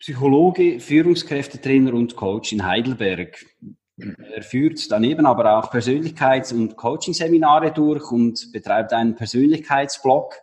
Psychologe, 0.00 0.80
Führungskräftetrainer 0.80 1.92
und 1.92 2.16
Coach 2.16 2.52
in 2.52 2.64
Heidelberg. 2.64 3.44
Er 3.98 4.42
führt 4.42 4.90
daneben 4.90 5.26
aber 5.26 5.58
auch 5.58 5.70
Persönlichkeits- 5.70 6.54
und 6.54 6.74
Coaching-Seminare 6.74 7.70
durch 7.70 8.10
und 8.10 8.50
betreibt 8.50 8.94
einen 8.94 9.14
Persönlichkeitsblog 9.14 10.36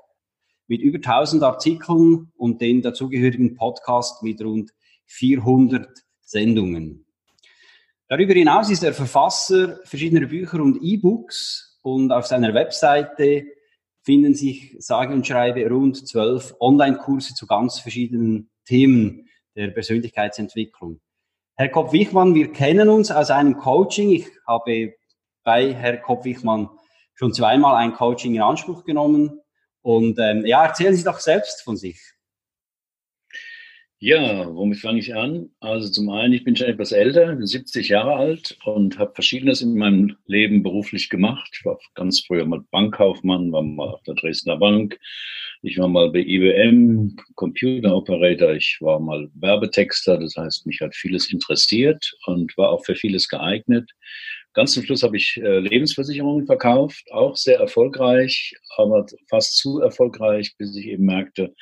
mit 0.67 0.81
über 0.81 0.97
1000 0.97 1.41
Artikeln 1.41 2.31
und 2.37 2.61
den 2.61 2.83
dazugehörigen 2.83 3.55
Podcast 3.55 4.21
mit 4.21 4.39
rund 4.43 4.73
400 5.07 5.87
Sendungen. 6.21 7.07
Darüber 8.09 8.33
hinaus 8.33 8.69
ist 8.69 8.83
er 8.83 8.93
Verfasser 8.93 9.79
verschiedener 9.85 10.27
Bücher 10.27 10.61
und 10.61 10.83
E-Books 10.83 11.79
und 11.81 12.11
auf 12.11 12.27
seiner 12.27 12.53
Webseite 12.53 13.47
finden 14.03 14.35
sich 14.35 14.75
sage 14.77 15.15
und 15.15 15.25
schreibe 15.25 15.67
rund 15.67 16.07
zwölf 16.07 16.53
Online-Kurse 16.59 17.33
zu 17.33 17.47
ganz 17.47 17.79
verschiedenen 17.79 18.51
Themen 18.63 19.26
der 19.57 19.69
Persönlichkeitsentwicklung. 19.69 21.01
Herr 21.55 21.69
Kopp-Wichmann, 21.69 22.35
wir 22.35 22.51
kennen 22.53 22.87
uns 22.87 23.09
aus 23.09 23.31
einem 23.31 23.57
Coaching. 23.57 24.11
Ich 24.11 24.27
habe 24.45 24.93
bei 25.43 25.73
Herr 25.73 25.97
Kopp-Wichmann 25.97 26.69
schon 27.15 27.33
zweimal 27.33 27.75
ein 27.75 27.93
Coaching 27.93 28.35
in 28.35 28.41
Anspruch 28.41 28.85
genommen. 28.85 29.41
Und 29.81 30.19
ähm, 30.19 30.45
ja, 30.45 30.63
erzählen 30.63 30.95
Sie 30.95 31.03
doch 31.03 31.19
selbst 31.19 31.63
von 31.63 31.75
sich. 31.75 31.99
Ja, 33.99 34.45
womit 34.53 34.77
fange 34.77 34.99
ich 34.99 35.15
an? 35.15 35.49
Also 35.59 35.89
zum 35.89 36.09
einen, 36.09 36.31
ich 36.33 36.43
bin 36.43 36.55
schon 36.55 36.67
etwas 36.67 36.91
älter, 36.91 37.35
70 37.41 37.89
Jahre 37.89 38.13
alt 38.13 38.55
und 38.63 38.99
habe 38.99 39.15
Verschiedenes 39.15 39.61
in 39.63 39.75
meinem 39.75 40.15
Leben 40.27 40.61
beruflich 40.61 41.09
gemacht. 41.09 41.49
Ich 41.53 41.65
war 41.65 41.79
ganz 41.95 42.23
früher 42.23 42.45
mal 42.45 42.63
Bankkaufmann, 42.69 43.51
war 43.51 43.63
mal 43.63 43.89
auf 43.89 44.03
der 44.03 44.13
Dresdner 44.13 44.57
Bank, 44.57 44.99
ich 45.63 45.79
war 45.79 45.87
mal 45.87 46.11
bei 46.11 46.19
IBM 46.19 47.15
Computer 47.33 47.95
Operator, 47.95 48.53
ich 48.53 48.77
war 48.81 48.99
mal 48.99 49.31
Werbetexter, 49.33 50.19
das 50.19 50.35
heißt, 50.35 50.67
mich 50.67 50.79
hat 50.81 50.95
vieles 50.95 51.31
interessiert 51.33 52.13
und 52.27 52.55
war 52.55 52.69
auch 52.69 52.85
für 52.85 52.95
vieles 52.95 53.27
geeignet. 53.27 53.89
Ganz 54.53 54.73
zum 54.73 54.83
Schluss 54.83 55.01
habe 55.01 55.17
ich 55.17 55.37
äh, 55.37 55.57
Lebensversicherungen 55.57 56.45
verkauft, 56.45 57.03
auch 57.11 57.35
sehr 57.35 57.59
erfolgreich, 57.59 58.53
aber 58.75 59.07
fast 59.27 59.57
zu 59.57 59.79
erfolgreich, 59.79 60.53
bis 60.59 60.75
ich 60.75 60.85
eben 60.85 61.05
merkte, 61.05 61.55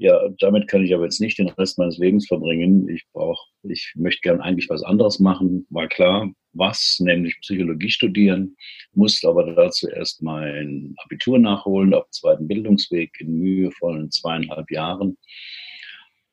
ja, 0.00 0.18
damit 0.38 0.66
kann 0.66 0.82
ich 0.82 0.94
aber 0.94 1.04
jetzt 1.04 1.20
nicht 1.20 1.38
den 1.38 1.50
Rest 1.50 1.78
meines 1.78 1.98
Lebens 1.98 2.26
verbringen. 2.26 2.88
Ich 2.88 3.04
brauche, 3.12 3.46
ich 3.64 3.92
möchte 3.96 4.22
gern 4.22 4.40
eigentlich 4.40 4.70
was 4.70 4.82
anderes 4.82 5.18
machen. 5.18 5.66
War 5.68 5.88
klar, 5.88 6.32
was, 6.54 6.96
nämlich 7.00 7.38
Psychologie 7.42 7.90
studieren, 7.90 8.56
musste 8.94 9.28
aber 9.28 9.52
dazu 9.52 9.90
erst 9.90 10.22
mein 10.22 10.94
Abitur 11.04 11.38
nachholen 11.38 11.92
auf 11.92 12.08
zweiten 12.12 12.48
Bildungsweg 12.48 13.10
in 13.20 13.40
mühevollen 13.40 14.10
zweieinhalb 14.10 14.70
Jahren. 14.70 15.18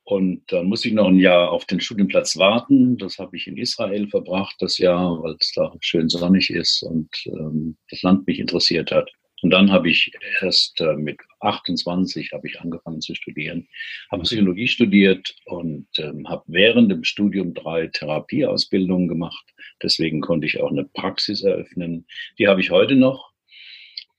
Und 0.06 0.50
dann 0.50 0.68
musste 0.68 0.88
ich 0.88 0.94
noch 0.94 1.10
ein 1.10 1.20
Jahr 1.20 1.52
auf 1.52 1.66
den 1.66 1.82
Studienplatz 1.82 2.38
warten. 2.38 2.98
Das 2.98 3.18
habe 3.18 3.36
ich 3.36 3.48
in 3.48 3.58
Israel 3.58 4.08
verbracht, 4.08 4.56
das 4.60 4.78
Jahr, 4.78 5.22
weil 5.22 5.36
es 5.42 5.52
da 5.54 5.74
schön 5.82 6.08
sonnig 6.08 6.50
ist 6.52 6.84
und 6.84 7.10
ähm, 7.26 7.76
das 7.90 8.02
Land 8.02 8.26
mich 8.28 8.40
interessiert 8.40 8.94
hat. 8.94 9.12
Und 9.44 9.52
dann 9.52 9.72
habe 9.72 9.90
ich 9.90 10.12
erst 10.42 10.82
äh, 10.82 10.96
mit 10.96 11.20
28 11.42 12.32
habe 12.32 12.48
ich 12.48 12.60
angefangen 12.60 13.02
zu 13.02 13.14
studieren, 13.14 13.68
habe 14.12 14.24
Psychologie 14.24 14.68
studiert 14.68 15.36
und 15.46 15.88
ähm, 16.00 16.28
habe 16.28 16.44
während 16.48 16.92
dem 16.92 17.04
Studium 17.04 17.54
drei 17.54 17.88
Therapieausbildungen 17.88 19.08
gemacht. 19.08 19.46
Deswegen 19.84 20.22
konnte 20.22 20.48
ich 20.48 20.60
auch 20.60 20.72
eine 20.72 20.86
Praxis 20.86 21.44
eröffnen. 21.44 22.08
Die 22.40 22.48
habe 22.48 22.62
ich 22.62 22.72
heute 22.72 22.96
noch 22.96 23.32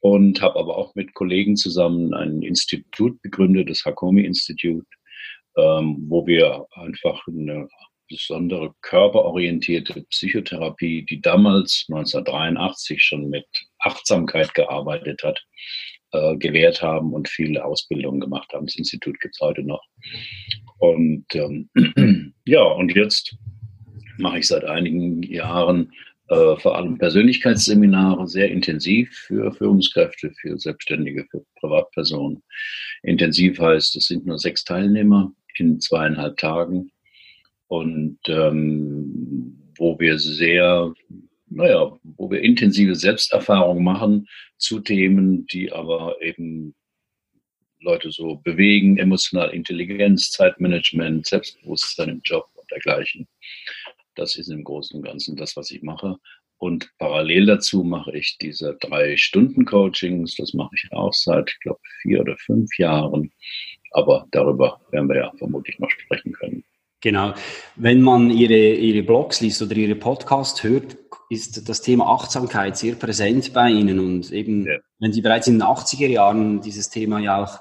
und 0.01 0.41
habe 0.41 0.59
aber 0.59 0.77
auch 0.77 0.95
mit 0.95 1.15
Kollegen 1.15 1.57
zusammen 1.57 2.15
ein 2.15 2.43
Institut 2.43 3.21
begründet, 3.21 3.69
das 3.71 3.85
Hakomi 3.85 4.23
Institute, 4.23 4.87
ähm, 5.57 6.05
wo 6.09 6.27
wir 6.29 6.67
einfach 6.71 7.27
eine 7.27 7.69
besondere 8.09 8.75
körperorientierte 8.81 10.03
Psychotherapie, 10.11 11.05
die 11.05 11.21
damals 11.21 11.87
1983 11.89 13.03
schon 13.03 13.29
mit 13.29 13.47
Achtsamkeit 13.81 14.55
gearbeitet 14.55 15.23
hat, 15.23 15.45
äh, 16.13 16.37
gewährt 16.37 16.83
haben 16.83 17.13
und 17.13 17.29
viele 17.29 17.65
Ausbildungen 17.65 18.21
gemacht 18.21 18.53
haben. 18.53 18.67
Das 18.67 18.77
Institut 18.77 19.21
gibt 19.21 19.35
es 19.35 19.41
heute 19.41 19.63
noch. 19.63 19.83
Und 20.79 21.27
ähm, 21.35 21.69
ja, 22.45 22.63
und 22.63 22.95
jetzt 22.95 23.37
mache 24.19 24.39
ich 24.39 24.49
seit 24.49 24.65
einigen 24.65 25.23
Jahren 25.23 25.93
äh, 26.29 26.57
vor 26.57 26.77
allem 26.77 26.99
Persönlichkeitsseminare 26.99 28.27
sehr 28.29 28.51
intensiv 28.51 29.11
für 29.27 29.53
Führungskräfte, 29.53 30.33
für 30.41 30.59
Selbstständige, 30.59 31.27
für 31.31 31.45
Privatpersonen. 31.59 32.43
Intensiv 33.03 33.59
heißt, 33.59 33.97
es 33.97 34.07
sind 34.07 34.27
nur 34.27 34.39
sechs 34.39 34.65
Teilnehmer 34.65 35.33
in 35.57 35.81
zweieinhalb 35.81 36.37
Tagen 36.37 36.91
und 37.69 38.19
ähm, 38.29 39.73
wo 39.79 39.99
wir 39.99 40.19
sehr, 40.19 40.93
naja, 41.51 41.99
wo 42.03 42.31
wir 42.31 42.43
intensive 42.43 42.95
Selbsterfahrung 42.95 43.83
machen 43.83 44.29
zu 44.57 44.81
Themen, 44.81 45.47
die 45.47 45.73
aber 45.73 46.21
eben 46.21 46.75
Leute 47.81 48.11
so 48.11 48.37
bewegen, 48.37 48.99
emotionale 48.99 49.53
Intelligenz, 49.53 50.31
Zeitmanagement, 50.31 51.27
Selbstbewusstsein 51.27 52.09
im 52.09 52.21
Job 52.25 52.49
und 52.55 52.71
dergleichen. 52.71 53.29
Das 54.15 54.37
ist 54.37 54.49
im 54.49 54.65
Großen 54.65 54.97
und 54.97 55.05
Ganzen 55.05 55.37
das, 55.37 55.57
was 55.57 55.71
ich 55.71 55.83
mache. 55.83 56.17
Und 56.59 56.91
parallel 56.99 57.47
dazu 57.47 57.85
mache 57.85 58.17
ich 58.17 58.37
diese 58.39 58.77
drei 58.81 59.17
Stunden 59.17 59.65
Coachings. 59.65 60.35
Das 60.35 60.55
mache 60.55 60.75
ich 60.75 60.93
auch 60.93 61.13
seit, 61.13 61.51
ich 61.51 61.61
glaube, 61.61 61.81
vier 62.03 62.21
oder 62.21 62.37
fünf 62.39 62.77
Jahren. 62.79 63.33
Aber 63.93 64.27
darüber 64.33 64.81
werden 64.91 65.09
wir 65.09 65.17
ja 65.17 65.33
vermutlich 65.39 65.79
noch 65.79 65.91
sprechen 65.91 66.33
können. 66.33 66.65
Genau. 67.01 67.35
Wenn 67.77 68.03
man 68.03 68.31
ihre, 68.31 68.75
ihre 68.75 69.05
Blogs 69.05 69.41
liest 69.41 69.63
oder 69.63 69.77
ihre 69.77 69.95
Podcasts 69.95 70.63
hört, 70.65 70.97
ist 71.31 71.69
das 71.69 71.83
Thema 71.83 72.07
Achtsamkeit 72.07 72.77
sehr 72.77 72.95
präsent 72.95 73.53
bei 73.53 73.69
Ihnen. 73.71 74.01
Und 74.01 74.33
eben, 74.33 74.67
ja. 74.67 74.79
wenn 74.99 75.13
Sie 75.13 75.21
bereits 75.21 75.47
in 75.47 75.59
den 75.59 75.63
80er 75.63 76.09
Jahren 76.09 76.61
dieses 76.61 76.91
Thema 76.91 77.21
ja 77.21 77.45
auch 77.45 77.59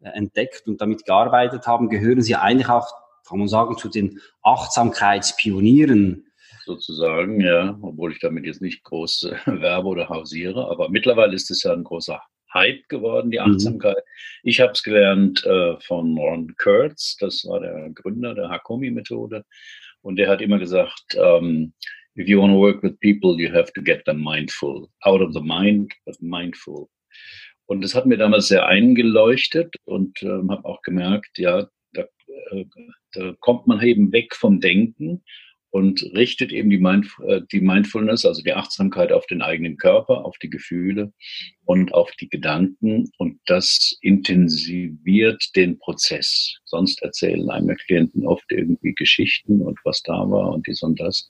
äh, 0.00 0.10
entdeckt 0.10 0.66
und 0.66 0.80
damit 0.80 1.04
gearbeitet 1.04 1.66
haben, 1.66 1.88
gehören 1.88 2.22
Sie 2.22 2.36
eigentlich 2.36 2.68
auch, 2.68 2.86
kann 3.28 3.38
man 3.38 3.48
sagen, 3.48 3.76
zu 3.76 3.88
den 3.88 4.20
Achtsamkeitspionieren. 4.42 6.24
Sozusagen, 6.64 7.40
ja, 7.40 7.78
obwohl 7.82 8.12
ich 8.12 8.20
damit 8.20 8.46
jetzt 8.46 8.62
nicht 8.62 8.84
groß 8.84 9.24
äh, 9.24 9.60
werbe 9.60 9.88
oder 9.88 10.08
hausiere. 10.08 10.70
Aber 10.70 10.88
mittlerweile 10.88 11.34
ist 11.34 11.50
es 11.50 11.62
ja 11.62 11.72
ein 11.72 11.84
großer 11.84 12.22
Hype 12.52 12.88
geworden, 12.88 13.30
die 13.30 13.38
mhm. 13.38 13.52
Achtsamkeit. 13.52 13.96
Mhm. 13.96 14.48
Ich 14.48 14.60
habe 14.60 14.72
es 14.72 14.82
gelernt 14.82 15.44
äh, 15.44 15.78
von 15.80 16.16
Ron 16.18 16.54
Kurtz, 16.56 17.16
das 17.16 17.44
war 17.46 17.60
der 17.60 17.90
Gründer 17.90 18.34
der 18.34 18.48
Hakomi-Methode. 18.48 19.44
Und 20.02 20.16
der 20.16 20.28
hat 20.28 20.40
immer 20.40 20.58
gesagt, 20.58 21.16
ähm, 21.16 21.72
if 22.16 22.28
you 22.28 22.40
want 22.40 22.52
to 22.52 22.58
work 22.58 22.82
with 22.82 22.98
people, 23.00 23.40
you 23.40 23.52
have 23.52 23.72
to 23.74 23.82
get 23.82 24.04
them 24.04 24.22
mindful. 24.22 24.88
Out 25.02 25.20
of 25.20 25.32
the 25.32 25.40
mind, 25.40 25.92
but 26.04 26.20
mindful. 26.20 26.88
Und 27.66 27.82
das 27.82 27.94
hat 27.94 28.06
mir 28.06 28.16
damals 28.16 28.48
sehr 28.48 28.66
eingeleuchtet 28.66 29.74
und 29.84 30.22
ähm, 30.22 30.50
habe 30.50 30.64
auch 30.64 30.80
gemerkt, 30.82 31.36
ja, 31.36 31.68
da, 31.92 32.04
äh, 32.50 32.64
da 33.12 33.34
kommt 33.40 33.66
man 33.66 33.82
eben 33.82 34.10
weg 34.12 34.34
vom 34.34 34.60
Denken 34.60 35.22
und 35.70 36.02
richtet 36.14 36.52
eben 36.52 36.70
die, 36.70 36.78
Mind, 36.78 37.08
äh, 37.26 37.42
die 37.52 37.60
Mindfulness, 37.60 38.24
also 38.24 38.42
die 38.42 38.54
Achtsamkeit 38.54 39.12
auf 39.12 39.26
den 39.26 39.42
eigenen 39.42 39.76
Körper, 39.76 40.24
auf 40.24 40.38
die 40.38 40.48
Gefühle 40.48 41.12
und 41.64 41.92
auf 41.92 42.10
die 42.12 42.28
Gedanken. 42.28 43.10
Und 43.18 43.40
das 43.46 43.96
intensiviert 44.00 45.44
den 45.56 45.78
Prozess. 45.78 46.56
Sonst 46.64 47.02
erzählen 47.02 47.44
meine 47.44 47.76
Klienten 47.76 48.26
oft 48.26 48.50
irgendwie 48.50 48.94
Geschichten 48.94 49.60
und 49.60 49.78
was 49.84 50.02
da 50.02 50.30
war 50.30 50.52
und 50.52 50.66
dies 50.66 50.82
und 50.82 50.98
das. 51.00 51.28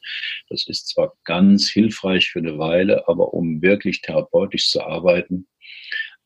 Das 0.49 0.67
ist 0.69 0.89
zwar 0.89 1.15
ganz 1.25 1.69
hilfreich 1.69 2.31
für 2.31 2.39
eine 2.39 2.59
Weile, 2.59 3.09
aber 3.09 3.35
um 3.35 3.61
wirklich 3.61 4.03
therapeutisch 4.03 4.71
zu 4.71 4.83
arbeiten, 4.83 5.49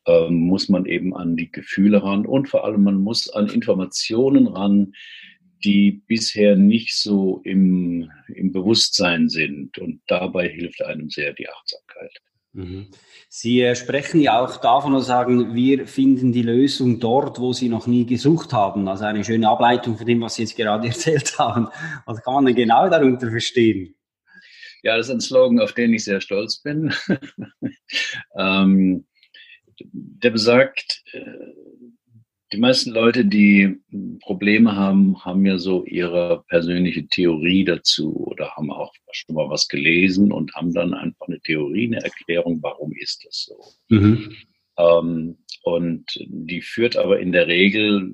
ähm, 0.05 0.47
muss 0.47 0.69
man 0.69 0.85
eben 0.85 1.15
an 1.15 1.35
die 1.35 1.51
Gefühle 1.51 2.03
ran 2.03 2.25
und 2.25 2.49
vor 2.49 2.65
allem 2.65 2.83
man 2.83 2.97
muss 2.97 3.29
an 3.29 3.47
Informationen 3.47 4.47
ran, 4.47 4.93
die 5.63 6.03
bisher 6.07 6.55
nicht 6.55 6.95
so 6.95 7.41
im, 7.43 8.11
im 8.27 8.51
Bewusstsein 8.51 9.29
sind. 9.29 9.77
Und 9.77 10.01
dabei 10.07 10.49
hilft 10.49 10.83
einem 10.83 11.09
sehr 11.09 11.33
die 11.33 11.49
Achtsamkeit. 11.49 12.11
Mhm. 12.53 12.87
Sie 13.29 13.61
äh, 13.61 13.75
sprechen 13.75 14.21
ja 14.21 14.39
auch 14.39 14.57
davon 14.57 14.93
und 14.93 15.01
sagen, 15.01 15.55
wir 15.55 15.87
finden 15.87 16.31
die 16.31 16.43
Lösung 16.43 16.99
dort, 16.99 17.39
wo 17.39 17.51
Sie 17.51 17.67
noch 17.67 17.87
nie 17.87 18.05
gesucht 18.05 18.53
haben. 18.53 18.87
Also 18.87 19.05
eine 19.05 19.23
schöne 19.23 19.49
Ableitung 19.49 19.97
von 19.97 20.05
dem, 20.05 20.21
was 20.21 20.35
Sie 20.35 20.43
jetzt 20.43 20.55
gerade 20.55 20.87
erzählt 20.87 21.37
haben. 21.39 21.67
Was 22.05 22.21
kann 22.21 22.35
man 22.35 22.45
denn 22.45 22.55
genau 22.55 22.87
darunter 22.89 23.29
verstehen? 23.29 23.95
Ja, 24.83 24.97
das 24.97 25.07
ist 25.07 25.13
ein 25.13 25.21
Slogan, 25.21 25.61
auf 25.61 25.73
den 25.73 25.93
ich 25.93 26.03
sehr 26.03 26.21
stolz 26.21 26.61
bin. 26.61 26.93
ähm, 28.37 29.05
der 29.79 30.29
besagt, 30.29 31.03
äh, 31.13 31.21
die 32.53 32.59
meisten 32.59 32.91
Leute, 32.91 33.25
die 33.25 33.81
Probleme 34.21 34.75
haben, 34.75 35.25
haben 35.25 35.43
ja 35.43 35.57
so 35.57 35.83
ihre 35.85 36.43
persönliche 36.47 37.07
Theorie 37.07 37.65
dazu 37.65 38.15
oder 38.27 38.55
haben 38.55 38.71
auch 38.71 38.93
schon 39.11 39.35
mal 39.35 39.49
was 39.49 39.67
gelesen 39.67 40.31
und 40.31 40.53
haben 40.53 40.71
dann 40.71 40.93
einfach 40.93 41.27
eine 41.27 41.41
Theorie, 41.41 41.87
eine 41.87 42.03
Erklärung, 42.03 42.59
warum 42.61 42.93
ist 42.93 43.25
das 43.25 43.45
so. 43.49 43.59
Mhm. 43.89 44.35
Ähm, 44.77 45.37
und 45.63 46.05
die 46.27 46.61
führt 46.61 46.95
aber 46.95 47.19
in 47.19 47.31
der 47.31 47.47
Regel, 47.47 48.13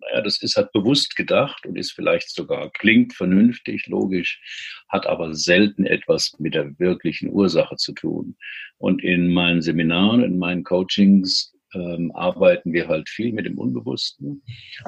naja, 0.00 0.22
das 0.22 0.42
ist 0.42 0.56
halt 0.56 0.72
bewusst 0.72 1.14
gedacht 1.14 1.64
und 1.64 1.76
ist 1.76 1.92
vielleicht 1.92 2.34
sogar, 2.34 2.68
klingt 2.72 3.14
vernünftig, 3.14 3.86
logisch, 3.86 4.40
hat 4.88 5.06
aber 5.06 5.34
selten 5.34 5.86
etwas 5.86 6.34
mit 6.40 6.54
der 6.54 6.76
wirklichen 6.80 7.30
Ursache 7.30 7.76
zu 7.76 7.92
tun. 7.92 8.36
Und 8.78 9.04
in 9.04 9.32
meinen 9.32 9.62
Seminaren, 9.62 10.24
in 10.24 10.38
meinen 10.38 10.64
Coachings 10.64 11.52
ähm, 11.74 12.12
arbeiten 12.14 12.72
wir 12.72 12.88
halt 12.88 13.08
viel 13.08 13.32
mit 13.32 13.46
dem 13.46 13.58
Unbewussten. 13.58 14.42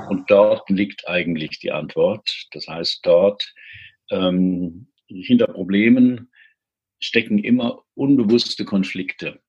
Und 0.08 0.30
dort 0.30 0.68
liegt 0.70 1.08
eigentlich 1.08 1.58
die 1.60 1.72
Antwort. 1.72 2.46
Das 2.52 2.66
heißt, 2.68 3.00
dort 3.04 3.52
ähm, 4.10 4.88
hinter 5.06 5.46
Problemen 5.46 6.30
stecken 7.00 7.38
immer 7.38 7.82
unbewusste 7.94 8.64
Konflikte. 8.64 9.40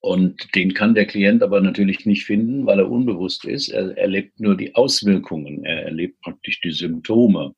Und 0.00 0.54
den 0.54 0.74
kann 0.74 0.94
der 0.94 1.06
Klient 1.06 1.42
aber 1.42 1.62
natürlich 1.62 2.04
nicht 2.04 2.24
finden, 2.24 2.66
weil 2.66 2.78
er 2.78 2.90
unbewusst 2.90 3.46
ist. 3.46 3.70
Er 3.70 3.96
erlebt 3.96 4.38
nur 4.38 4.54
die 4.54 4.74
Auswirkungen. 4.74 5.64
Er 5.64 5.84
erlebt 5.84 6.20
praktisch 6.20 6.60
die 6.60 6.72
Symptome. 6.72 7.54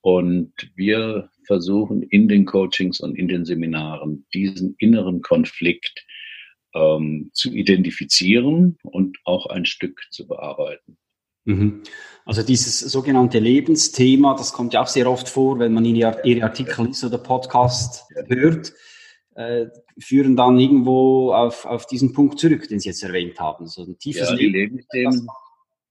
Und 0.00 0.52
wir 0.74 1.28
versuchen 1.46 2.02
in 2.02 2.28
den 2.28 2.46
Coachings 2.46 3.00
und 3.00 3.14
in 3.14 3.28
den 3.28 3.44
Seminaren 3.44 4.26
diesen 4.32 4.74
inneren 4.78 5.20
Konflikt 5.20 6.06
ähm, 6.74 7.30
zu 7.32 7.50
identifizieren 7.50 8.78
und 8.82 9.18
auch 9.24 9.46
ein 9.46 9.64
Stück 9.64 10.02
zu 10.10 10.26
bearbeiten. 10.26 10.96
Mhm. 11.44 11.82
Also 12.24 12.42
dieses 12.42 12.80
sogenannte 12.80 13.38
Lebensthema, 13.38 14.34
das 14.34 14.52
kommt 14.52 14.74
ja 14.74 14.82
auch 14.82 14.86
sehr 14.86 15.10
oft 15.10 15.28
vor, 15.28 15.58
wenn 15.58 15.72
man 15.72 15.84
Ihre 15.84 16.42
Artikel 16.42 16.86
liest 16.86 17.04
oder 17.04 17.18
Podcast 17.18 18.04
hört, 18.28 18.72
äh, 19.34 19.66
führen 19.98 20.36
dann 20.36 20.58
irgendwo 20.58 21.32
auf, 21.32 21.64
auf 21.64 21.86
diesen 21.86 22.12
Punkt 22.12 22.38
zurück, 22.38 22.68
den 22.68 22.78
Sie 22.78 22.88
jetzt 22.88 23.02
erwähnt 23.02 23.40
haben. 23.40 23.66
So 23.66 23.82
ein 23.84 23.98
tiefes 23.98 24.28
ja, 24.28 24.34
Leben, 24.34 24.84
das 24.92 25.26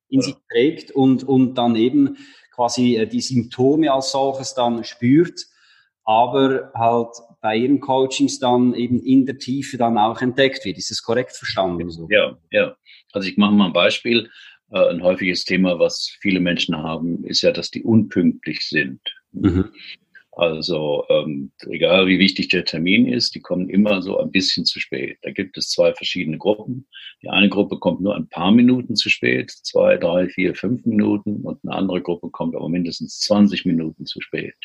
in 0.09 0.21
sich 0.21 0.35
trägt 0.51 0.91
und, 0.91 1.23
und 1.23 1.55
dann 1.55 1.75
eben 1.75 2.17
quasi 2.51 2.95
äh, 2.97 3.07
die 3.07 3.21
Symptome 3.21 3.91
als 3.91 4.11
solches 4.11 4.53
dann 4.53 4.83
spürt, 4.83 5.45
aber 6.03 6.71
halt 6.73 7.15
bei 7.41 7.55
Ihren 7.55 7.79
Coachings 7.79 8.39
dann 8.39 8.73
eben 8.73 8.99
in 9.01 9.25
der 9.25 9.37
Tiefe 9.37 9.77
dann 9.77 9.97
auch 9.97 10.21
entdeckt 10.21 10.65
wird. 10.65 10.77
Ist 10.77 10.91
das 10.91 11.01
korrekt 11.01 11.31
verstanden? 11.31 11.89
So? 11.89 12.07
Ja, 12.09 12.37
ja. 12.51 12.75
Also 13.13 13.27
ich 13.27 13.37
mache 13.37 13.53
mal 13.53 13.67
ein 13.67 13.73
Beispiel. 13.73 14.29
Äh, 14.71 14.89
ein 14.89 15.01
häufiges 15.01 15.45
Thema, 15.45 15.79
was 15.79 16.15
viele 16.21 16.39
Menschen 16.39 16.77
haben, 16.77 17.23
ist 17.25 17.41
ja, 17.41 17.51
dass 17.51 17.71
die 17.71 17.83
unpünktlich 17.83 18.67
sind. 18.67 19.01
Mhm. 19.31 19.69
Also 20.31 21.03
ähm, 21.09 21.51
egal 21.67 22.07
wie 22.07 22.17
wichtig 22.17 22.47
der 22.47 22.63
Termin 22.63 23.07
ist, 23.07 23.35
die 23.35 23.41
kommen 23.41 23.69
immer 23.69 24.01
so 24.01 24.19
ein 24.19 24.31
bisschen 24.31 24.63
zu 24.63 24.79
spät. 24.79 25.17
Da 25.21 25.31
gibt 25.31 25.57
es 25.57 25.69
zwei 25.69 25.93
verschiedene 25.93 26.37
Gruppen. 26.37 26.87
Die 27.21 27.29
eine 27.29 27.49
Gruppe 27.49 27.77
kommt 27.77 27.99
nur 27.99 28.15
ein 28.15 28.29
paar 28.29 28.51
Minuten 28.51 28.95
zu 28.95 29.09
spät, 29.09 29.51
zwei, 29.51 29.97
drei, 29.97 30.29
vier, 30.29 30.55
fünf 30.55 30.85
Minuten 30.85 31.41
und 31.41 31.59
eine 31.65 31.75
andere 31.75 32.01
Gruppe 32.01 32.29
kommt 32.29 32.55
aber 32.55 32.69
mindestens 32.69 33.19
20 33.19 33.65
Minuten 33.65 34.05
zu 34.05 34.21
spät. 34.21 34.55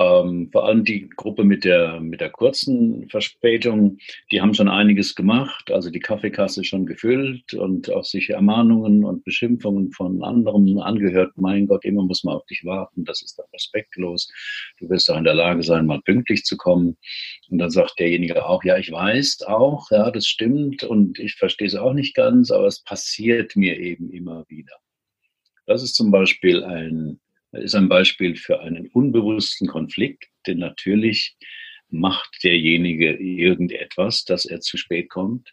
Ähm, 0.00 0.48
vor 0.50 0.66
allem 0.66 0.82
die 0.82 1.10
Gruppe 1.10 1.44
mit 1.44 1.62
der, 1.62 2.00
mit 2.00 2.22
der 2.22 2.30
kurzen 2.30 3.06
Verspätung, 3.10 3.98
die 4.32 4.40
haben 4.40 4.54
schon 4.54 4.70
einiges 4.70 5.14
gemacht, 5.14 5.70
also 5.70 5.90
die 5.90 6.00
Kaffeekasse 6.00 6.64
schon 6.64 6.86
gefüllt 6.86 7.52
und 7.52 7.92
auch 7.92 8.04
sich 8.04 8.30
Ermahnungen 8.30 9.04
und 9.04 9.24
Beschimpfungen 9.24 9.92
von 9.92 10.22
anderen 10.22 10.80
angehört. 10.80 11.32
Mein 11.36 11.66
Gott, 11.66 11.84
immer 11.84 12.02
muss 12.02 12.24
man 12.24 12.36
auf 12.36 12.46
dich 12.46 12.64
warten, 12.64 13.04
das 13.04 13.20
ist 13.20 13.38
doch 13.38 13.44
respektlos. 13.52 14.32
Du 14.78 14.88
wirst 14.88 15.10
doch 15.10 15.18
in 15.18 15.24
der 15.24 15.34
Lage 15.34 15.62
sein, 15.62 15.84
mal 15.84 16.00
pünktlich 16.00 16.44
zu 16.44 16.56
kommen. 16.56 16.96
Und 17.50 17.58
dann 17.58 17.70
sagt 17.70 17.98
derjenige 17.98 18.46
auch, 18.46 18.64
ja, 18.64 18.78
ich 18.78 18.90
weiß 18.90 19.42
auch, 19.48 19.90
ja, 19.90 20.10
das 20.10 20.26
stimmt 20.26 20.82
und 20.82 21.18
ich 21.18 21.34
verstehe 21.34 21.66
es 21.66 21.74
auch 21.74 21.92
nicht 21.92 22.14
ganz, 22.14 22.50
aber 22.50 22.66
es 22.66 22.82
passiert 22.82 23.54
mir 23.54 23.78
eben 23.78 24.10
immer 24.10 24.46
wieder. 24.48 24.76
Das 25.66 25.82
ist 25.82 25.94
zum 25.94 26.10
Beispiel 26.10 26.64
ein 26.64 27.19
ist 27.52 27.74
ein 27.74 27.88
Beispiel 27.88 28.36
für 28.36 28.60
einen 28.60 28.88
unbewussten 28.88 29.66
Konflikt, 29.66 30.26
denn 30.46 30.58
natürlich 30.58 31.36
macht 31.88 32.38
derjenige 32.44 33.16
irgendetwas, 33.16 34.24
dass 34.24 34.44
er 34.44 34.60
zu 34.60 34.76
spät 34.76 35.10
kommt. 35.10 35.52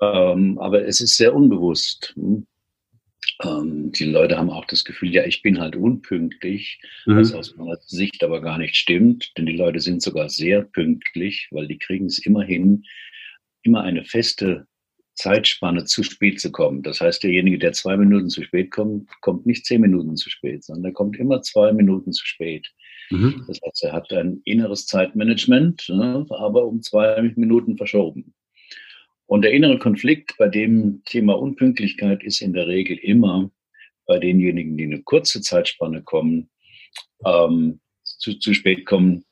Ähm, 0.00 0.58
aber 0.58 0.86
es 0.86 1.00
ist 1.00 1.16
sehr 1.16 1.34
unbewusst. 1.34 2.12
Hm? 2.16 2.46
Ähm, 3.42 3.92
die 3.92 4.04
Leute 4.04 4.38
haben 4.38 4.50
auch 4.50 4.64
das 4.66 4.84
Gefühl, 4.84 5.12
ja, 5.12 5.24
ich 5.26 5.42
bin 5.42 5.60
halt 5.60 5.76
unpünktlich, 5.76 6.80
mhm. 7.06 7.16
was 7.16 7.32
aus 7.32 7.56
meiner 7.56 7.76
Sicht 7.76 8.22
aber 8.22 8.40
gar 8.40 8.58
nicht 8.58 8.76
stimmt, 8.76 9.32
denn 9.36 9.46
die 9.46 9.56
Leute 9.56 9.80
sind 9.80 10.02
sogar 10.02 10.28
sehr 10.28 10.62
pünktlich, 10.62 11.48
weil 11.50 11.66
die 11.66 11.78
kriegen 11.78 12.06
es 12.06 12.18
immer 12.18 12.44
hin, 12.44 12.84
immer 13.62 13.82
eine 13.82 14.04
feste 14.04 14.66
Zeitspanne 15.16 15.84
zu 15.84 16.02
spät 16.02 16.40
zu 16.40 16.52
kommen. 16.52 16.82
Das 16.82 17.00
heißt, 17.00 17.22
derjenige, 17.22 17.58
der 17.58 17.72
zwei 17.72 17.96
Minuten 17.96 18.28
zu 18.28 18.42
spät 18.42 18.70
kommt, 18.70 19.10
kommt 19.22 19.46
nicht 19.46 19.66
zehn 19.66 19.80
Minuten 19.80 20.16
zu 20.16 20.30
spät, 20.30 20.64
sondern 20.64 20.90
er 20.90 20.94
kommt 20.94 21.18
immer 21.18 21.42
zwei 21.42 21.72
Minuten 21.72 22.12
zu 22.12 22.24
spät. 22.26 22.66
Mhm. 23.10 23.44
Das 23.48 23.60
heißt, 23.64 23.84
er 23.84 23.92
hat 23.92 24.12
ein 24.12 24.40
inneres 24.44 24.86
Zeitmanagement, 24.86 25.88
ne, 25.88 26.26
aber 26.30 26.66
um 26.66 26.82
zwei 26.82 27.22
Minuten 27.36 27.76
verschoben. 27.76 28.34
Und 29.26 29.42
der 29.42 29.52
innere 29.52 29.78
Konflikt 29.78 30.36
bei 30.38 30.48
dem 30.48 31.02
Thema 31.04 31.32
Unpünktlichkeit 31.34 32.22
ist 32.22 32.40
in 32.40 32.52
der 32.52 32.68
Regel 32.68 32.96
immer 32.96 33.50
bei 34.06 34.18
denjenigen, 34.18 34.76
die 34.76 34.84
eine 34.84 35.02
kurze 35.02 35.40
Zeitspanne 35.40 36.02
kommen, 36.02 36.48
ähm, 37.24 37.80
zu, 38.04 38.38
zu 38.38 38.54
spät 38.54 38.86
kommen, 38.86 39.24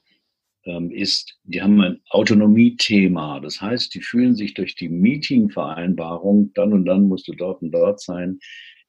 ist, 0.91 1.39
die 1.45 1.63
haben 1.63 1.81
ein 1.81 2.01
Autonomiethema. 2.11 3.41
Das 3.41 3.61
heißt, 3.61 3.95
die 3.95 4.01
fühlen 4.01 4.35
sich 4.35 4.55
durch 4.55 4.75
die 4.75 4.89
Meetingvereinbarung, 4.89 6.53
dann 6.55 6.73
und 6.73 6.85
dann 6.85 7.09
musst 7.09 7.29
du 7.29 7.33
dort 7.33 7.63
und 7.63 7.71
dort 7.73 8.01
sein, 8.01 8.39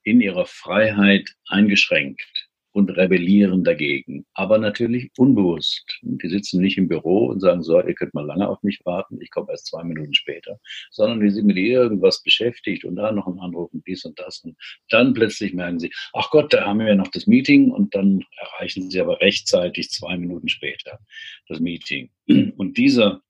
in 0.04 0.22
ihrer 0.22 0.46
Freiheit 0.46 1.30
eingeschränkt 1.48 2.45
und 2.76 2.90
rebellieren 2.90 3.64
dagegen. 3.64 4.26
Aber 4.34 4.58
natürlich 4.58 5.10
unbewusst. 5.18 5.86
Die 6.02 6.28
sitzen 6.28 6.60
nicht 6.60 6.78
im 6.78 6.90
Büro 6.90 7.28
und 7.28 7.40
sagen, 7.40 7.64
so, 7.64 7.80
ihr 7.80 7.94
könnt 7.94 8.14
mal 8.14 8.26
lange 8.26 8.50
auf 8.50 8.62
mich 8.64 8.82
warten, 8.84 9.22
ich 9.22 9.32
komme 9.32 9.52
erst 9.52 9.68
zwei 9.68 9.82
Minuten 9.86 10.14
später. 10.14 10.60
Sondern 10.92 11.22
die 11.22 11.30
sind 11.30 11.46
mit 11.46 11.56
irgendwas 11.56 12.22
beschäftigt 12.22 12.84
und 12.84 12.98
da 12.98 13.14
noch 13.14 13.28
ein 13.28 13.40
Anruf 13.40 13.74
und 13.74 13.88
dies 13.88 14.04
und 14.04 14.20
das. 14.20 14.40
Und 14.40 14.58
dann 14.90 15.14
plötzlich 15.14 15.54
merken 15.54 15.80
sie, 15.80 15.90
ach 16.12 16.30
Gott, 16.32 16.54
da 16.54 16.66
haben 16.66 16.80
wir 16.80 16.90
ja 16.90 16.96
noch 16.96 17.08
das 17.08 17.28
Meeting 17.28 17.72
und 17.72 17.96
dann 17.96 18.26
erreichen 18.36 18.92
sie 18.92 19.00
aber 19.00 19.22
rechtzeitig 19.22 19.90
zwei 19.92 20.18
Minuten 20.18 20.50
später 20.50 21.00
das 21.48 21.62
Meeting. 21.62 22.10
Und 22.58 22.78
dieser, 22.78 23.22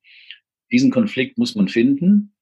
diesen 0.72 0.90
Konflikt 0.90 1.38
muss 1.38 1.54
man 1.54 1.68
finden. 1.68 2.34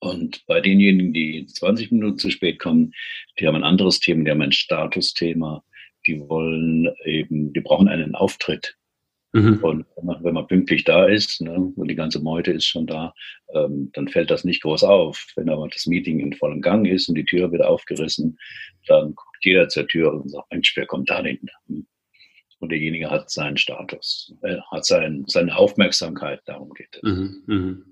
Und 0.00 0.44
bei 0.46 0.60
denjenigen, 0.60 1.12
die 1.12 1.46
20 1.46 1.92
Minuten 1.92 2.18
zu 2.18 2.30
spät 2.30 2.58
kommen, 2.58 2.92
die 3.38 3.46
haben 3.46 3.54
ein 3.54 3.64
anderes 3.64 4.00
Thema, 4.00 4.24
die 4.24 4.30
haben 4.32 4.42
ein 4.42 4.52
Statusthema 4.52 5.62
die 6.08 6.28
wollen 6.28 6.88
eben, 7.04 7.52
die 7.52 7.60
brauchen 7.60 7.88
einen 7.88 8.14
Auftritt. 8.14 8.76
Mhm. 9.32 9.58
Und 9.62 9.86
wenn 9.96 10.06
man, 10.06 10.24
wenn 10.24 10.34
man, 10.34 10.46
pünktlich 10.46 10.84
da 10.84 11.06
ist 11.06 11.42
ne, 11.42 11.72
und 11.76 11.88
die 11.88 11.94
ganze 11.94 12.18
Meute 12.20 12.50
ist 12.50 12.64
schon 12.64 12.86
da, 12.86 13.12
ähm, 13.54 13.90
dann 13.92 14.08
fällt 14.08 14.30
das 14.30 14.44
nicht 14.44 14.62
groß 14.62 14.84
auf. 14.84 15.26
Wenn 15.36 15.50
aber 15.50 15.68
das 15.68 15.86
Meeting 15.86 16.20
in 16.20 16.32
vollem 16.32 16.62
Gang 16.62 16.86
ist 16.86 17.08
und 17.08 17.14
die 17.14 17.26
Tür 17.26 17.52
wird 17.52 17.62
aufgerissen, 17.62 18.38
dann 18.86 19.14
guckt 19.14 19.44
jeder 19.44 19.68
zur 19.68 19.86
Tür 19.86 20.14
und 20.14 20.30
sagt, 20.30 20.50
Mensch, 20.50 20.74
wer 20.76 20.86
kommt 20.86 21.10
da 21.10 21.20
denn? 21.20 21.38
Und 22.60 22.72
derjenige 22.72 23.10
hat 23.10 23.30
seinen 23.30 23.58
Status, 23.58 24.34
äh, 24.42 24.56
hat 24.70 24.86
sein, 24.86 25.24
seine 25.26 25.54
Aufmerksamkeit, 25.56 26.40
darum 26.46 26.72
geht 26.72 26.98
es. 27.00 27.02
Mhm, 27.02 27.42
mhm. 27.46 27.84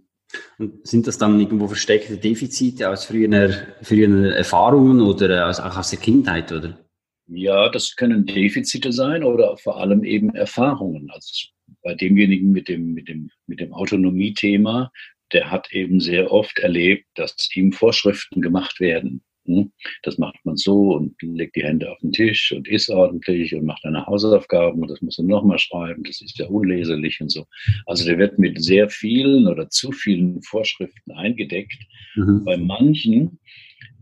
Und 0.58 0.86
sind 0.86 1.06
das 1.06 1.18
dann 1.18 1.38
irgendwo 1.38 1.68
versteckte 1.68 2.16
Defizite 2.16 2.90
aus 2.90 3.04
früheren, 3.04 3.54
früheren 3.82 4.24
Erfahrungen 4.24 5.00
oder 5.02 5.48
aus, 5.48 5.60
auch 5.60 5.76
aus 5.76 5.90
der 5.90 6.00
Kindheit, 6.00 6.50
oder? 6.50 6.85
Ja, 7.28 7.68
das 7.68 7.96
können 7.96 8.24
Defizite 8.24 8.92
sein 8.92 9.24
oder 9.24 9.56
vor 9.56 9.80
allem 9.80 10.04
eben 10.04 10.34
Erfahrungen. 10.34 11.10
Also 11.10 11.48
bei 11.82 11.94
demjenigen 11.94 12.52
mit 12.52 12.68
dem, 12.68 12.92
mit 12.92 13.08
dem, 13.08 13.30
mit 13.46 13.60
dem 13.60 13.72
Autonomie-Thema, 13.72 14.92
der 15.32 15.50
hat 15.50 15.72
eben 15.72 16.00
sehr 16.00 16.30
oft 16.30 16.58
erlebt, 16.60 17.06
dass 17.14 17.48
ihm 17.54 17.72
Vorschriften 17.72 18.40
gemacht 18.40 18.78
werden. 18.78 19.22
Hm? 19.46 19.72
Das 20.02 20.18
macht 20.18 20.38
man 20.44 20.56
so 20.56 20.94
und 20.94 21.14
legt 21.20 21.56
die 21.56 21.64
Hände 21.64 21.90
auf 21.90 21.98
den 21.98 22.12
Tisch 22.12 22.52
und 22.52 22.68
isst 22.68 22.90
ordentlich 22.90 23.54
und 23.54 23.64
macht 23.64 23.84
eine 23.84 24.06
Hausaufgaben 24.06 24.82
und 24.82 24.90
das 24.90 25.00
muss 25.02 25.18
er 25.18 25.24
nochmal 25.24 25.58
schreiben, 25.58 26.02
das 26.04 26.20
ist 26.20 26.38
ja 26.38 26.46
unleserlich 26.46 27.20
und 27.20 27.30
so. 27.30 27.46
Also 27.86 28.04
der 28.04 28.18
wird 28.18 28.38
mit 28.38 28.62
sehr 28.62 28.88
vielen 28.88 29.46
oder 29.46 29.68
zu 29.70 29.92
vielen 29.92 30.42
Vorschriften 30.42 31.12
eingedeckt. 31.12 31.78
Mhm. 32.16 32.44
Bei 32.44 32.56
manchen 32.56 33.38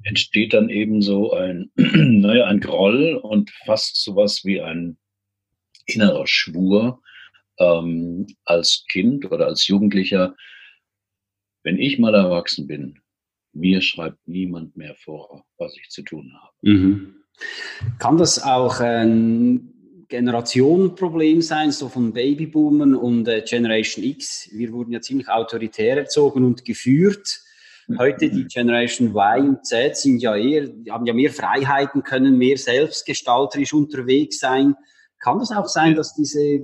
entsteht 0.04 0.52
dann 0.52 0.68
eben 0.68 1.02
so 1.02 1.32
ein, 1.32 1.70
naja, 1.76 2.46
ein 2.46 2.60
Groll 2.60 3.14
und 3.16 3.50
fast 3.64 4.02
sowas 4.02 4.44
wie 4.44 4.60
ein 4.60 4.96
innerer 5.86 6.26
Schwur 6.26 7.02
ähm, 7.58 8.26
als 8.44 8.84
Kind 8.90 9.30
oder 9.30 9.46
als 9.46 9.66
Jugendlicher, 9.66 10.34
wenn 11.62 11.78
ich 11.78 11.98
mal 11.98 12.14
erwachsen 12.14 12.66
bin, 12.66 13.00
mir 13.52 13.80
schreibt 13.80 14.26
niemand 14.26 14.76
mehr 14.76 14.94
vor, 14.96 15.44
was 15.58 15.76
ich 15.76 15.88
zu 15.88 16.02
tun 16.02 16.32
habe. 16.40 16.52
Mhm. 16.62 17.14
Kann 17.98 18.18
das 18.18 18.42
auch 18.42 18.80
ein 18.80 19.72
Generationenproblem 20.08 21.42
sein, 21.42 21.72
so 21.72 21.88
von 21.88 22.12
Babyboomern 22.12 22.94
und 22.94 23.26
äh, 23.26 23.42
Generation 23.42 24.04
X? 24.04 24.48
Wir 24.52 24.72
wurden 24.72 24.92
ja 24.92 25.00
ziemlich 25.00 25.28
autoritär 25.28 25.96
erzogen 25.96 26.44
und 26.44 26.64
geführt. 26.64 27.40
Heute 27.98 28.30
die 28.30 28.44
Generation 28.44 29.08
Y 29.08 29.48
und 29.48 29.66
Z 29.66 29.96
sind 29.96 30.22
ja 30.22 30.36
eher, 30.36 30.68
haben 30.90 31.06
ja 31.06 31.12
mehr 31.12 31.30
Freiheiten, 31.30 32.02
können 32.02 32.38
mehr 32.38 32.56
selbstgestalterisch 32.56 33.72
unterwegs 33.72 34.38
sein. 34.38 34.74
Kann 35.20 35.38
das 35.38 35.52
auch 35.52 35.68
sein, 35.68 35.94
dass 35.94 36.14
diese 36.14 36.62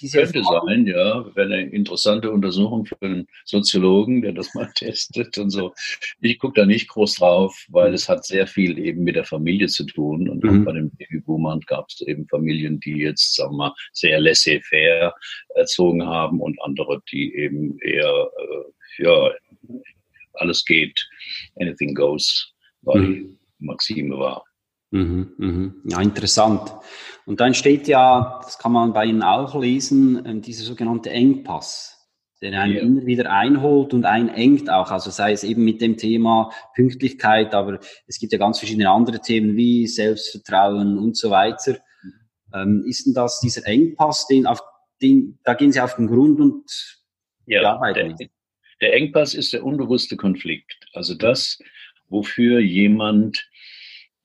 diese 0.00 0.22
Könnte 0.22 0.42
sein, 0.42 0.86
ja. 0.86 1.24
Wäre 1.34 1.54
eine 1.54 1.70
interessante 1.70 2.30
Untersuchung 2.30 2.84
für 2.84 3.00
einen 3.00 3.26
Soziologen, 3.44 4.22
der 4.22 4.32
das 4.32 4.54
mal 4.54 4.70
testet 4.74 5.38
und 5.38 5.50
so. 5.50 5.72
Ich 6.20 6.38
gucke 6.38 6.60
da 6.60 6.66
nicht 6.66 6.88
groß 6.88 7.14
drauf, 7.16 7.66
weil 7.68 7.90
mhm. 7.90 7.94
es 7.94 8.08
hat 8.08 8.24
sehr 8.24 8.46
viel 8.46 8.78
eben 8.78 9.04
mit 9.04 9.16
der 9.16 9.24
Familie 9.24 9.68
zu 9.68 9.84
tun. 9.84 10.28
Und 10.28 10.42
mhm. 10.42 10.64
bei 10.64 10.72
den 10.72 10.90
Babyboomern 10.90 11.60
gab 11.60 11.86
es 11.88 12.00
eben 12.02 12.26
Familien, 12.28 12.80
die 12.80 12.98
jetzt, 12.98 13.36
sagen 13.36 13.52
wir 13.52 13.68
mal, 13.68 13.74
sehr 13.92 14.20
laissez-faire 14.20 15.14
erzogen 15.54 16.04
haben 16.04 16.40
und 16.40 16.60
andere, 16.62 17.00
die 17.10 17.34
eben 17.34 17.78
eher, 17.80 18.30
äh, 18.38 19.02
ja, 19.02 19.30
alles 20.34 20.64
geht, 20.64 21.08
anything 21.60 21.94
goes, 21.94 22.52
weil 22.82 23.00
mhm. 23.00 23.38
Maxime 23.58 24.16
war. 24.18 24.44
Mhm, 24.90 25.32
mhm. 25.38 25.82
Ja, 25.86 26.00
interessant. 26.00 26.72
Und 27.26 27.40
dann 27.40 27.54
steht 27.54 27.88
ja, 27.88 28.40
das 28.44 28.58
kann 28.58 28.72
man 28.72 28.92
bei 28.92 29.06
Ihnen 29.06 29.22
auch 29.22 29.60
lesen, 29.60 30.22
ähm, 30.24 30.40
dieser 30.40 30.64
sogenannte 30.64 31.10
Engpass, 31.10 31.98
der 32.40 32.60
einen 32.60 32.74
ja. 32.74 32.82
immer 32.82 33.04
wieder 33.04 33.32
einholt 33.32 33.92
und 33.92 34.04
einengt 34.04 34.70
auch. 34.70 34.92
Also 34.92 35.10
sei 35.10 35.32
es 35.32 35.42
eben 35.42 35.64
mit 35.64 35.80
dem 35.80 35.96
Thema 35.96 36.52
Pünktlichkeit, 36.76 37.54
aber 37.54 37.80
es 38.06 38.20
gibt 38.20 38.32
ja 38.32 38.38
ganz 38.38 38.58
verschiedene 38.58 38.88
andere 38.88 39.20
Themen 39.20 39.56
wie 39.56 39.88
Selbstvertrauen 39.88 40.96
und 40.98 41.16
so 41.16 41.30
weiter. 41.30 41.78
Ähm, 42.54 42.84
ist 42.86 43.06
denn 43.06 43.14
das 43.14 43.40
dieser 43.40 43.66
Engpass, 43.66 44.28
den 44.28 44.46
auf 44.46 44.62
den, 45.02 45.40
da 45.42 45.54
gehen 45.54 45.72
Sie 45.72 45.80
auf 45.80 45.96
den 45.96 46.06
Grund 46.06 46.38
und 46.38 46.70
ja, 47.46 47.72
arbeiten? 47.72 48.16
Der, 48.16 48.28
der 48.84 48.92
Engpass 48.92 49.32
ist 49.32 49.54
der 49.54 49.64
unbewusste 49.64 50.14
Konflikt. 50.14 50.76
Also 50.92 51.14
das, 51.14 51.58
wofür 52.10 52.60
jemand 52.60 53.48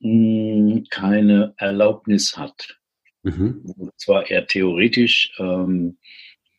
keine 0.01 1.53
Erlaubnis 1.55 2.37
hat. 2.37 2.77
Mhm. 3.23 3.63
Zwar 3.95 4.29
er 4.29 4.47
theoretisch 4.47 5.31
ähm, 5.39 5.97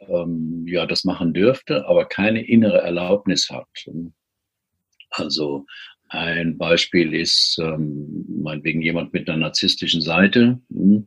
ähm, 0.01 0.65
ja 0.67 0.87
das 0.87 1.05
machen 1.05 1.35
dürfte, 1.35 1.87
aber 1.87 2.07
keine 2.07 2.43
innere 2.43 2.79
Erlaubnis 2.79 3.51
hat. 3.51 3.69
Also 5.11 5.67
ein 6.09 6.57
Beispiel 6.57 7.13
ist 7.13 7.59
ähm, 7.63 8.25
meinetwegen 8.29 8.81
jemand 8.81 9.13
mit 9.13 9.29
einer 9.29 9.39
narzisstischen 9.39 10.01
Seite. 10.01 10.59
Hm, 10.71 11.07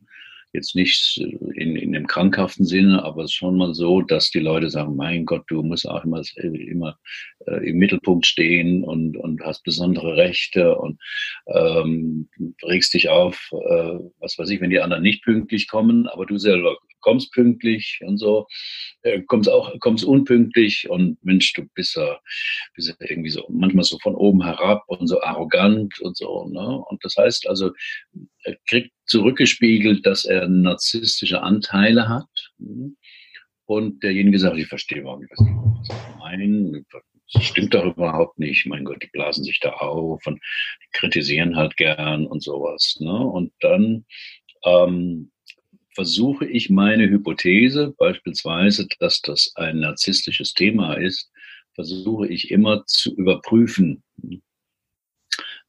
jetzt 0.54 0.76
nicht 0.76 1.18
in, 1.56 1.76
in 1.76 1.92
dem 1.94 2.08
krankhaften 2.08 2.66
Sinne, 2.66 3.04
aber 3.04 3.28
schon 3.28 3.58
mal 3.58 3.74
so, 3.74 4.02
dass 4.02 4.30
die 4.30 4.40
Leute 4.40 4.70
sagen, 4.70 4.96
mein 4.96 5.26
Gott, 5.26 5.44
du 5.48 5.64
musst 5.64 5.88
auch 5.88 6.06
immer, 6.06 6.22
immer 6.42 6.98
äh, 7.48 7.70
im 7.70 7.78
Mittelpunkt 7.78 8.26
stehen 8.26 8.84
und, 8.84 9.18
und 9.18 9.42
hast 9.44 9.64
besondere 9.64 10.16
Rechte 10.16 10.76
und 10.76 11.02
ähm, 11.48 12.30
regst 12.64 12.94
dich 12.94 13.10
auf, 13.10 13.50
äh, 13.52 14.00
was 14.20 14.38
weiß 14.38 14.50
ich, 14.50 14.62
wenn 14.62 14.70
die 14.70 14.80
anderen 14.80 15.04
nicht 15.04 15.24
pünktlich 15.24 15.68
kommen, 15.68 16.08
aber 16.08 16.26
du 16.26 16.38
selber 16.38 16.78
kommst 17.04 17.32
pünktlich 17.34 18.00
und 18.04 18.18
so, 18.18 18.48
äh, 19.04 19.22
kommst 19.22 19.50
auch, 19.50 19.78
kommst 19.80 20.04
unpünktlich 20.06 20.90
und 20.90 21.24
Mensch, 21.24 21.54
du 21.54 21.64
bist 21.76 21.96
ja, 21.96 22.20
bist 22.76 22.90
ja 22.90 22.96
irgendwie 23.08 23.30
so, 23.30 23.46
manchmal 23.50 23.84
so 23.84 24.00
von 24.00 24.16
oben 24.16 24.44
herab 24.44 24.84
und 24.88 25.08
so 25.08 25.22
arrogant 25.22 26.00
und 26.00 26.18
so, 26.18 26.48
ne? 26.48 26.84
Und 26.90 27.04
das 27.04 27.16
heißt 27.18 27.48
also, 27.48 27.72
er 28.44 28.56
kriegt 28.68 28.92
zurückgespiegelt, 29.14 30.08
dass 30.08 30.26
er 30.26 30.48
narzisstische 30.48 31.44
Anteile 31.44 32.10
hat. 32.10 32.52
Und 33.66 34.02
derjenige 34.02 34.40
sagt, 34.40 34.58
ich 34.58 34.68
verstehe 34.68 35.02
überhaupt 35.02 35.22
nicht, 35.22 35.32
was 35.38 35.46
die 35.46 36.18
meinen. 36.18 36.86
Das 37.32 37.44
stimmt 37.44 37.76
doch 37.76 37.86
überhaupt 37.86 38.40
nicht. 38.40 38.66
Mein 38.66 38.86
Gott, 38.86 39.04
die 39.04 39.10
blasen 39.14 39.44
sich 39.44 39.60
da 39.60 39.70
auf 39.70 40.26
und 40.26 40.42
kritisieren 40.94 41.56
halt 41.56 41.78
gern 41.78 42.26
und 42.26 42.42
sowas. 42.42 42.98
Ne? 43.00 43.16
Und 43.16 43.54
dann 43.60 44.06
ähm, 44.66 45.32
versuche 45.94 46.48
ich 46.48 46.72
meine 46.72 47.08
Hypothese, 47.08 47.94
beispielsweise, 48.00 48.88
dass 49.00 49.22
das 49.22 49.52
ein 49.56 49.80
narzisstisches 49.80 50.54
Thema 50.54 50.96
ist, 50.96 51.32
versuche 51.76 52.28
ich 52.28 52.50
immer 52.50 52.84
zu 52.88 53.16
überprüfen. 53.16 54.04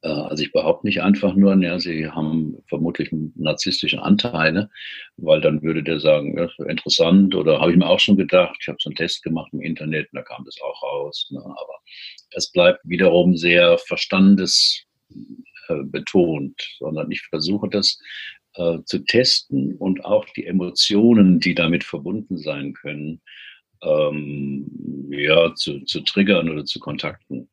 Äh, 0.01 0.09
also 0.09 0.43
ich 0.43 0.51
behaupte 0.51 0.87
nicht 0.87 1.01
einfach 1.01 1.35
nur, 1.35 1.55
ja, 1.61 1.79
sie 1.79 2.07
haben 2.07 2.57
vermutlich 2.67 3.09
narzisstische 3.35 4.01
Anteile, 4.01 4.69
weil 5.17 5.41
dann 5.41 5.61
würde 5.63 5.83
der 5.83 5.99
sagen, 5.99 6.37
ja, 6.37 6.47
interessant 6.65 7.35
oder 7.35 7.59
habe 7.59 7.71
ich 7.71 7.77
mir 7.77 7.87
auch 7.87 7.99
schon 7.99 8.17
gedacht, 8.17 8.55
ich 8.59 8.67
habe 8.67 8.77
so 8.79 8.89
einen 8.89 8.95
Test 8.95 9.23
gemacht 9.23 9.51
im 9.53 9.61
Internet 9.61 10.11
und 10.11 10.17
da 10.17 10.23
kam 10.23 10.43
das 10.45 10.59
auch 10.61 10.83
raus. 10.83 11.27
Ne? 11.31 11.39
Aber 11.39 11.79
es 12.31 12.51
bleibt 12.51 12.81
wiederum 12.83 13.37
sehr 13.37 13.77
verstandesbetont, 13.77 16.59
äh, 16.59 16.63
sondern 16.79 17.11
ich 17.11 17.21
versuche 17.23 17.69
das 17.69 17.99
äh, 18.55 18.79
zu 18.85 18.99
testen 18.99 19.75
und 19.75 20.05
auch 20.05 20.25
die 20.35 20.45
Emotionen, 20.45 21.39
die 21.39 21.55
damit 21.55 21.83
verbunden 21.83 22.37
sein 22.37 22.73
können, 22.73 23.21
ähm, 23.83 25.09
ja, 25.09 25.53
zu, 25.55 25.81
zu 25.81 26.01
triggern 26.01 26.49
oder 26.49 26.65
zu 26.65 26.79
kontakten. 26.79 27.49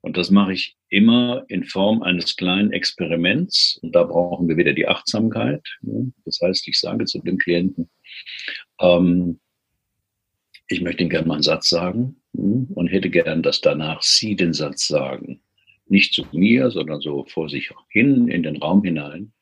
Und 0.00 0.16
das 0.16 0.30
mache 0.30 0.52
ich 0.52 0.76
immer 0.94 1.44
in 1.48 1.64
Form 1.64 2.02
eines 2.02 2.36
kleinen 2.36 2.72
Experiments. 2.72 3.78
Und 3.82 3.94
da 3.94 4.04
brauchen 4.04 4.48
wir 4.48 4.56
wieder 4.56 4.72
die 4.72 4.86
Achtsamkeit. 4.86 5.62
Das 6.24 6.40
heißt, 6.40 6.66
ich 6.68 6.78
sage 6.78 7.04
zu 7.04 7.20
dem 7.20 7.38
Klienten, 7.38 7.90
ähm, 8.80 9.40
ich 10.68 10.80
möchte 10.80 11.02
Ihnen 11.02 11.10
gerne 11.10 11.26
mal 11.26 11.34
einen 11.34 11.42
Satz 11.42 11.68
sagen 11.68 12.16
und 12.32 12.88
hätte 12.88 13.10
gern, 13.10 13.42
dass 13.42 13.60
danach 13.60 14.02
Sie 14.02 14.34
den 14.34 14.54
Satz 14.54 14.88
sagen. 14.88 15.40
Nicht 15.86 16.14
zu 16.14 16.24
mir, 16.32 16.70
sondern 16.70 17.00
so 17.00 17.26
vor 17.26 17.50
sich 17.50 17.70
hin 17.90 18.28
in 18.28 18.42
den 18.42 18.56
Raum 18.56 18.82
hinein 18.82 19.34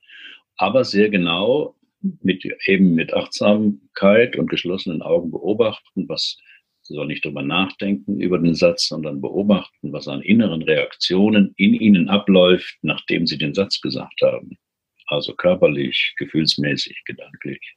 aber 0.63 0.85
sehr 0.85 1.11
genau 1.11 1.75
mit, 2.01 2.45
eben 2.67 2.95
mit 2.95 3.15
Achtsamkeit 3.15 4.37
und 4.37 4.49
geschlossenen 4.49 5.03
Augen 5.03 5.31
beobachten, 5.31 6.09
was 6.09 6.39
soll 6.83 7.07
nicht 7.07 7.25
drüber 7.25 7.43
nachdenken 7.43 8.21
über 8.21 8.39
den 8.39 8.55
Satz, 8.55 8.89
sondern 8.89 9.21
beobachten, 9.21 9.93
was 9.93 10.09
an 10.09 10.23
inneren 10.23 10.63
Reaktionen 10.63 11.53
in 11.57 11.75
ihnen 11.75 12.09
abläuft, 12.09 12.77
nachdem 12.83 13.27
sie 13.27 13.39
den 13.39 13.55
Satz 13.55 13.81
gesagt 13.81 14.21
haben. 14.23 14.59
Also 15.07 15.35
körperlich, 15.35 16.15
gefühlsmäßig, 16.17 17.03
gedanklich. 17.05 17.77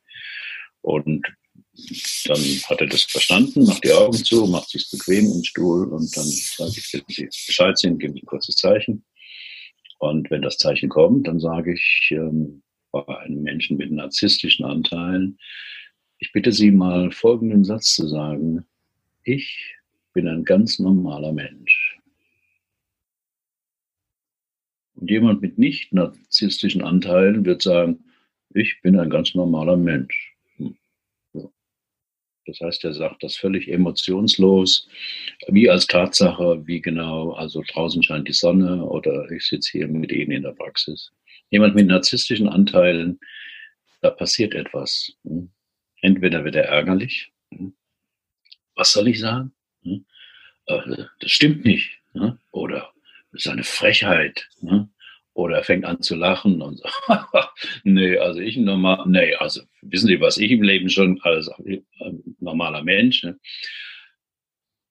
Und 0.81 1.25
dann 2.25 2.38
hat 2.38 2.81
er 2.81 2.88
das 2.88 3.03
verstanden, 3.03 3.65
macht 3.65 3.83
die 3.83 3.91
Augen 3.91 4.24
zu, 4.24 4.47
macht 4.47 4.69
sich 4.69 4.89
bequem 4.89 5.25
im 5.25 5.43
Stuhl 5.43 5.91
und 5.91 6.15
dann 6.15 6.25
sage 6.25 6.74
ich, 6.77 6.93
wenn 6.93 7.03
Sie 7.07 7.25
Bescheid 7.25 7.77
sind, 7.77 8.00
geben 8.00 8.13
Sie 8.13 8.21
ein 8.21 8.25
kurzes 8.25 8.55
Zeichen. 8.55 9.03
Und 10.00 10.29
wenn 10.29 10.41
das 10.41 10.57
Zeichen 10.57 10.89
kommt, 10.89 11.27
dann 11.27 11.39
sage 11.39 11.74
ich, 11.74 12.09
ähm, 12.12 12.62
bei 12.91 13.17
einem 13.19 13.41
Menschen 13.41 13.77
mit 13.77 13.91
narzisstischen 13.91 14.65
Anteilen. 14.65 15.38
Ich 16.19 16.31
bitte 16.31 16.51
Sie 16.51 16.71
mal 16.71 17.12
folgenden 17.12 17.65
Satz 17.65 17.95
zu 17.95 18.07
sagen. 18.07 18.65
Ich 19.25 19.75
bin 20.13 20.27
ein 20.27 20.46
ganz 20.46 20.79
normaler 20.79 21.34
Mensch. 21.34 22.00
Und 24.96 25.12
jemand 25.12 25.41
mit 25.41 25.58
nicht 25.58 25.91
narzisstischen 25.91 26.82
Anteilen 26.82 27.44
wird 27.44 27.62
sagen, 27.62 28.05
ich 28.53 28.82
bin 28.82 28.98
ein 28.98 29.10
ganz 29.10 29.36
normaler 29.36 29.75
Mensch. 29.75 30.34
Hm. 30.55 30.77
Das 32.46 32.62
heißt, 32.62 32.86
er 32.86 32.94
sagt 32.94 33.24
das 33.24 33.36
völlig 33.36 33.67
emotionslos, 33.67 34.88
wie 35.50 35.70
als 35.70 35.88
Tatsache, 35.88 36.65
wie 36.65 36.79
genau, 36.79 37.34
also 37.34 37.62
draußen 37.67 38.01
scheint 38.03 38.29
die 38.29 38.34
Sonne 38.34 38.86
oder 38.86 39.29
ich 39.32 39.46
sitze 39.46 39.72
hier 39.72 39.88
mit 39.89 40.12
Ihnen 40.13 40.32
in 40.32 40.44
der 40.44 40.53
Praxis 40.53 41.12
jemand 41.50 41.75
mit 41.75 41.88
narzisstischen 41.88 42.48
Anteilen, 42.48 43.20
da 44.01 44.10
passiert 44.10 44.53
etwas. 44.53 45.13
Hm? 45.24 45.50
Entweder 46.01 46.44
wird 46.44 46.55
er 46.55 46.65
ärgerlich. 46.65 47.32
Was 48.75 48.91
soll 48.94 49.08
ich 49.08 49.20
sagen? 49.20 49.53
Hm? 49.84 50.05
Äh, 50.67 51.05
das 51.20 51.32
stimmt 51.32 51.65
nicht. 51.65 52.00
Oder 52.51 52.94
das 53.32 53.46
ist 53.46 53.51
eine 53.51 53.63
Frechheit. 53.63 54.48
Oder 55.34 55.58
er 55.58 55.63
fängt 55.63 55.84
an 55.84 56.01
zu 56.01 56.15
lachen 56.15 56.62
und 56.62 56.79
sagt, 56.79 57.50
nee, 57.84 58.17
also 58.17 58.39
ich 58.39 58.55
normal, 58.55 59.03
nee, 59.08 59.36
also 59.36 59.62
wissen 59.82 60.08
Sie, 60.08 60.22
was 60.22 60.38
ich 60.38 60.51
im 60.51 60.63
Leben 60.63 60.89
schon 60.89 61.20
als 61.24 61.51
normaler 62.39 62.84
Mensch. 62.84 63.24
Ne? 63.24 63.38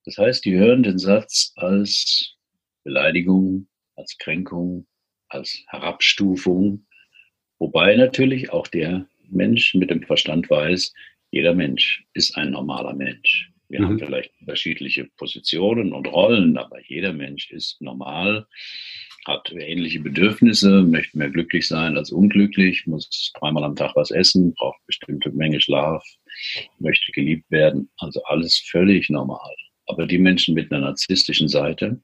Das 0.04 0.18
heißt, 0.18 0.44
die 0.44 0.54
hören 0.54 0.82
den 0.82 0.98
Satz 0.98 1.52
als 1.56 2.36
Beleidigung, 2.82 3.68
als 3.96 4.18
Kränkung, 4.18 4.86
als 5.28 5.64
Herabstufung, 5.68 6.86
wobei 7.58 7.96
natürlich 7.96 8.50
auch 8.52 8.66
der 8.66 9.06
Mensch 9.30 9.74
mit 9.74 9.88
dem 9.88 10.02
Verstand 10.02 10.50
weiß, 10.50 10.92
jeder 11.30 11.54
Mensch 11.54 12.04
ist 12.12 12.36
ein 12.36 12.50
normaler 12.50 12.92
Mensch. 12.92 13.50
Wir 13.74 13.80
mhm. 13.80 13.86
haben 13.86 13.98
vielleicht 13.98 14.30
unterschiedliche 14.40 15.06
Positionen 15.16 15.92
und 15.92 16.06
Rollen, 16.06 16.56
aber 16.58 16.80
jeder 16.86 17.12
Mensch 17.12 17.50
ist 17.50 17.82
normal, 17.82 18.46
hat 19.26 19.50
ähnliche 19.50 19.98
Bedürfnisse, 19.98 20.84
möchte 20.84 21.18
mehr 21.18 21.30
glücklich 21.30 21.66
sein 21.66 21.96
als 21.96 22.12
unglücklich, 22.12 22.86
muss 22.86 23.32
dreimal 23.34 23.64
am 23.64 23.74
Tag 23.74 23.96
was 23.96 24.12
essen, 24.12 24.54
braucht 24.54 24.78
bestimmte 24.86 25.32
Menge 25.32 25.60
Schlaf, 25.60 26.04
möchte 26.78 27.10
geliebt 27.10 27.50
werden. 27.50 27.90
Also 27.98 28.22
alles 28.26 28.64
völlig 28.70 29.10
normal. 29.10 29.56
Aber 29.86 30.06
die 30.06 30.18
Menschen 30.18 30.54
mit 30.54 30.70
einer 30.70 30.82
narzisstischen 30.82 31.48
Seite, 31.48 32.00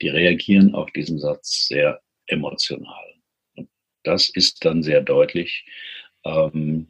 die 0.00 0.08
reagieren 0.08 0.74
auf 0.74 0.90
diesen 0.90 1.20
Satz 1.20 1.68
sehr 1.68 2.00
emotional. 2.26 3.14
Und 3.54 3.68
das 4.02 4.28
ist 4.28 4.64
dann 4.64 4.82
sehr 4.82 5.02
deutlich, 5.02 5.64
ähm, 6.24 6.88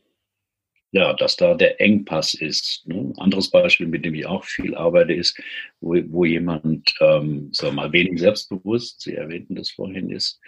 ja, 0.93 1.15
dass 1.15 1.37
da 1.37 1.55
der 1.55 1.81
Engpass 1.81 2.35
ist. 2.35 2.87
Ne? 2.87 2.97
Ein 2.97 3.19
anderes 3.19 3.51
Beispiel, 3.51 3.87
mit 3.87 4.05
dem 4.05 4.15
ich 4.15 4.27
auch 4.27 4.45
viel 4.45 4.75
arbeite, 4.75 5.15
ist, 5.15 5.41
wo, 5.81 5.97
wo 6.09 6.27
jemand, 6.27 6.95
ähm, 7.01 7.49
sagen 7.53 7.75
wir 7.75 7.83
mal, 7.83 7.93
wenig 7.93 8.21
selbstbewusst, 8.21 9.01
Sie 9.01 9.15
erwähnten 9.15 9.55
das 9.55 9.71
vorhin, 9.71 10.11
ist, 10.11 10.39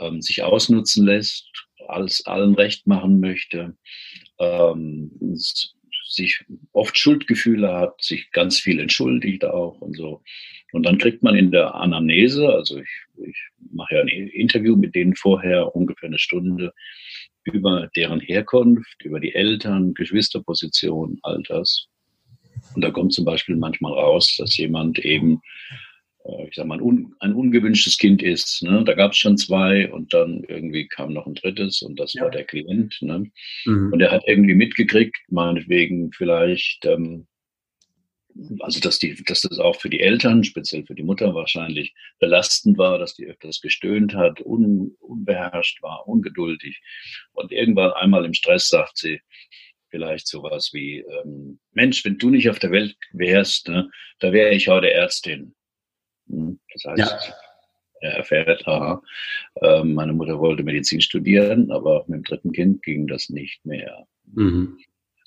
ähm, 0.00 0.22
sich 0.22 0.42
ausnutzen 0.42 1.04
lässt, 1.04 1.50
alles 1.88 2.24
allen 2.26 2.54
recht 2.54 2.86
machen 2.86 3.18
möchte, 3.18 3.76
ähm, 4.38 5.10
sich 6.06 6.44
oft 6.72 6.96
Schuldgefühle 6.96 7.72
hat, 7.74 8.02
sich 8.04 8.30
ganz 8.30 8.60
viel 8.60 8.78
entschuldigt 8.78 9.44
auch 9.44 9.80
und 9.80 9.96
so. 9.96 10.22
Und 10.72 10.84
dann 10.84 10.98
kriegt 10.98 11.24
man 11.24 11.34
in 11.34 11.50
der 11.50 11.74
Anamnese, 11.74 12.48
also 12.48 12.78
ich, 12.78 12.88
ich 13.26 13.36
mache 13.72 13.96
ja 13.96 14.00
ein 14.02 14.08
Interview 14.08 14.76
mit 14.76 14.94
denen 14.94 15.16
vorher, 15.16 15.74
ungefähr 15.74 16.08
eine 16.08 16.18
Stunde, 16.18 16.72
über 17.44 17.88
deren 17.96 18.20
Herkunft, 18.20 19.02
über 19.02 19.20
die 19.20 19.34
Eltern, 19.34 19.94
Geschwisterposition, 19.94 21.18
Alters. 21.22 21.88
Und 22.74 22.82
da 22.82 22.90
kommt 22.90 23.12
zum 23.12 23.24
Beispiel 23.24 23.56
manchmal 23.56 23.92
raus, 23.92 24.36
dass 24.38 24.56
jemand 24.56 24.98
eben, 25.00 25.40
äh, 26.24 26.48
ich 26.48 26.54
sag 26.54 26.66
mal, 26.66 26.78
ein, 26.78 26.82
un, 26.82 27.14
ein 27.20 27.34
ungewünschtes 27.34 27.98
Kind 27.98 28.22
ist. 28.22 28.62
Ne? 28.62 28.84
Da 28.84 28.94
gab 28.94 29.12
es 29.12 29.18
schon 29.18 29.36
zwei 29.36 29.90
und 29.92 30.12
dann 30.14 30.44
irgendwie 30.48 30.86
kam 30.86 31.12
noch 31.12 31.26
ein 31.26 31.34
drittes 31.34 31.82
und 31.82 31.98
das 31.98 32.14
ja. 32.14 32.22
war 32.22 32.30
der 32.30 32.44
Klient. 32.44 32.96
Ne? 33.00 33.30
Mhm. 33.64 33.92
Und 33.92 34.00
er 34.00 34.10
hat 34.10 34.22
irgendwie 34.26 34.54
mitgekriegt, 34.54 35.16
meinetwegen 35.28 36.12
vielleicht, 36.12 36.84
ähm, 36.86 37.26
also 38.60 38.80
dass, 38.80 38.98
die, 38.98 39.22
dass 39.24 39.42
das 39.42 39.58
auch 39.58 39.76
für 39.76 39.90
die 39.90 40.00
Eltern, 40.00 40.44
speziell 40.44 40.84
für 40.84 40.94
die 40.94 41.02
Mutter 41.02 41.34
wahrscheinlich 41.34 41.94
belastend 42.18 42.78
war, 42.78 42.98
dass 42.98 43.14
die 43.14 43.26
öfters 43.26 43.60
gestöhnt 43.60 44.14
hat, 44.14 44.40
un, 44.40 44.96
unbeherrscht 45.00 45.82
war, 45.82 46.06
ungeduldig. 46.08 46.80
Und 47.32 47.52
irgendwann 47.52 47.92
einmal 47.92 48.24
im 48.24 48.34
Stress 48.34 48.68
sagt 48.68 48.98
sie 48.98 49.20
vielleicht 49.90 50.26
sowas 50.26 50.70
wie, 50.72 51.00
ähm, 51.00 51.58
Mensch, 51.72 52.04
wenn 52.04 52.18
du 52.18 52.30
nicht 52.30 52.48
auf 52.48 52.58
der 52.58 52.70
Welt 52.70 52.96
wärst, 53.12 53.68
ne, 53.68 53.90
da 54.18 54.32
wäre 54.32 54.50
ich 54.50 54.68
heute 54.68 54.90
Ärztin. 54.90 55.54
Hm, 56.28 56.58
das 56.72 56.84
heißt, 56.84 56.98
ja. 56.98 57.34
er 58.00 58.16
erfährt, 58.16 58.66
aha, 58.66 59.02
äh, 59.56 59.84
meine 59.84 60.14
Mutter 60.14 60.40
wollte 60.40 60.62
Medizin 60.62 61.00
studieren, 61.00 61.70
aber 61.70 62.04
mit 62.08 62.16
dem 62.16 62.24
dritten 62.24 62.52
Kind 62.52 62.82
ging 62.82 63.06
das 63.06 63.28
nicht 63.28 63.64
mehr. 63.66 64.06
Mhm. 64.32 64.78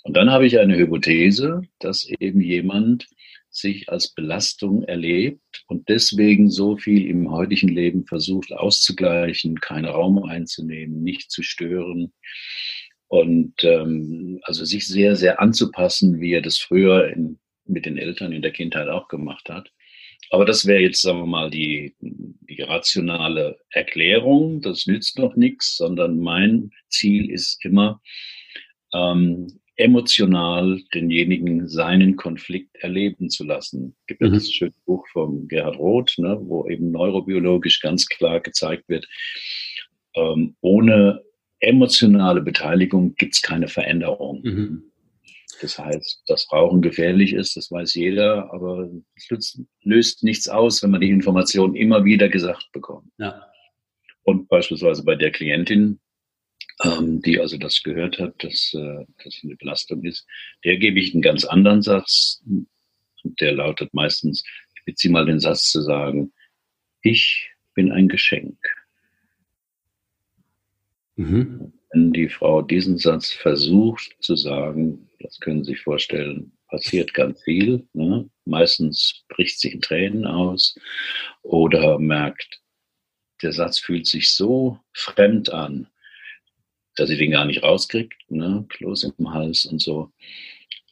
Und 0.06 0.16
dann 0.16 0.30
habe 0.30 0.46
ich 0.46 0.60
eine 0.60 0.78
Hypothese, 0.78 1.64
dass 1.80 2.08
eben 2.20 2.40
jemand 2.40 3.08
sich 3.50 3.90
als 3.90 4.14
Belastung 4.14 4.84
erlebt 4.84 5.64
und 5.68 5.90
deswegen 5.90 6.52
so 6.52 6.78
viel 6.78 7.08
im 7.08 7.32
heutigen 7.32 7.70
Leben 7.70 8.06
versucht 8.06 8.54
auszugleichen, 8.54 9.60
keinen 9.60 9.86
Raum 9.86 10.24
einzunehmen, 10.24 11.02
nicht 11.02 11.32
zu 11.32 11.42
stören 11.42 12.14
und 13.08 13.56
ähm, 13.64 14.40
also 14.44 14.64
sich 14.64 14.88
sehr, 14.88 15.16
sehr 15.16 15.42
anzupassen, 15.42 16.20
wie 16.20 16.34
er 16.34 16.44
das 16.44 16.60
früher 16.60 17.10
in, 17.10 17.40
mit 17.66 17.88
den 17.88 17.98
Eltern 17.98 18.32
in 18.32 18.44
der 18.44 18.52
Kindheit 18.52 18.90
auch 18.90 19.08
gemacht 19.08 19.50
hat. 19.50 19.72
Aber 20.30 20.46
das 20.46 20.68
wäre 20.68 20.82
jetzt, 20.82 21.02
sagen 21.02 21.18
wir 21.20 21.26
mal, 21.26 21.50
die, 21.50 21.96
die 22.00 22.62
rationale 22.62 23.58
Erklärung. 23.72 24.62
Das 24.62 24.86
nützt 24.86 25.18
noch 25.18 25.36
nichts, 25.36 25.78
sondern 25.78 26.20
mein 26.20 26.70
Ziel 26.90 27.32
ist 27.32 27.66
immer, 27.66 28.02
ähm, 28.94 29.62
emotional 29.78 30.80
denjenigen 30.94 31.68
seinen 31.68 32.16
Konflikt 32.16 32.76
erleben 32.78 33.30
zu 33.30 33.44
lassen. 33.44 33.96
Es 34.02 34.06
gibt 34.08 34.22
mhm. 34.22 34.34
das 34.34 34.52
schöne 34.52 34.74
Buch 34.86 35.06
von 35.12 35.48
Gerhard 35.48 35.78
Roth, 35.78 36.18
ne, 36.18 36.38
wo 36.42 36.68
eben 36.68 36.92
neurobiologisch 36.92 37.82
ganz 37.82 38.08
klar 38.08 38.40
gezeigt 38.40 38.88
wird, 38.88 39.08
ähm, 40.16 40.56
ohne 40.62 41.22
emotionale 41.60 42.42
Beteiligung 42.42 43.16
gibt 43.16 43.36
es 43.36 43.42
keine 43.42 43.68
Veränderung. 43.68 44.42
Mhm. 44.44 44.84
Das 45.62 45.80
heißt, 45.80 46.24
dass 46.28 46.52
Rauchen 46.52 46.82
gefährlich 46.82 47.34
ist, 47.34 47.56
das 47.56 47.72
weiß 47.72 47.96
jeder, 47.96 48.54
aber 48.54 48.90
es 49.16 49.58
löst 49.84 50.24
nichts 50.24 50.50
aus, 50.50 50.84
wenn 50.84 50.92
man 50.92 51.02
die 51.02 51.10
Information 51.10 51.76
immer 51.76 52.04
wieder 52.04 52.28
gesagt 52.28 52.70
bekommt. 52.74 53.10
Ja. 53.18 53.42
Und 54.24 54.50
beispielsweise 54.50 55.04
bei 55.04 55.16
der 55.16 55.32
Klientin, 55.32 56.00
ähm, 56.84 57.22
die 57.22 57.40
also 57.40 57.58
das 57.58 57.84
gehört 57.84 58.20
hat, 58.20 58.44
dass 58.44 58.74
äh, 58.74 59.06
das 59.24 59.40
eine 59.44 59.56
Belastung 59.56 60.04
ist, 60.04 60.28
der 60.64 60.78
gebe 60.78 61.00
ich 61.00 61.14
einen 61.14 61.22
ganz 61.22 61.46
anderen 61.46 61.82
Satz. 61.82 62.42
Und 62.46 63.42
der 63.42 63.54
lautet 63.54 63.94
meistens, 63.94 64.44
ich 64.76 64.84
beziehe 64.86 65.12
mal 65.12 65.26
den 65.26 65.40
Satz 65.40 65.72
zu 65.72 65.82
sagen, 65.82 66.34
ich 67.02 67.50
bin 67.74 67.92
ein 67.92 68.08
Geschenk. 68.08 68.58
Mhm. 71.16 71.74
Wenn 71.92 72.12
die 72.12 72.30
Frau 72.30 72.62
diesen 72.62 72.98
Satz 72.98 73.32
versucht 73.32 74.16
zu 74.20 74.36
sagen, 74.36 75.10
das 75.20 75.40
können 75.40 75.64
Sie 75.64 75.72
sich 75.72 75.82
vorstellen, 75.82 76.52
passiert 76.68 77.14
ganz 77.14 77.42
viel. 77.44 77.88
Ne? 77.94 78.30
Meistens 78.46 79.24
bricht 79.30 79.60
sie 79.60 79.72
in 79.72 79.82
Tränen 79.82 80.26
aus 80.26 80.76
oder 81.42 82.00
merkt, 82.00 82.62
der 83.42 83.54
Satz 83.54 83.80
fühlt 83.80 84.08
sich 84.08 84.32
so 84.34 84.80
fremd 84.94 85.52
an, 85.52 85.88
dass 86.96 87.10
sie 87.10 87.18
den 87.18 87.32
gar 87.32 87.46
nicht 87.46 87.64
rauskriegt, 87.64 88.16
ne? 88.30 88.66
Kloß 88.70 89.04
im 89.18 89.34
Hals 89.34 89.66
und 89.66 89.82
so. 89.82 90.12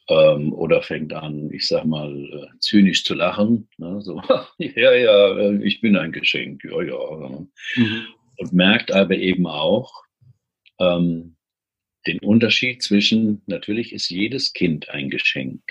Ähm, 0.08 0.52
oder 0.52 0.82
fängt 0.82 1.14
an, 1.14 1.50
ich 1.50 1.66
sag 1.66 1.86
mal, 1.86 2.14
äh, 2.14 2.58
zynisch 2.60 3.04
zu 3.04 3.14
lachen. 3.14 3.68
Ne? 3.78 4.02
So, 4.02 4.20
ja, 4.58 4.92
ja, 4.92 5.38
äh, 5.38 5.64
ich 5.64 5.80
bin 5.80 5.96
ein 5.96 6.12
Geschenk, 6.12 6.62
ja, 6.64 6.82
ja. 6.82 7.46
Mhm. 7.76 8.06
Und 8.36 8.52
merkt 8.52 8.92
aber 8.92 9.16
eben 9.16 9.46
auch 9.46 10.04
ähm, 10.78 11.36
den 12.06 12.18
Unterschied 12.18 12.82
zwischen, 12.82 13.40
natürlich 13.46 13.94
ist 13.94 14.10
jedes 14.10 14.52
Kind 14.52 14.90
ein 14.90 15.08
Geschenk, 15.08 15.62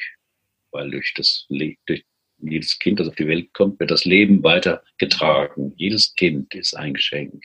weil 0.72 0.90
durch 0.90 1.14
das 1.16 1.46
durch 1.50 2.04
jedes 2.40 2.78
Kind, 2.80 3.00
das 3.00 3.08
auf 3.08 3.16
die 3.16 3.28
Welt 3.28 3.54
kommt, 3.54 3.80
wird 3.80 3.92
das 3.92 4.06
Leben 4.06 4.44
weitergetragen. 4.44 5.74
Jedes 5.78 6.14
Kind 6.16 6.54
ist 6.56 6.76
ein 6.76 6.94
Geschenk. 6.94 7.44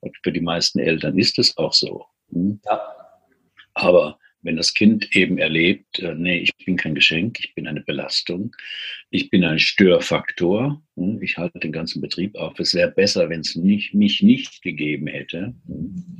Und 0.00 0.16
für 0.22 0.32
die 0.32 0.40
meisten 0.40 0.78
Eltern 0.78 1.18
ist 1.18 1.38
es 1.38 1.56
auch 1.56 1.72
so. 1.72 2.06
Hm? 2.32 2.60
Ja. 2.64 2.80
Aber 3.74 4.18
wenn 4.42 4.56
das 4.56 4.74
Kind 4.74 5.14
eben 5.14 5.38
erlebt, 5.38 5.98
äh, 5.98 6.14
nee, 6.14 6.38
ich 6.38 6.52
bin 6.64 6.76
kein 6.76 6.94
Geschenk, 6.94 7.38
ich 7.40 7.54
bin 7.54 7.66
eine 7.66 7.80
Belastung, 7.80 8.54
ich 9.10 9.30
bin 9.30 9.44
ein 9.44 9.58
Störfaktor, 9.58 10.82
hm? 10.96 11.22
ich 11.22 11.36
halte 11.36 11.58
den 11.58 11.72
ganzen 11.72 12.00
Betrieb 12.00 12.36
auf, 12.36 12.58
es 12.58 12.74
wäre 12.74 12.90
besser, 12.90 13.28
wenn 13.28 13.40
es 13.40 13.56
mich 13.56 13.92
nicht 14.22 14.62
gegeben 14.62 15.06
hätte, 15.06 15.54
hm? 15.66 16.18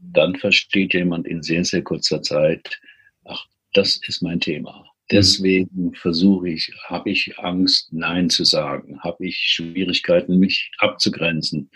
dann 0.00 0.36
versteht 0.36 0.94
jemand 0.94 1.26
in 1.26 1.42
sehr, 1.42 1.64
sehr 1.64 1.82
kurzer 1.82 2.22
Zeit, 2.22 2.80
ach, 3.24 3.46
das 3.72 4.00
ist 4.06 4.22
mein 4.22 4.40
Thema. 4.40 4.84
Deswegen 5.10 5.92
versuche 5.94 6.48
ich, 6.48 6.72
habe 6.86 7.10
ich 7.10 7.38
Angst, 7.38 7.92
Nein 7.92 8.30
zu 8.30 8.44
sagen, 8.44 8.98
habe 9.02 9.26
ich 9.26 9.36
Schwierigkeiten, 9.36 10.38
mich 10.38 10.70
abzugrenzen, 10.78 11.70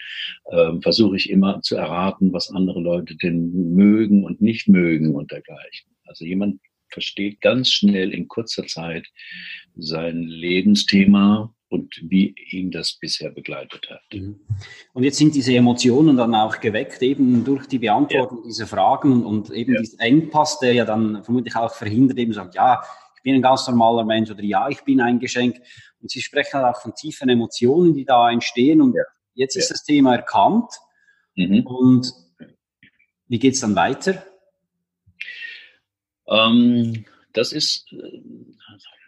ähm, 0.50 0.80
versuche 0.80 1.16
ich 1.16 1.28
immer 1.28 1.60
zu 1.60 1.76
erraten, 1.76 2.32
was 2.32 2.50
andere 2.50 2.80
Leute 2.80 3.16
denn 3.16 3.74
mögen 3.74 4.24
und 4.24 4.40
nicht 4.40 4.66
mögen 4.68 5.14
und 5.14 5.30
dergleichen. 5.30 5.90
Also 6.06 6.24
jemand 6.24 6.60
versteht 6.90 7.42
ganz 7.42 7.70
schnell 7.70 8.14
in 8.14 8.28
kurzer 8.28 8.66
Zeit 8.66 9.06
sein 9.76 10.22
Lebensthema 10.22 11.52
und 11.68 12.00
wie 12.02 12.34
ihn 12.50 12.70
das 12.70 12.94
bisher 12.94 13.30
begleitet 13.30 13.90
hat. 13.90 14.00
Mhm. 14.12 14.40
Und 14.94 15.04
jetzt 15.04 15.18
sind 15.18 15.34
diese 15.34 15.54
Emotionen 15.54 16.16
dann 16.16 16.34
auch 16.34 16.60
geweckt, 16.60 17.02
eben 17.02 17.44
durch 17.44 17.66
die 17.66 17.78
Beantwortung 17.78 18.38
ja. 18.38 18.44
dieser 18.46 18.66
Fragen 18.66 19.24
und 19.24 19.50
eben 19.50 19.74
ja. 19.74 19.80
dieser 19.80 20.00
Engpass, 20.00 20.58
der 20.60 20.72
ja 20.72 20.84
dann 20.86 21.22
vermutlich 21.24 21.54
auch 21.56 21.74
verhindert, 21.74 22.18
eben 22.18 22.32
sagt, 22.32 22.54
ja, 22.54 22.82
ich 23.18 23.22
bin 23.24 23.34
ein 23.34 23.42
ganz 23.42 23.66
normaler 23.66 24.04
Mensch 24.04 24.30
oder 24.30 24.42
ja, 24.42 24.68
ich 24.68 24.82
bin 24.82 25.00
ein 25.00 25.18
Geschenk. 25.18 25.60
Und 26.00 26.10
Sie 26.10 26.20
sprechen 26.20 26.54
halt 26.54 26.76
auch 26.76 26.80
von 26.80 26.94
tiefen 26.94 27.28
Emotionen, 27.28 27.92
die 27.94 28.04
da 28.04 28.30
entstehen. 28.30 28.80
Und 28.80 28.94
ja. 28.94 29.02
jetzt 29.34 29.56
ist 29.56 29.72
das 29.72 29.82
Thema 29.82 30.14
erkannt. 30.14 30.70
Mhm. 31.34 31.66
Und 31.66 32.12
wie 33.26 33.40
geht 33.40 33.54
es 33.54 33.60
dann 33.60 33.74
weiter? 33.74 34.24
Ähm, 36.28 37.04
das 37.32 37.52
ist, 37.52 37.92
äh, 37.92 38.20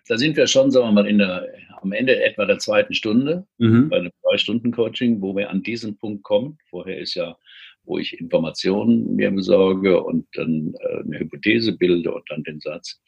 da 0.09 0.18
sind 0.18 0.37
wir 0.37 0.49
schon, 0.49 0.73
sagen 0.73 0.88
wir 0.88 0.92
mal, 0.92 1.07
in 1.07 1.18
der, 1.18 1.46
am 1.81 1.92
Ende 1.92 2.23
etwa 2.25 2.46
der 2.46 2.59
zweiten 2.59 2.94
Stunde 2.94 3.46
mhm. 3.59 3.90
bei 3.90 3.99
einem 3.99 4.12
Zwei-Stunden-Coaching, 4.23 5.23
wo 5.23 5.37
wir 5.37 5.51
an 5.51 5.62
diesen 5.62 5.96
Punkt 5.96 6.25
kommen. 6.25 6.59
Vorher 6.68 6.99
ist 6.99 7.14
ja, 7.14 7.37
wo 7.85 7.99
ich 7.99 8.18
Informationen 8.18 9.14
mir 9.14 9.31
besorge 9.31 10.03
und 10.03 10.27
dann 10.35 10.75
äh, 10.81 11.01
eine 11.01 11.20
Hypothese 11.20 11.77
bilde 11.77 12.12
und 12.12 12.29
dann 12.29 12.42
den 12.42 12.61
Satz. 12.61 13.01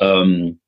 Ähm, 0.00 0.60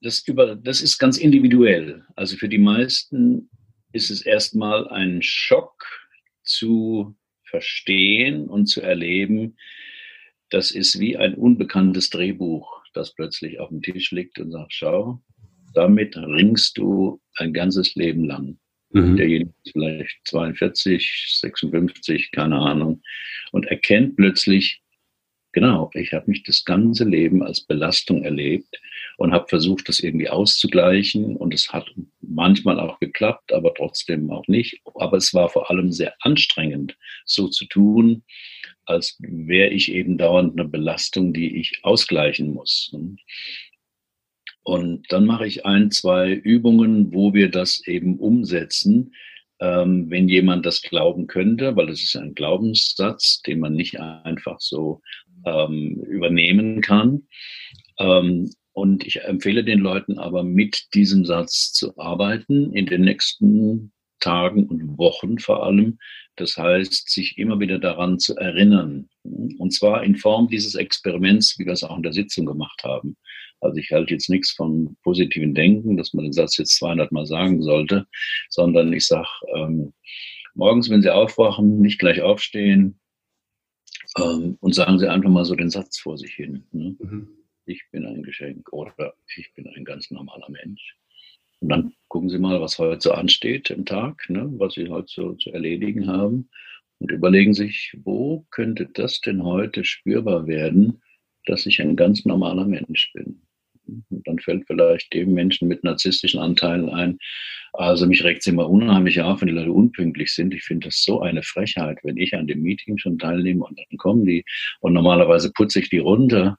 das, 0.00 0.26
über, 0.26 0.56
das 0.56 0.80
ist 0.80 0.98
ganz 0.98 1.18
individuell. 1.18 2.04
Also 2.16 2.36
für 2.36 2.48
die 2.48 2.58
meisten 2.58 3.50
ist 3.92 4.10
es 4.10 4.22
erstmal 4.22 4.88
ein 4.88 5.22
Schock 5.22 5.84
zu 6.42 7.16
verstehen 7.44 8.48
und 8.48 8.66
zu 8.66 8.80
erleben, 8.82 9.56
das 10.50 10.70
ist 10.70 10.98
wie 10.98 11.16
ein 11.16 11.34
unbekanntes 11.34 12.10
Drehbuch, 12.10 12.82
das 12.94 13.14
plötzlich 13.14 13.60
auf 13.60 13.68
dem 13.68 13.82
Tisch 13.82 14.10
liegt 14.12 14.38
und 14.38 14.50
sagt, 14.50 14.72
schau, 14.72 15.22
damit 15.74 16.16
ringst 16.16 16.78
du 16.78 17.20
ein 17.36 17.52
ganzes 17.52 17.94
Leben 17.94 18.24
lang. 18.24 18.58
Mhm. 18.90 19.16
Derjenige 19.16 19.52
ist 19.64 19.72
vielleicht 19.72 20.16
42, 20.24 21.38
56, 21.40 22.30
keine 22.32 22.56
Ahnung, 22.56 23.02
und 23.52 23.66
erkennt 23.66 24.16
plötzlich, 24.16 24.82
genau, 25.52 25.90
ich 25.94 26.12
habe 26.12 26.30
mich 26.30 26.42
das 26.42 26.64
ganze 26.64 27.04
Leben 27.04 27.42
als 27.42 27.60
Belastung 27.60 28.24
erlebt 28.24 28.80
und 29.16 29.32
habe 29.32 29.48
versucht, 29.48 29.88
das 29.88 30.00
irgendwie 30.00 30.28
auszugleichen. 30.28 31.36
Und 31.36 31.52
es 31.54 31.72
hat 31.72 31.86
manchmal 32.20 32.78
auch 32.78 33.00
geklappt, 33.00 33.52
aber 33.52 33.74
trotzdem 33.74 34.30
auch 34.30 34.46
nicht. 34.46 34.80
Aber 34.94 35.16
es 35.16 35.34
war 35.34 35.48
vor 35.48 35.70
allem 35.70 35.92
sehr 35.92 36.14
anstrengend, 36.20 36.96
so 37.24 37.48
zu 37.48 37.66
tun, 37.66 38.22
als 38.84 39.18
wäre 39.20 39.70
ich 39.70 39.92
eben 39.92 40.18
dauernd 40.18 40.58
eine 40.58 40.68
Belastung, 40.68 41.32
die 41.32 41.58
ich 41.58 41.80
ausgleichen 41.82 42.54
muss. 42.54 42.94
Und 44.62 45.10
dann 45.10 45.26
mache 45.26 45.46
ich 45.46 45.66
ein, 45.66 45.90
zwei 45.90 46.32
Übungen, 46.32 47.12
wo 47.12 47.34
wir 47.34 47.50
das 47.50 47.86
eben 47.86 48.18
umsetzen, 48.18 49.14
ähm, 49.60 50.10
wenn 50.10 50.28
jemand 50.28 50.66
das 50.66 50.82
glauben 50.82 51.26
könnte, 51.26 51.74
weil 51.74 51.86
das 51.86 52.02
ist 52.02 52.16
ein 52.16 52.34
Glaubenssatz, 52.34 53.42
den 53.42 53.60
man 53.60 53.74
nicht 53.74 53.98
einfach 53.98 54.60
so 54.60 55.00
ähm, 55.44 56.02
übernehmen 56.06 56.80
kann. 56.80 57.26
Ähm, 57.98 58.50
und 58.72 59.04
ich 59.04 59.22
empfehle 59.22 59.64
den 59.64 59.80
Leuten 59.80 60.18
aber 60.18 60.44
mit 60.44 60.94
diesem 60.94 61.24
Satz 61.24 61.72
zu 61.72 61.98
arbeiten 61.98 62.72
in 62.72 62.86
den 62.86 63.02
nächsten 63.02 63.92
Tagen 64.20 64.66
und 64.66 64.98
Wochen 64.98 65.38
vor 65.38 65.64
allem. 65.64 65.98
Das 66.36 66.56
heißt, 66.56 67.10
sich 67.10 67.38
immer 67.38 67.58
wieder 67.58 67.80
daran 67.80 68.20
zu 68.20 68.36
erinnern. 68.36 69.08
Und 69.24 69.72
zwar 69.72 70.04
in 70.04 70.16
Form 70.16 70.48
dieses 70.48 70.76
Experiments, 70.76 71.58
wie 71.58 71.66
wir 71.66 71.72
es 71.72 71.82
auch 71.82 71.96
in 71.96 72.04
der 72.04 72.12
Sitzung 72.12 72.46
gemacht 72.46 72.82
haben. 72.84 73.16
Also 73.60 73.76
ich 73.78 73.90
halte 73.90 74.14
jetzt 74.14 74.30
nichts 74.30 74.52
von 74.52 74.96
positiven 75.02 75.54
Denken, 75.54 75.96
dass 75.96 76.12
man 76.14 76.24
den 76.24 76.32
Satz 76.32 76.56
jetzt 76.58 76.76
200 76.76 77.10
Mal 77.10 77.26
sagen 77.26 77.62
sollte, 77.62 78.06
sondern 78.48 78.92
ich 78.92 79.06
sage, 79.06 79.28
ähm, 79.56 79.92
morgens, 80.54 80.88
wenn 80.90 81.02
Sie 81.02 81.12
aufwachen, 81.12 81.80
nicht 81.80 81.98
gleich 81.98 82.22
aufstehen 82.22 82.97
ähm, 84.16 84.56
und 84.60 84.74
sagen 84.74 84.98
Sie 84.98 85.10
einfach 85.10 85.30
mal 85.30 85.44
so 85.44 85.54
den 85.54 85.70
Satz 85.70 85.98
vor 85.98 86.16
sich 86.16 86.34
hin. 86.34 86.64
Ne? 86.72 86.96
Mhm 86.98 87.38
ich 87.68 87.84
bin 87.90 88.06
ein 88.06 88.22
Geschenk 88.22 88.72
oder 88.72 89.14
ich 89.36 89.52
bin 89.54 89.68
ein 89.68 89.84
ganz 89.84 90.10
normaler 90.10 90.48
Mensch. 90.50 90.96
Und 91.60 91.68
dann 91.68 91.92
gucken 92.08 92.30
Sie 92.30 92.38
mal, 92.38 92.60
was 92.60 92.78
heute 92.78 93.00
so 93.00 93.12
ansteht 93.12 93.70
im 93.70 93.84
Tag, 93.84 94.28
ne, 94.28 94.48
was 94.58 94.74
Sie 94.74 94.88
heute 94.88 95.08
so 95.08 95.34
zu 95.34 95.50
erledigen 95.50 96.06
haben 96.06 96.48
und 96.98 97.10
überlegen 97.10 97.54
sich, 97.54 97.96
wo 98.02 98.46
könnte 98.50 98.86
das 98.86 99.20
denn 99.20 99.42
heute 99.42 99.84
spürbar 99.84 100.46
werden, 100.46 101.02
dass 101.46 101.66
ich 101.66 101.80
ein 101.80 101.96
ganz 101.96 102.24
normaler 102.24 102.66
Mensch 102.66 103.12
bin. 103.12 103.42
Und 104.10 104.26
dann 104.26 104.38
fällt 104.38 104.66
vielleicht 104.66 105.12
dem 105.14 105.32
Menschen 105.32 105.68
mit 105.68 105.84
narzisstischen 105.84 106.40
Anteilen 106.40 106.88
ein, 106.90 107.18
also 107.72 108.06
mich 108.06 108.24
regt 108.24 108.40
es 108.40 108.46
immer 108.46 108.68
unheimlich 108.68 109.20
auf, 109.20 109.40
wenn 109.40 109.48
die 109.48 109.54
Leute 109.54 109.72
unpünktlich 109.72 110.32
sind. 110.32 110.54
Ich 110.54 110.62
finde 110.62 110.88
das 110.88 111.02
so 111.02 111.20
eine 111.20 111.42
Frechheit, 111.42 111.98
wenn 112.02 112.16
ich 112.16 112.34
an 112.34 112.46
dem 112.46 112.62
Meeting 112.62 112.98
schon 112.98 113.18
teilnehme 113.18 113.64
und 113.64 113.78
dann 113.78 113.98
kommen 113.98 114.24
die 114.24 114.44
und 114.80 114.94
normalerweise 114.94 115.52
putze 115.52 115.80
ich 115.80 115.90
die 115.90 115.98
runter 115.98 116.56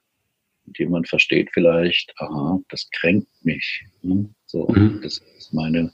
und 0.66 0.78
jemand 0.78 1.08
versteht 1.08 1.50
vielleicht, 1.52 2.12
aha, 2.18 2.60
das 2.68 2.88
kränkt 2.90 3.28
mich. 3.42 3.84
Ne? 4.02 4.30
So, 4.46 4.68
mhm. 4.68 5.00
das 5.02 5.18
ist 5.36 5.52
meine 5.52 5.92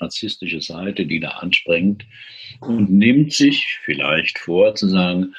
narzisstische 0.00 0.60
Seite, 0.60 1.06
die 1.06 1.20
da 1.20 1.28
anspringt 1.28 2.04
und 2.60 2.90
nimmt 2.90 3.32
sich 3.32 3.78
vielleicht 3.84 4.38
vor 4.38 4.74
zu 4.74 4.88
sagen, 4.88 5.34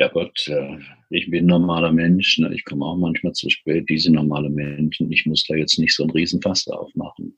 ja 0.00 0.08
Gott, 0.08 0.48
äh, 0.48 0.78
ich 1.10 1.30
bin 1.30 1.44
normaler 1.44 1.92
Mensch, 1.92 2.38
ne? 2.38 2.50
ich 2.54 2.64
komme 2.64 2.86
auch 2.86 2.96
manchmal 2.96 3.34
zu 3.34 3.50
spät, 3.50 3.88
diese 3.90 4.10
normale 4.10 4.48
Menschen, 4.48 5.12
ich 5.12 5.26
muss 5.26 5.44
da 5.46 5.54
jetzt 5.54 5.78
nicht 5.78 5.94
so 5.94 6.04
ein 6.04 6.10
Riesenfass 6.10 6.66
aufmachen. 6.68 7.36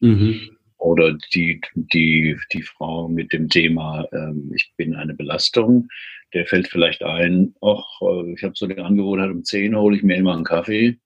Mhm. 0.00 0.40
Oder 0.78 1.18
die, 1.34 1.60
die, 1.74 2.34
die 2.54 2.62
Frau 2.62 3.08
mit 3.08 3.34
dem 3.34 3.50
Thema, 3.50 4.06
ähm, 4.12 4.50
ich 4.54 4.72
bin 4.78 4.94
eine 4.94 5.12
Belastung, 5.12 5.88
der 6.32 6.46
fällt 6.46 6.68
vielleicht 6.68 7.02
ein, 7.02 7.54
ach, 7.60 7.84
äh, 8.00 8.32
ich 8.32 8.42
habe 8.42 8.54
so 8.56 8.66
die 8.66 8.78
Angewohnheit, 8.78 9.30
um 9.30 9.44
10 9.44 9.76
hole 9.76 9.96
ich 9.96 10.02
mir 10.02 10.16
immer 10.16 10.34
einen 10.34 10.44
Kaffee. 10.44 10.96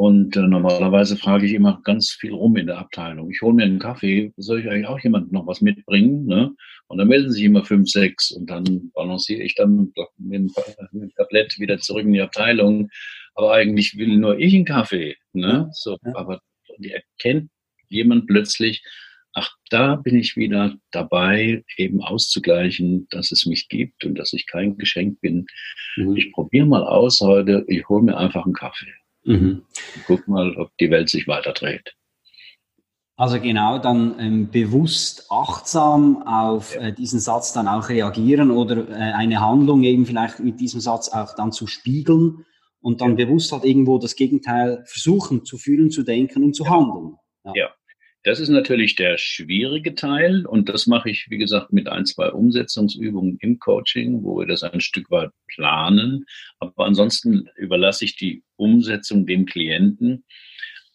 Und 0.00 0.34
äh, 0.34 0.40
normalerweise 0.40 1.14
frage 1.14 1.44
ich 1.44 1.52
immer 1.52 1.82
ganz 1.84 2.12
viel 2.12 2.32
rum 2.32 2.56
in 2.56 2.68
der 2.68 2.78
Abteilung. 2.78 3.30
Ich 3.30 3.42
hole 3.42 3.52
mir 3.52 3.64
einen 3.64 3.78
Kaffee, 3.78 4.32
soll 4.38 4.60
ich 4.60 4.70
eigentlich 4.70 4.86
auch 4.86 4.98
jemand 4.98 5.30
noch 5.30 5.46
was 5.46 5.60
mitbringen? 5.60 6.24
Ne? 6.24 6.54
Und 6.86 6.96
dann 6.96 7.08
melden 7.08 7.30
sich 7.30 7.44
immer 7.44 7.66
fünf, 7.66 7.86
sechs 7.86 8.30
und 8.30 8.48
dann 8.48 8.90
balanciere 8.94 9.42
ich 9.42 9.56
dann 9.56 9.92
mit 10.16 10.50
dem 10.96 11.10
Tablett 11.16 11.58
wieder 11.58 11.80
zurück 11.80 12.04
in 12.06 12.14
die 12.14 12.22
Abteilung. 12.22 12.88
Aber 13.34 13.52
eigentlich 13.52 13.98
will 13.98 14.16
nur 14.16 14.38
ich 14.38 14.54
einen 14.54 14.64
Kaffee. 14.64 15.16
Ne? 15.34 15.68
So, 15.72 15.98
aber 16.14 16.40
die 16.78 16.92
erkennt 16.92 17.50
jemand 17.90 18.26
plötzlich, 18.26 18.82
ach, 19.34 19.50
da 19.68 19.96
bin 19.96 20.16
ich 20.16 20.34
wieder 20.34 20.76
dabei, 20.92 21.62
eben 21.76 22.00
auszugleichen, 22.02 23.06
dass 23.10 23.32
es 23.32 23.44
mich 23.44 23.68
gibt 23.68 24.06
und 24.06 24.14
dass 24.14 24.32
ich 24.32 24.46
kein 24.46 24.78
Geschenk 24.78 25.20
bin. 25.20 25.44
Mhm. 25.96 26.16
Ich 26.16 26.32
probiere 26.32 26.64
mal 26.64 26.84
aus 26.84 27.20
heute, 27.20 27.66
ich 27.68 27.86
hole 27.90 28.02
mir 28.02 28.16
einfach 28.16 28.46
einen 28.46 28.54
Kaffee. 28.54 28.94
Mhm. 29.24 29.62
Guck 30.06 30.26
mal, 30.28 30.56
ob 30.56 30.70
die 30.78 30.90
Welt 30.90 31.08
sich 31.08 31.28
weiter 31.28 31.52
dreht. 31.52 31.94
Also 33.16 33.38
genau, 33.38 33.78
dann 33.78 34.18
ähm, 34.18 34.50
bewusst 34.50 35.26
achtsam 35.30 36.22
auf 36.26 36.74
ja. 36.74 36.88
äh, 36.88 36.92
diesen 36.94 37.20
Satz 37.20 37.52
dann 37.52 37.68
auch 37.68 37.90
reagieren 37.90 38.50
oder 38.50 38.88
äh, 38.88 38.94
eine 38.94 39.42
Handlung 39.42 39.82
eben 39.82 40.06
vielleicht 40.06 40.40
mit 40.40 40.58
diesem 40.58 40.80
Satz 40.80 41.10
auch 41.10 41.34
dann 41.34 41.52
zu 41.52 41.66
spiegeln 41.66 42.46
und 42.80 43.02
dann 43.02 43.18
ja. 43.18 43.26
bewusst 43.26 43.52
halt 43.52 43.64
irgendwo 43.64 43.98
das 43.98 44.16
Gegenteil 44.16 44.84
versuchen 44.86 45.44
zu 45.44 45.58
fühlen, 45.58 45.90
zu 45.90 46.02
denken 46.02 46.44
und 46.44 46.56
zu 46.56 46.64
ja. 46.64 46.70
handeln. 46.70 47.16
ja. 47.54 47.68
Das 48.22 48.38
ist 48.38 48.50
natürlich 48.50 48.96
der 48.96 49.16
schwierige 49.16 49.94
Teil 49.94 50.44
und 50.44 50.68
das 50.68 50.86
mache 50.86 51.08
ich, 51.10 51.28
wie 51.30 51.38
gesagt, 51.38 51.72
mit 51.72 51.88
ein, 51.88 52.04
zwei 52.04 52.30
Umsetzungsübungen 52.30 53.38
im 53.40 53.58
Coaching, 53.58 54.22
wo 54.22 54.38
wir 54.38 54.46
das 54.46 54.62
ein 54.62 54.80
Stück 54.80 55.10
weit 55.10 55.30
planen. 55.46 56.26
Aber 56.58 56.84
ansonsten 56.84 57.48
überlasse 57.56 58.04
ich 58.04 58.16
die 58.16 58.42
Umsetzung 58.56 59.26
dem 59.26 59.46
Klienten. 59.46 60.24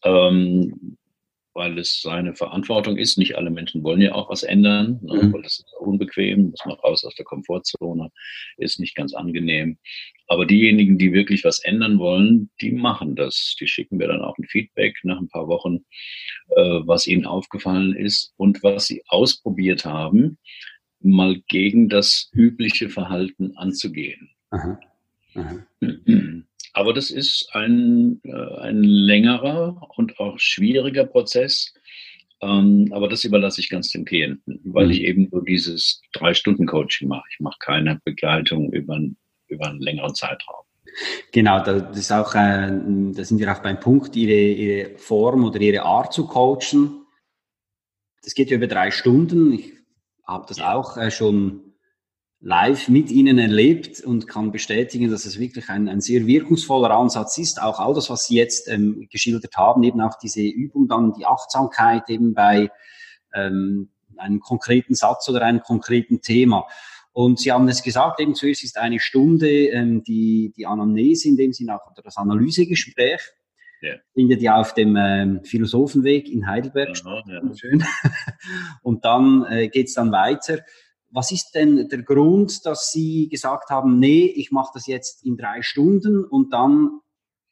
Ähm, 0.03 0.97
weil 1.55 1.79
es 1.79 2.01
seine 2.01 2.35
Verantwortung 2.35 2.97
ist. 2.97 3.17
Nicht 3.17 3.37
alle 3.37 3.49
Menschen 3.49 3.81
wollen 3.81 4.01
ja 4.01 4.13
auch 4.13 4.29
was 4.29 4.43
ändern, 4.43 4.99
ne, 5.01 5.23
mhm. 5.23 5.33
weil 5.33 5.41
das 5.41 5.59
ist 5.59 5.73
unbequem, 5.79 6.51
muss 6.51 6.65
man 6.65 6.75
raus 6.75 7.03
aus 7.05 7.15
der 7.15 7.25
Komfortzone, 7.25 8.11
ist 8.57 8.79
nicht 8.79 8.93
ganz 8.93 9.13
angenehm. 9.13 9.77
Aber 10.27 10.45
diejenigen, 10.45 10.97
die 10.97 11.13
wirklich 11.13 11.43
was 11.43 11.59
ändern 11.59 11.99
wollen, 11.99 12.49
die 12.61 12.71
machen 12.71 13.15
das. 13.15 13.55
Die 13.59 13.67
schicken 13.67 13.97
mir 13.97 14.07
dann 14.07 14.21
auch 14.21 14.37
ein 14.37 14.45
Feedback 14.45 14.97
nach 15.03 15.19
ein 15.19 15.27
paar 15.27 15.47
Wochen, 15.47 15.85
äh, 16.49 16.61
was 16.85 17.07
ihnen 17.07 17.25
aufgefallen 17.25 17.95
ist 17.95 18.33
und 18.37 18.63
was 18.63 18.87
sie 18.87 19.03
ausprobiert 19.07 19.85
haben, 19.85 20.37
mal 20.99 21.41
gegen 21.47 21.89
das 21.89 22.31
übliche 22.33 22.89
Verhalten 22.89 23.55
anzugehen. 23.55 24.29
Aha. 24.49 24.79
Aha. 25.35 25.65
Aber 26.73 26.93
das 26.93 27.09
ist 27.09 27.49
ein, 27.53 28.19
äh, 28.23 28.59
ein 28.59 28.83
längerer 28.83 29.89
und 29.95 30.19
auch 30.19 30.39
schwieriger 30.39 31.05
Prozess. 31.05 31.73
Ähm, 32.41 32.89
aber 32.91 33.07
das 33.07 33.23
überlasse 33.23 33.61
ich 33.61 33.69
ganz 33.69 33.91
dem 33.91 34.03
Klienten, 34.03 34.59
weil 34.65 34.87
mhm. 34.87 34.91
ich 34.91 35.01
eben 35.03 35.29
nur 35.31 35.45
dieses 35.45 36.01
Drei-Stunden-Coaching 36.11 37.07
mache. 37.07 37.23
Ich 37.31 37.39
mache 37.39 37.57
keine 37.59 38.01
Begleitung 38.03 38.73
über, 38.73 38.99
über 39.47 39.67
einen 39.67 39.79
längeren 39.79 40.15
Zeitraum. 40.15 40.65
Genau, 41.31 41.63
das 41.63 41.97
ist 41.97 42.11
auch, 42.11 42.33
äh, 42.35 42.71
da 43.11 43.23
sind 43.23 43.39
wir 43.39 43.51
auch 43.51 43.61
beim 43.61 43.79
Punkt, 43.79 44.15
ihre, 44.15 44.33
ihre 44.33 44.97
Form 44.97 45.43
oder 45.43 45.59
ihre 45.59 45.83
Art 45.83 46.13
zu 46.13 46.27
coachen. 46.27 47.05
Das 48.23 48.33
geht 48.33 48.49
ja 48.49 48.57
über 48.57 48.67
drei 48.67 48.91
Stunden. 48.91 49.51
Ich 49.53 49.73
habe 50.25 50.45
das 50.47 50.59
auch 50.59 50.97
äh, 50.97 51.11
schon 51.11 51.65
live 52.39 52.89
mit 52.89 53.09
Ihnen 53.11 53.39
erlebt 53.39 54.01
und 54.01 54.27
kann 54.27 54.51
bestätigen, 54.51 55.09
dass 55.09 55.25
es 55.25 55.39
wirklich 55.39 55.69
ein, 55.69 55.89
ein 55.89 55.99
sehr 55.99 56.27
wirkungsvoller 56.27 56.91
Ansatz 56.91 57.37
ist. 57.37 57.61
Auch 57.61 57.79
all 57.79 57.93
das, 57.93 58.09
was 58.09 58.27
Sie 58.27 58.35
jetzt 58.35 58.69
ähm, 58.69 59.07
geschildert 59.09 59.55
haben, 59.57 59.83
eben 59.83 59.99
auch 59.99 60.17
diese 60.21 60.43
Übung, 60.43 60.87
dann 60.87 61.13
die 61.13 61.25
Achtsamkeit 61.25 62.09
eben 62.09 62.33
bei 62.33 62.69
ähm, 63.33 63.89
einen 64.17 64.39
konkreten 64.39 64.95
Satz 64.95 65.27
oder 65.27 65.41
einem 65.41 65.61
konkreten 65.61 66.21
Thema. 66.21 66.65
Und 67.15 67.39
Sie 67.39 67.49
haben 67.49 67.65
es 67.69 67.81
gesagt, 67.81 68.19
eben 68.19 68.35
zuerst 68.35 68.65
ist 68.65 68.77
eine 68.77 68.99
Stunde 68.99 69.47
ähm, 69.47 70.03
die, 70.03 70.51
die 70.57 70.65
Anamnese, 70.65 71.29
in 71.29 71.37
dem 71.37 71.53
Sinne 71.53 71.77
auch 71.77 71.89
oder 71.89 72.01
das 72.01 72.17
Analysegespräch. 72.17 73.21
Ja. 73.81 73.93
Findet 74.13 74.41
ja 74.41 74.59
auf 74.59 74.73
dem 74.73 74.97
ähm, 74.97 75.39
Philosophenweg 75.45 76.29
in 76.29 76.45
Heidelberg 76.45 76.97
statt. 76.97 77.23
Ja. 77.27 77.41
Schön. 77.55 77.85
Und 78.81 79.05
dann 79.05 79.45
äh, 79.45 79.69
geht 79.69 79.87
es 79.87 79.93
dann 79.93 80.11
weiter. 80.11 80.59
Was 81.09 81.31
ist 81.31 81.51
denn 81.55 81.87
der 81.87 82.03
Grund, 82.03 82.65
dass 82.65 82.91
Sie 82.91 83.29
gesagt 83.29 83.69
haben, 83.69 83.97
nee, 83.97 84.25
ich 84.25 84.51
mache 84.51 84.71
das 84.73 84.85
jetzt 84.85 85.25
in 85.25 85.37
drei 85.37 85.61
Stunden 85.61 86.25
und 86.25 86.51
dann 86.51 86.99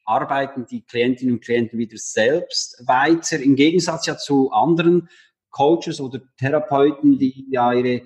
arbeiten 0.03 0.65
die 0.69 0.83
Klientinnen 0.83 1.35
und 1.35 1.41
Klienten 1.41 1.79
wieder 1.79 1.95
selbst 1.95 2.83
weiter, 2.85 3.39
im 3.39 3.55
Gegensatz 3.55 4.07
ja 4.07 4.17
zu 4.17 4.51
anderen 4.51 5.07
Coaches 5.51 6.01
oder 6.01 6.19
Therapeuten, 6.37 7.17
die 7.17 7.47
ja 7.49 7.71
ihre 7.71 8.01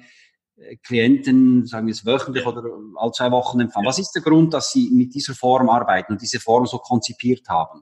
Klienten, 0.84 1.66
sagen 1.66 1.88
wir 1.88 1.92
es 1.92 2.06
wöchentlich 2.06 2.46
oder 2.46 2.64
alle 2.96 3.12
zwei 3.12 3.32
Wochen 3.32 3.60
empfangen. 3.60 3.86
Was 3.86 4.00
ist 4.00 4.14
der 4.14 4.24
Grund, 4.24 4.54
dass 4.54 4.72
Sie 4.72 4.90
mit 4.92 5.14
dieser 5.14 5.36
Form 5.36 5.70
arbeiten 5.70 6.14
und 6.14 6.22
diese 6.22 6.40
Form 6.40 6.66
so 6.66 6.80
konzipiert 6.80 7.48
haben? 7.48 7.82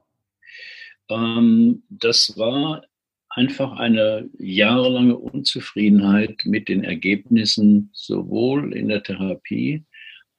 Ähm, 1.08 1.82
das 1.88 2.34
war 2.36 2.82
einfach 3.30 3.72
eine 3.72 4.28
jahrelange 4.38 5.16
Unzufriedenheit 5.16 6.42
mit 6.44 6.68
den 6.68 6.84
Ergebnissen 6.84 7.90
sowohl 7.92 8.74
in 8.74 8.88
der 8.88 9.02
Therapie 9.02 9.84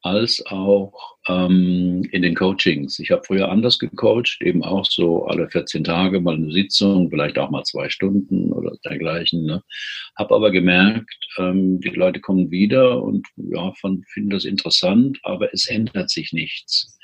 als 0.08 0.46
auch 0.48 1.18
ähm, 1.28 2.04
in 2.12 2.22
den 2.22 2.36
Coachings. 2.36 3.00
Ich 3.00 3.12
habe 3.12 3.24
früher 3.26 3.50
anders 3.50 3.78
gecoacht, 3.78 4.38
eben 4.42 4.64
auch 4.64 4.86
so 4.86 5.26
alle 5.26 5.50
14 5.50 5.84
Tage 5.84 6.22
mal 6.22 6.36
eine 6.36 6.52
Sitzung, 6.52 7.10
vielleicht 7.10 7.38
auch 7.38 7.50
mal 7.50 7.64
zwei 7.64 7.90
Stunden 7.90 8.52
oder 8.54 8.76
dergleichen. 8.86 9.46
Ne? 9.46 9.64
Habe 10.18 10.36
aber 10.36 10.52
gemerkt, 10.52 11.18
ähm, 11.38 11.80
die 11.82 11.90
Leute 11.90 12.22
kommen 12.22 12.50
wieder 12.52 13.04
und 13.04 13.28
ja, 13.36 13.74
von, 13.74 14.04
finden 14.14 14.30
das 14.30 14.46
interessant, 14.46 15.20
aber 15.24 15.54
es 15.54 15.68
ändert 15.68 16.10
sich 16.10 16.32
nichts. 16.32 16.98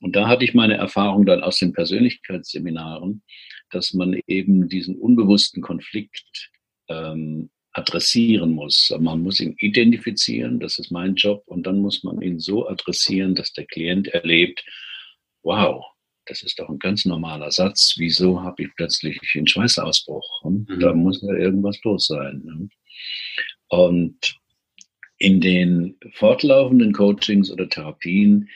Und 0.00 0.16
da 0.16 0.28
hatte 0.28 0.44
ich 0.44 0.54
meine 0.54 0.78
Erfahrung 0.78 1.26
dann 1.26 1.42
aus 1.42 1.58
den 1.58 1.72
Persönlichkeitsseminaren, 1.72 3.22
dass 3.70 3.92
man 3.92 4.18
eben 4.26 4.68
diesen 4.68 4.96
unbewussten 4.96 5.62
Konflikt 5.62 6.50
ähm, 6.88 7.50
adressieren 7.72 8.52
muss. 8.52 8.92
Man 8.98 9.22
muss 9.22 9.40
ihn 9.40 9.54
identifizieren, 9.58 10.58
das 10.60 10.78
ist 10.78 10.90
mein 10.90 11.14
Job, 11.14 11.42
und 11.46 11.66
dann 11.66 11.78
muss 11.78 12.02
man 12.02 12.20
ihn 12.20 12.40
so 12.40 12.68
adressieren, 12.68 13.34
dass 13.34 13.52
der 13.52 13.66
Klient 13.66 14.08
erlebt, 14.08 14.64
wow, 15.42 15.84
das 16.26 16.42
ist 16.42 16.58
doch 16.58 16.68
ein 16.68 16.78
ganz 16.78 17.04
normaler 17.04 17.50
Satz, 17.50 17.94
wieso 17.96 18.42
habe 18.42 18.62
ich 18.64 18.68
plötzlich 18.76 19.18
einen 19.34 19.46
Schweißausbruch? 19.46 20.42
Hm? 20.44 20.66
Mhm. 20.68 20.80
Da 20.80 20.94
muss 20.94 21.22
ja 21.22 21.34
irgendwas 21.34 21.82
los 21.82 22.06
sein. 22.06 22.42
Ne? 22.44 22.68
Und 23.68 24.36
in 25.18 25.40
den 25.40 25.96
fortlaufenden 26.14 26.92
Coachings 26.92 27.50
oder 27.50 27.68
Therapien 27.68 28.48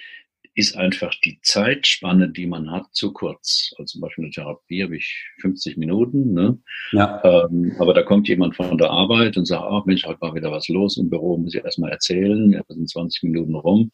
ist 0.54 0.76
einfach 0.76 1.12
die 1.24 1.40
Zeitspanne, 1.42 2.28
die 2.28 2.46
man 2.46 2.70
hat, 2.70 2.86
zu 2.92 3.12
kurz. 3.12 3.74
Also 3.76 3.94
zum 3.94 4.00
Beispiel 4.02 4.24
eine 4.24 4.32
Therapie 4.32 4.84
habe 4.84 4.96
ich 4.96 5.32
50 5.40 5.76
Minuten, 5.76 6.32
ne? 6.32 6.58
Ja. 6.92 7.20
Ähm, 7.24 7.74
aber 7.78 7.92
da 7.92 8.02
kommt 8.02 8.28
jemand 8.28 8.54
von 8.54 8.78
der 8.78 8.90
Arbeit 8.90 9.36
und 9.36 9.46
sagt, 9.46 9.64
ach 9.68 9.84
Mensch, 9.84 10.04
heute 10.06 10.20
war 10.20 10.34
wieder 10.34 10.52
was 10.52 10.68
los 10.68 10.96
im 10.96 11.10
Büro, 11.10 11.36
muss 11.38 11.54
ich 11.54 11.64
erstmal 11.64 11.90
erzählen, 11.90 12.52
ja, 12.52 12.62
sind 12.68 12.88
20 12.88 13.24
Minuten 13.24 13.54
rum. 13.56 13.90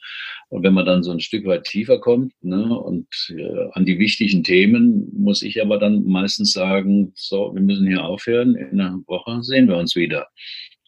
Und 0.49 0.63
wenn 0.63 0.75
man 0.75 0.85
dann 0.85 1.03
so 1.03 1.11
ein 1.13 1.21
Stück 1.21 1.47
weit 1.47 1.65
tiefer 1.65 1.99
kommt 1.99 2.35
ne, 2.43 2.79
und 2.79 3.09
äh, 3.31 3.69
an 3.73 3.87
die 3.87 3.99
wichtigen 3.99 4.45
Themen, 4.45 5.09
muss 5.17 5.43
ich 5.43 5.63
aber 5.63 5.79
dann 5.79 6.05
meistens 6.05 6.53
sagen, 6.53 7.13
so, 7.15 7.55
wir 7.55 7.63
müssen 7.63 7.87
hier 7.87 8.05
aufhören, 8.05 8.55
in 8.55 8.81
einer 8.81 9.01
Woche 9.07 9.43
sehen 9.43 9.69
wir 9.69 9.77
uns 9.77 9.97
wieder. 9.97 10.29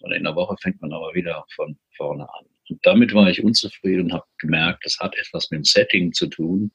Oder 0.02 0.16
in 0.16 0.26
einer 0.26 0.36
Woche 0.36 0.56
fängt 0.60 0.82
man 0.82 0.92
aber 0.92 1.14
wieder 1.14 1.44
von 1.54 1.78
vorne 1.96 2.24
an. 2.24 2.51
Und 2.68 2.78
damit 2.82 3.14
war 3.14 3.28
ich 3.28 3.42
unzufrieden 3.42 4.04
und 4.04 4.12
habe 4.12 4.24
gemerkt, 4.38 4.84
das 4.84 4.98
hat 4.98 5.16
etwas 5.16 5.50
mit 5.50 5.58
dem 5.58 5.64
Setting 5.64 6.12
zu 6.12 6.26
tun, 6.28 6.72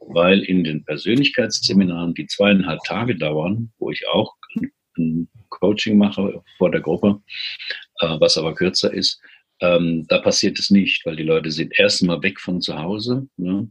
weil 0.00 0.40
in 0.40 0.64
den 0.64 0.84
Persönlichkeitsseminaren, 0.84 2.14
die 2.14 2.26
zweieinhalb 2.26 2.80
Tage 2.84 3.16
dauern, 3.16 3.72
wo 3.78 3.90
ich 3.90 4.06
auch 4.08 4.34
ein 4.96 5.28
Coaching 5.48 5.98
mache 5.98 6.42
vor 6.58 6.70
der 6.70 6.80
Gruppe, 6.80 7.22
äh, 8.00 8.16
was 8.20 8.36
aber 8.36 8.54
kürzer 8.54 8.92
ist, 8.92 9.20
ähm, 9.60 10.06
da 10.08 10.18
passiert 10.18 10.58
es 10.58 10.70
nicht, 10.70 11.04
weil 11.04 11.16
die 11.16 11.22
Leute 11.22 11.50
sind 11.50 11.78
erstmal 11.78 12.22
weg 12.22 12.40
von 12.40 12.60
zu 12.60 12.78
Hause, 12.78 13.28
ne, 13.36 13.70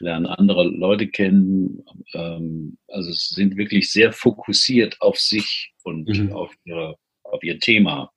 lernen 0.00 0.26
andere 0.26 0.64
Leute 0.64 1.06
kennen, 1.06 1.84
ähm, 2.12 2.76
also 2.88 3.12
sind 3.12 3.56
wirklich 3.56 3.90
sehr 3.90 4.12
fokussiert 4.12 5.00
auf 5.00 5.18
sich 5.18 5.72
und 5.84 6.08
mhm. 6.08 6.32
auf 6.32 6.52
ihre 6.64 6.96
auf 7.38 7.44
ihr 7.44 7.58
Thema. 7.58 8.12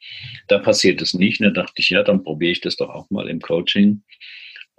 Da 0.47 0.59
passiert 0.59 1.01
es 1.01 1.13
nicht. 1.13 1.41
Da 1.41 1.49
dachte 1.49 1.73
ich, 1.77 1.89
ja, 1.89 2.03
dann 2.03 2.23
probiere 2.23 2.51
ich 2.51 2.61
das 2.61 2.75
doch 2.75 2.89
auch 2.89 3.09
mal 3.09 3.29
im 3.29 3.39
Coaching. 3.39 4.01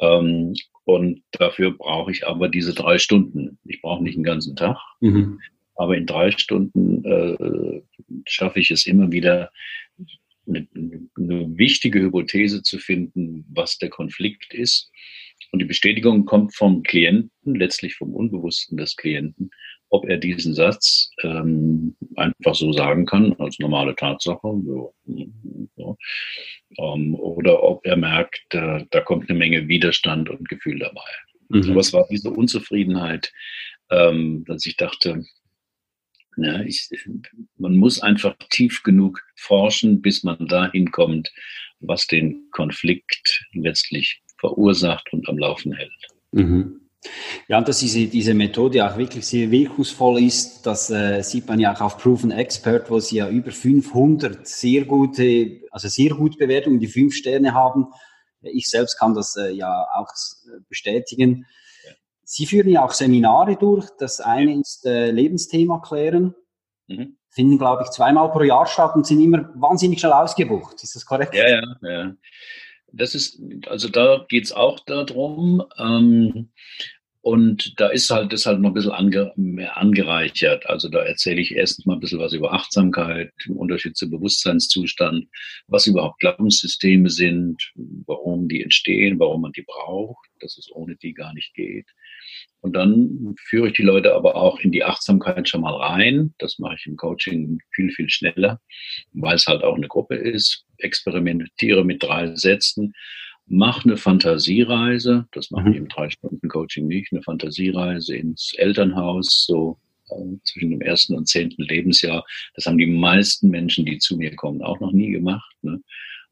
Ähm, 0.00 0.54
und 0.84 1.22
dafür 1.30 1.70
brauche 1.70 2.10
ich 2.10 2.26
aber 2.26 2.48
diese 2.48 2.74
drei 2.74 2.98
Stunden. 2.98 3.58
Ich 3.64 3.80
brauche 3.80 4.02
nicht 4.02 4.16
einen 4.16 4.24
ganzen 4.24 4.56
Tag, 4.56 4.76
mhm. 5.00 5.40
aber 5.76 5.96
in 5.96 6.06
drei 6.06 6.32
Stunden 6.32 7.04
äh, 7.04 7.82
schaffe 8.26 8.58
ich 8.58 8.70
es 8.72 8.86
immer 8.86 9.12
wieder, 9.12 9.52
eine, 10.48 10.66
eine 10.74 11.56
wichtige 11.56 12.00
Hypothese 12.00 12.62
zu 12.62 12.78
finden, 12.80 13.44
was 13.48 13.78
der 13.78 13.90
Konflikt 13.90 14.52
ist. 14.52 14.90
Und 15.52 15.60
die 15.60 15.66
Bestätigung 15.66 16.24
kommt 16.24 16.56
vom 16.56 16.82
Klienten, 16.82 17.54
letztlich 17.54 17.94
vom 17.94 18.12
Unbewussten 18.12 18.76
des 18.76 18.96
Klienten 18.96 19.50
ob 19.92 20.08
er 20.08 20.16
diesen 20.16 20.54
Satz 20.54 21.10
ähm, 21.22 21.94
einfach 22.16 22.54
so 22.54 22.72
sagen 22.72 23.04
kann, 23.04 23.34
als 23.38 23.58
normale 23.58 23.94
Tatsache, 23.94 24.40
so, 24.64 24.94
so, 25.76 25.98
ähm, 26.78 27.14
oder 27.14 27.62
ob 27.62 27.84
er 27.84 27.96
merkt, 27.96 28.42
äh, 28.54 28.86
da 28.90 29.00
kommt 29.02 29.28
eine 29.28 29.38
Menge 29.38 29.68
Widerstand 29.68 30.30
und 30.30 30.48
Gefühl 30.48 30.78
dabei. 30.78 31.02
Mhm. 31.50 31.70
Aber 31.70 31.80
es 31.80 31.92
war 31.92 32.06
diese 32.10 32.30
Unzufriedenheit, 32.30 33.34
ähm, 33.90 34.44
dass 34.46 34.64
ich 34.64 34.78
dachte, 34.78 35.26
ja, 36.38 36.62
ich, 36.62 36.88
man 37.58 37.76
muss 37.76 38.00
einfach 38.00 38.34
tief 38.48 38.82
genug 38.82 39.22
forschen, 39.36 40.00
bis 40.00 40.22
man 40.22 40.48
dahin 40.48 40.90
kommt, 40.90 41.30
was 41.80 42.06
den 42.06 42.48
Konflikt 42.50 43.44
letztlich 43.52 44.22
verursacht 44.38 45.12
und 45.12 45.28
am 45.28 45.36
Laufen 45.36 45.74
hält. 45.74 45.92
Mhm. 46.30 46.80
Ja, 47.48 47.58
und 47.58 47.66
dass 47.66 47.78
diese, 47.78 48.06
diese 48.06 48.34
Methode 48.34 48.86
auch 48.86 48.96
wirklich 48.96 49.26
sehr 49.26 49.50
wirkungsvoll 49.50 50.22
ist, 50.22 50.64
das 50.64 50.90
äh, 50.90 51.22
sieht 51.22 51.48
man 51.48 51.58
ja 51.58 51.74
auch 51.74 51.80
auf 51.80 51.98
Proven 51.98 52.30
Expert, 52.30 52.90
wo 52.90 53.00
sie 53.00 53.16
ja 53.16 53.28
über 53.28 53.50
500 53.50 54.46
sehr 54.46 54.84
gute, 54.84 55.62
also 55.70 55.88
sehr 55.88 56.10
gut 56.10 56.38
Bewertungen, 56.38 56.78
die 56.78 56.86
fünf 56.86 57.14
Sterne 57.14 57.54
haben. 57.54 57.88
Ich 58.40 58.68
selbst 58.68 58.98
kann 58.98 59.14
das 59.14 59.36
äh, 59.36 59.50
ja 59.50 59.86
auch 59.94 60.08
äh, 60.08 60.60
bestätigen. 60.68 61.46
Sie 62.24 62.46
führen 62.46 62.68
ja 62.68 62.84
auch 62.84 62.92
Seminare 62.92 63.56
durch. 63.56 63.88
Das 63.98 64.20
eine 64.20 64.58
ist 64.60 64.86
äh, 64.86 65.10
Lebensthema 65.10 65.80
klären. 65.80 66.34
Mhm. 66.86 67.16
Finden, 67.30 67.58
glaube 67.58 67.82
ich, 67.84 67.90
zweimal 67.90 68.30
pro 68.30 68.42
Jahr 68.42 68.66
statt 68.66 68.94
und 68.94 69.06
sind 69.06 69.20
immer 69.20 69.50
wahnsinnig 69.54 70.00
schnell 70.00 70.12
ausgebucht. 70.12 70.82
Ist 70.82 70.94
das 70.94 71.04
korrekt? 71.04 71.34
Ja, 71.34 71.48
ja, 71.48 71.62
ja 71.82 72.12
das 72.92 73.14
ist, 73.14 73.40
also 73.66 73.88
da 73.88 74.24
geht 74.28 74.44
es 74.44 74.52
auch 74.52 74.80
darum. 74.80 75.64
Ähm, 75.78 76.50
und 77.22 77.78
da 77.80 77.86
ist 77.86 78.10
halt 78.10 78.32
das 78.32 78.46
halt 78.46 78.58
noch 78.58 78.70
ein 78.70 78.74
bisschen 78.74 78.90
ange, 78.90 79.32
mehr 79.36 79.76
angereichert. 79.76 80.68
Also 80.68 80.88
da 80.88 81.04
erzähle 81.04 81.40
ich 81.40 81.54
erstens 81.54 81.86
mal 81.86 81.94
ein 81.94 82.00
bisschen 82.00 82.18
was 82.18 82.32
über 82.32 82.52
Achtsamkeit, 82.52 83.32
Unterschied 83.48 83.96
zum 83.96 84.10
Bewusstseinszustand, 84.10 85.28
was 85.68 85.86
überhaupt 85.86 86.18
Glaubenssysteme 86.18 87.10
sind, 87.10 87.62
warum 88.06 88.48
die 88.48 88.60
entstehen, 88.60 89.20
warum 89.20 89.42
man 89.42 89.52
die 89.52 89.62
braucht, 89.62 90.28
dass 90.40 90.58
es 90.58 90.68
ohne 90.72 90.96
die 90.96 91.14
gar 91.14 91.32
nicht 91.32 91.54
geht. 91.54 91.86
Und 92.60 92.74
dann 92.74 93.36
führe 93.48 93.68
ich 93.68 93.74
die 93.74 93.82
Leute 93.82 94.14
aber 94.14 94.34
auch 94.34 94.58
in 94.58 94.72
die 94.72 94.82
Achtsamkeit 94.82 95.48
schon 95.48 95.60
mal 95.60 95.74
rein. 95.74 96.34
Das 96.38 96.58
mache 96.58 96.74
ich 96.76 96.86
im 96.86 96.96
Coaching 96.96 97.60
viel, 97.72 97.92
viel 97.92 98.10
schneller, 98.10 98.60
weil 99.12 99.36
es 99.36 99.46
halt 99.46 99.62
auch 99.62 99.76
eine 99.76 99.88
Gruppe 99.88 100.16
ist. 100.16 100.64
Experimentiere 100.82 101.84
mit 101.84 102.02
drei 102.02 102.34
Sätzen. 102.34 102.92
Mach 103.46 103.84
eine 103.84 103.96
Fantasiereise. 103.96 105.26
Das 105.32 105.50
mache 105.50 105.68
ich 105.70 105.76
mhm. 105.76 105.82
im 105.82 105.88
drei 105.88 106.10
Stunden 106.10 106.48
Coaching 106.48 106.86
nicht. 106.86 107.12
Eine 107.12 107.22
Fantasiereise 107.22 108.16
ins 108.16 108.54
Elternhaus, 108.56 109.44
so 109.46 109.78
äh, 110.10 110.36
zwischen 110.44 110.70
dem 110.70 110.80
ersten 110.80 111.16
und 111.16 111.28
zehnten 111.28 111.62
Lebensjahr. 111.62 112.24
Das 112.54 112.66
haben 112.66 112.78
die 112.78 112.86
meisten 112.86 113.48
Menschen, 113.48 113.84
die 113.84 113.98
zu 113.98 114.16
mir 114.16 114.34
kommen, 114.36 114.62
auch 114.62 114.80
noch 114.80 114.92
nie 114.92 115.10
gemacht. 115.10 115.54
Ne? 115.62 115.82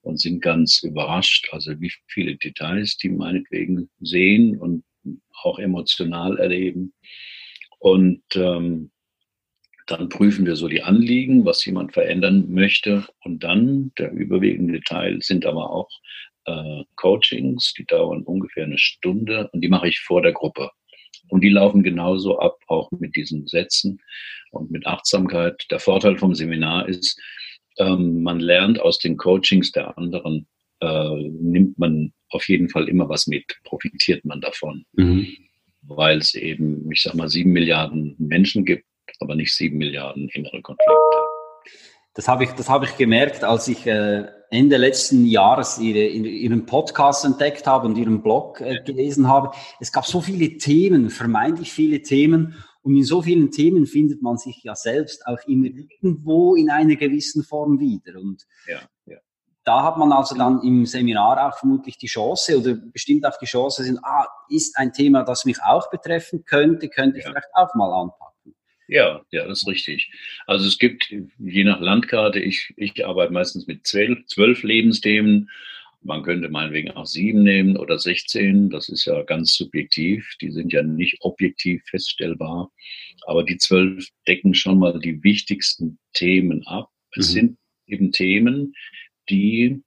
Und 0.02 0.18
sind 0.18 0.40
ganz 0.40 0.82
überrascht, 0.82 1.48
also 1.52 1.78
wie 1.80 1.92
viele 2.06 2.36
Details 2.36 2.96
die 2.96 3.10
meinetwegen 3.10 3.90
sehen 4.00 4.56
und 4.58 4.82
auch 5.42 5.58
emotional 5.58 6.38
erleben. 6.38 6.94
Und 7.78 8.22
ähm, 8.34 8.90
dann 9.90 10.08
prüfen 10.08 10.46
wir 10.46 10.56
so 10.56 10.68
die 10.68 10.82
Anliegen, 10.82 11.44
was 11.44 11.64
jemand 11.64 11.92
verändern 11.92 12.46
möchte. 12.48 13.06
Und 13.24 13.42
dann, 13.42 13.92
der 13.98 14.12
überwiegende 14.12 14.80
Teil, 14.82 15.20
sind 15.22 15.44
aber 15.46 15.70
auch 15.70 15.90
äh, 16.46 16.84
Coachings, 16.96 17.74
die 17.74 17.84
dauern 17.84 18.22
ungefähr 18.22 18.64
eine 18.64 18.78
Stunde 18.78 19.50
und 19.52 19.62
die 19.62 19.68
mache 19.68 19.88
ich 19.88 20.00
vor 20.00 20.22
der 20.22 20.32
Gruppe. 20.32 20.70
Und 21.28 21.42
die 21.42 21.48
laufen 21.48 21.82
genauso 21.82 22.38
ab, 22.38 22.58
auch 22.66 22.90
mit 22.92 23.14
diesen 23.16 23.46
Sätzen 23.46 24.00
und 24.50 24.70
mit 24.70 24.86
Achtsamkeit. 24.86 25.66
Der 25.70 25.78
Vorteil 25.78 26.16
vom 26.18 26.34
Seminar 26.34 26.88
ist, 26.88 27.20
ähm, 27.78 28.22
man 28.22 28.40
lernt 28.40 28.80
aus 28.80 28.98
den 28.98 29.16
Coachings 29.16 29.72
der 29.72 29.96
anderen, 29.96 30.46
äh, 30.80 31.28
nimmt 31.40 31.78
man 31.78 32.12
auf 32.30 32.48
jeden 32.48 32.68
Fall 32.68 32.88
immer 32.88 33.08
was 33.08 33.26
mit, 33.26 33.44
profitiert 33.64 34.24
man 34.24 34.40
davon. 34.40 34.84
Mhm. 34.92 35.28
Weil 35.82 36.18
es 36.18 36.34
eben, 36.34 36.90
ich 36.92 37.02
sag 37.02 37.14
mal, 37.14 37.28
sieben 37.28 37.52
Milliarden 37.52 38.14
Menschen 38.18 38.64
gibt, 38.64 38.84
aber 39.20 39.34
nicht 39.34 39.54
sieben 39.54 39.78
Milliarden 39.78 40.28
innere 40.30 40.62
Konflikte. 40.62 40.94
Das 42.14 42.26
habe 42.26 42.44
ich, 42.44 42.50
das 42.52 42.68
habe 42.68 42.86
ich 42.86 42.96
gemerkt, 42.96 43.44
als 43.44 43.68
ich 43.68 43.86
äh, 43.86 44.26
Ende 44.50 44.76
letzten 44.76 45.24
Jahres 45.26 45.78
ihre, 45.78 46.06
ihren 46.06 46.66
Podcast 46.66 47.24
entdeckt 47.24 47.66
habe 47.68 47.86
und 47.86 47.96
ihren 47.96 48.20
Blog 48.20 48.60
äh, 48.60 48.82
gelesen 48.84 49.28
habe. 49.28 49.52
Es 49.78 49.92
gab 49.92 50.06
so 50.06 50.20
viele 50.20 50.58
Themen, 50.58 51.08
vermeintlich 51.10 51.72
viele 51.72 52.02
Themen. 52.02 52.56
Und 52.82 52.96
in 52.96 53.04
so 53.04 53.22
vielen 53.22 53.50
Themen 53.52 53.86
findet 53.86 54.22
man 54.22 54.38
sich 54.38 54.62
ja 54.64 54.74
selbst 54.74 55.24
auch 55.26 55.38
immer 55.46 55.66
irgendwo 55.66 56.56
in 56.56 56.70
einer 56.70 56.96
gewissen 56.96 57.44
Form 57.44 57.78
wieder. 57.78 58.18
Und 58.18 58.44
ja, 58.66 58.80
ja. 59.06 59.18
da 59.64 59.84
hat 59.84 59.96
man 59.96 60.10
also 60.12 60.34
dann 60.34 60.62
im 60.62 60.86
Seminar 60.86 61.46
auch 61.46 61.58
vermutlich 61.58 61.96
die 61.98 62.06
Chance 62.08 62.58
oder 62.58 62.74
bestimmt 62.74 63.24
auch 63.26 63.38
die 63.38 63.46
Chance, 63.46 63.84
sind, 63.84 64.00
ah, 64.02 64.26
ist 64.48 64.76
ein 64.78 64.92
Thema, 64.92 65.22
das 65.22 65.44
mich 65.44 65.62
auch 65.62 65.90
betreffen 65.90 66.44
könnte, 66.44 66.88
könnte 66.88 67.18
ich 67.18 67.24
ja. 67.24 67.30
vielleicht 67.30 67.48
auch 67.54 67.72
mal 67.74 67.92
anpacken. 67.92 68.29
Ja, 68.90 69.24
ja, 69.30 69.46
das 69.46 69.60
ist 69.60 69.68
richtig. 69.68 70.10
Also 70.48 70.66
es 70.66 70.76
gibt 70.76 71.14
je 71.38 71.62
nach 71.62 71.80
Landkarte, 71.80 72.40
ich, 72.40 72.74
ich 72.76 73.06
arbeite 73.06 73.32
meistens 73.32 73.68
mit 73.68 73.86
zwölf, 73.86 74.26
zwölf 74.26 74.64
Lebensthemen. 74.64 75.48
Man 76.02 76.24
könnte 76.24 76.48
meinetwegen 76.48 76.90
auch 76.90 77.06
sieben 77.06 77.44
nehmen 77.44 77.76
oder 77.76 78.00
16. 78.00 78.68
Das 78.68 78.88
ist 78.88 79.04
ja 79.04 79.22
ganz 79.22 79.54
subjektiv. 79.54 80.34
Die 80.40 80.50
sind 80.50 80.72
ja 80.72 80.82
nicht 80.82 81.18
objektiv 81.20 81.84
feststellbar. 81.84 82.72
Aber 83.26 83.44
die 83.44 83.58
zwölf 83.58 84.08
decken 84.26 84.54
schon 84.54 84.80
mal 84.80 84.98
die 84.98 85.22
wichtigsten 85.22 86.00
Themen 86.12 86.66
ab. 86.66 86.90
Es 87.12 87.28
mhm. 87.28 87.32
sind 87.32 87.58
eben 87.86 88.10
Themen, 88.10 88.74
die 89.28 89.82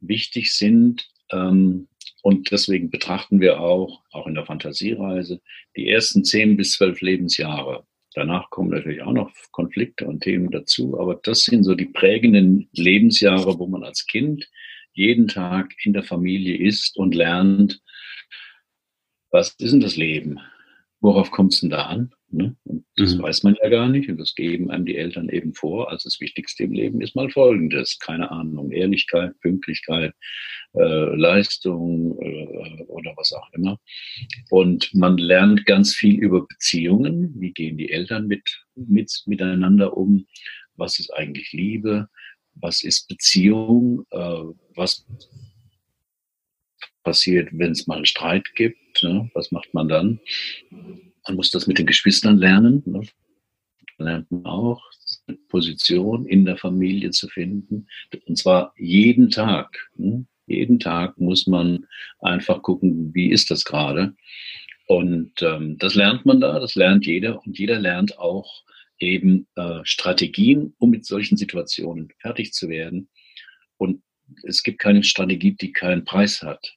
wichtig 0.00 0.52
sind. 0.54 1.08
Ähm, 1.30 1.86
und 2.22 2.50
deswegen 2.50 2.90
betrachten 2.90 3.40
wir 3.40 3.60
auch, 3.60 4.02
auch 4.10 4.26
in 4.26 4.34
der 4.34 4.44
Fantasiereise, 4.44 5.40
die 5.76 5.88
ersten 5.88 6.24
zehn 6.24 6.56
bis 6.56 6.72
zwölf 6.72 7.00
Lebensjahre 7.00 7.86
Danach 8.14 8.50
kommen 8.50 8.70
natürlich 8.70 9.02
auch 9.02 9.12
noch 9.12 9.30
Konflikte 9.52 10.06
und 10.06 10.22
Themen 10.22 10.50
dazu, 10.50 10.98
aber 10.98 11.14
das 11.22 11.44
sind 11.44 11.64
so 11.64 11.74
die 11.74 11.86
prägenden 11.86 12.68
Lebensjahre, 12.72 13.58
wo 13.58 13.66
man 13.66 13.84
als 13.84 14.06
Kind 14.06 14.48
jeden 14.92 15.28
Tag 15.28 15.74
in 15.84 15.92
der 15.92 16.02
Familie 16.02 16.56
ist 16.56 16.96
und 16.96 17.14
lernt, 17.14 17.80
was 19.30 19.50
ist 19.58 19.72
denn 19.72 19.80
das 19.80 19.96
Leben? 19.96 20.40
Worauf 21.00 21.30
kommt 21.30 21.54
es 21.54 21.60
denn 21.60 21.70
da 21.70 21.86
an? 21.86 22.12
Ne? 22.32 22.56
Und 22.64 22.84
das 22.96 23.14
mhm. 23.14 23.22
weiß 23.22 23.42
man 23.44 23.56
ja 23.62 23.68
gar 23.68 23.88
nicht 23.88 24.08
und 24.08 24.18
das 24.18 24.34
geben 24.34 24.70
einem 24.70 24.86
die 24.86 24.96
Eltern 24.96 25.28
eben 25.28 25.54
vor. 25.54 25.90
Also 25.90 26.08
das 26.08 26.20
Wichtigste 26.20 26.64
im 26.64 26.72
Leben 26.72 27.00
ist 27.00 27.16
mal 27.16 27.30
Folgendes. 27.30 27.98
Keine 27.98 28.30
Ahnung, 28.30 28.70
Ehrlichkeit, 28.70 29.38
Pünktlichkeit, 29.40 30.14
äh, 30.74 31.16
Leistung 31.16 32.20
äh, 32.20 32.82
oder 32.84 33.12
was 33.16 33.32
auch 33.32 33.52
immer. 33.52 33.78
Und 34.50 34.94
man 34.94 35.18
lernt 35.18 35.66
ganz 35.66 35.94
viel 35.94 36.18
über 36.18 36.46
Beziehungen. 36.46 37.34
Wie 37.40 37.52
gehen 37.52 37.76
die 37.76 37.90
Eltern 37.90 38.26
mit, 38.26 38.64
mit, 38.74 39.22
miteinander 39.26 39.96
um? 39.96 40.26
Was 40.76 40.98
ist 40.98 41.12
eigentlich 41.12 41.52
Liebe? 41.52 42.08
Was 42.54 42.82
ist 42.82 43.08
Beziehung? 43.08 44.06
Äh, 44.10 44.44
was 44.76 45.06
passiert, 47.02 47.48
wenn 47.52 47.72
es 47.72 47.86
mal 47.86 47.96
einen 47.96 48.06
Streit 48.06 48.54
gibt? 48.54 49.02
Ne? 49.02 49.30
Was 49.34 49.50
macht 49.50 49.74
man 49.74 49.88
dann? 49.88 50.20
Man 50.70 51.36
muss 51.36 51.50
das 51.50 51.66
mit 51.66 51.78
den 51.78 51.86
Geschwistern 51.86 52.38
lernen. 52.38 52.82
Ne? 52.86 53.02
Lernt 53.98 54.30
man 54.30 54.46
auch, 54.46 54.82
Position 55.48 56.26
in 56.26 56.44
der 56.44 56.56
Familie 56.56 57.10
zu 57.10 57.28
finden. 57.28 57.88
Und 58.26 58.36
zwar 58.36 58.72
jeden 58.76 59.30
Tag. 59.30 59.90
Ne? 59.96 60.26
Jeden 60.50 60.78
Tag 60.78 61.18
muss 61.18 61.46
man 61.46 61.86
einfach 62.20 62.62
gucken, 62.62 63.14
wie 63.14 63.30
ist 63.30 63.50
das 63.50 63.64
gerade. 63.64 64.14
Und 64.86 65.40
ähm, 65.42 65.78
das 65.78 65.94
lernt 65.94 66.26
man 66.26 66.40
da, 66.40 66.58
das 66.58 66.74
lernt 66.74 67.06
jeder. 67.06 67.40
Und 67.46 67.58
jeder 67.58 67.78
lernt 67.78 68.18
auch 68.18 68.64
eben 68.98 69.46
äh, 69.54 69.80
Strategien, 69.84 70.74
um 70.78 70.90
mit 70.90 71.06
solchen 71.06 71.36
Situationen 71.36 72.08
fertig 72.18 72.52
zu 72.52 72.68
werden. 72.68 73.08
Und 73.76 74.02
es 74.42 74.62
gibt 74.62 74.78
keine 74.78 75.02
Strategie, 75.02 75.52
die 75.52 75.72
keinen 75.72 76.04
Preis 76.04 76.42
hat. 76.42 76.76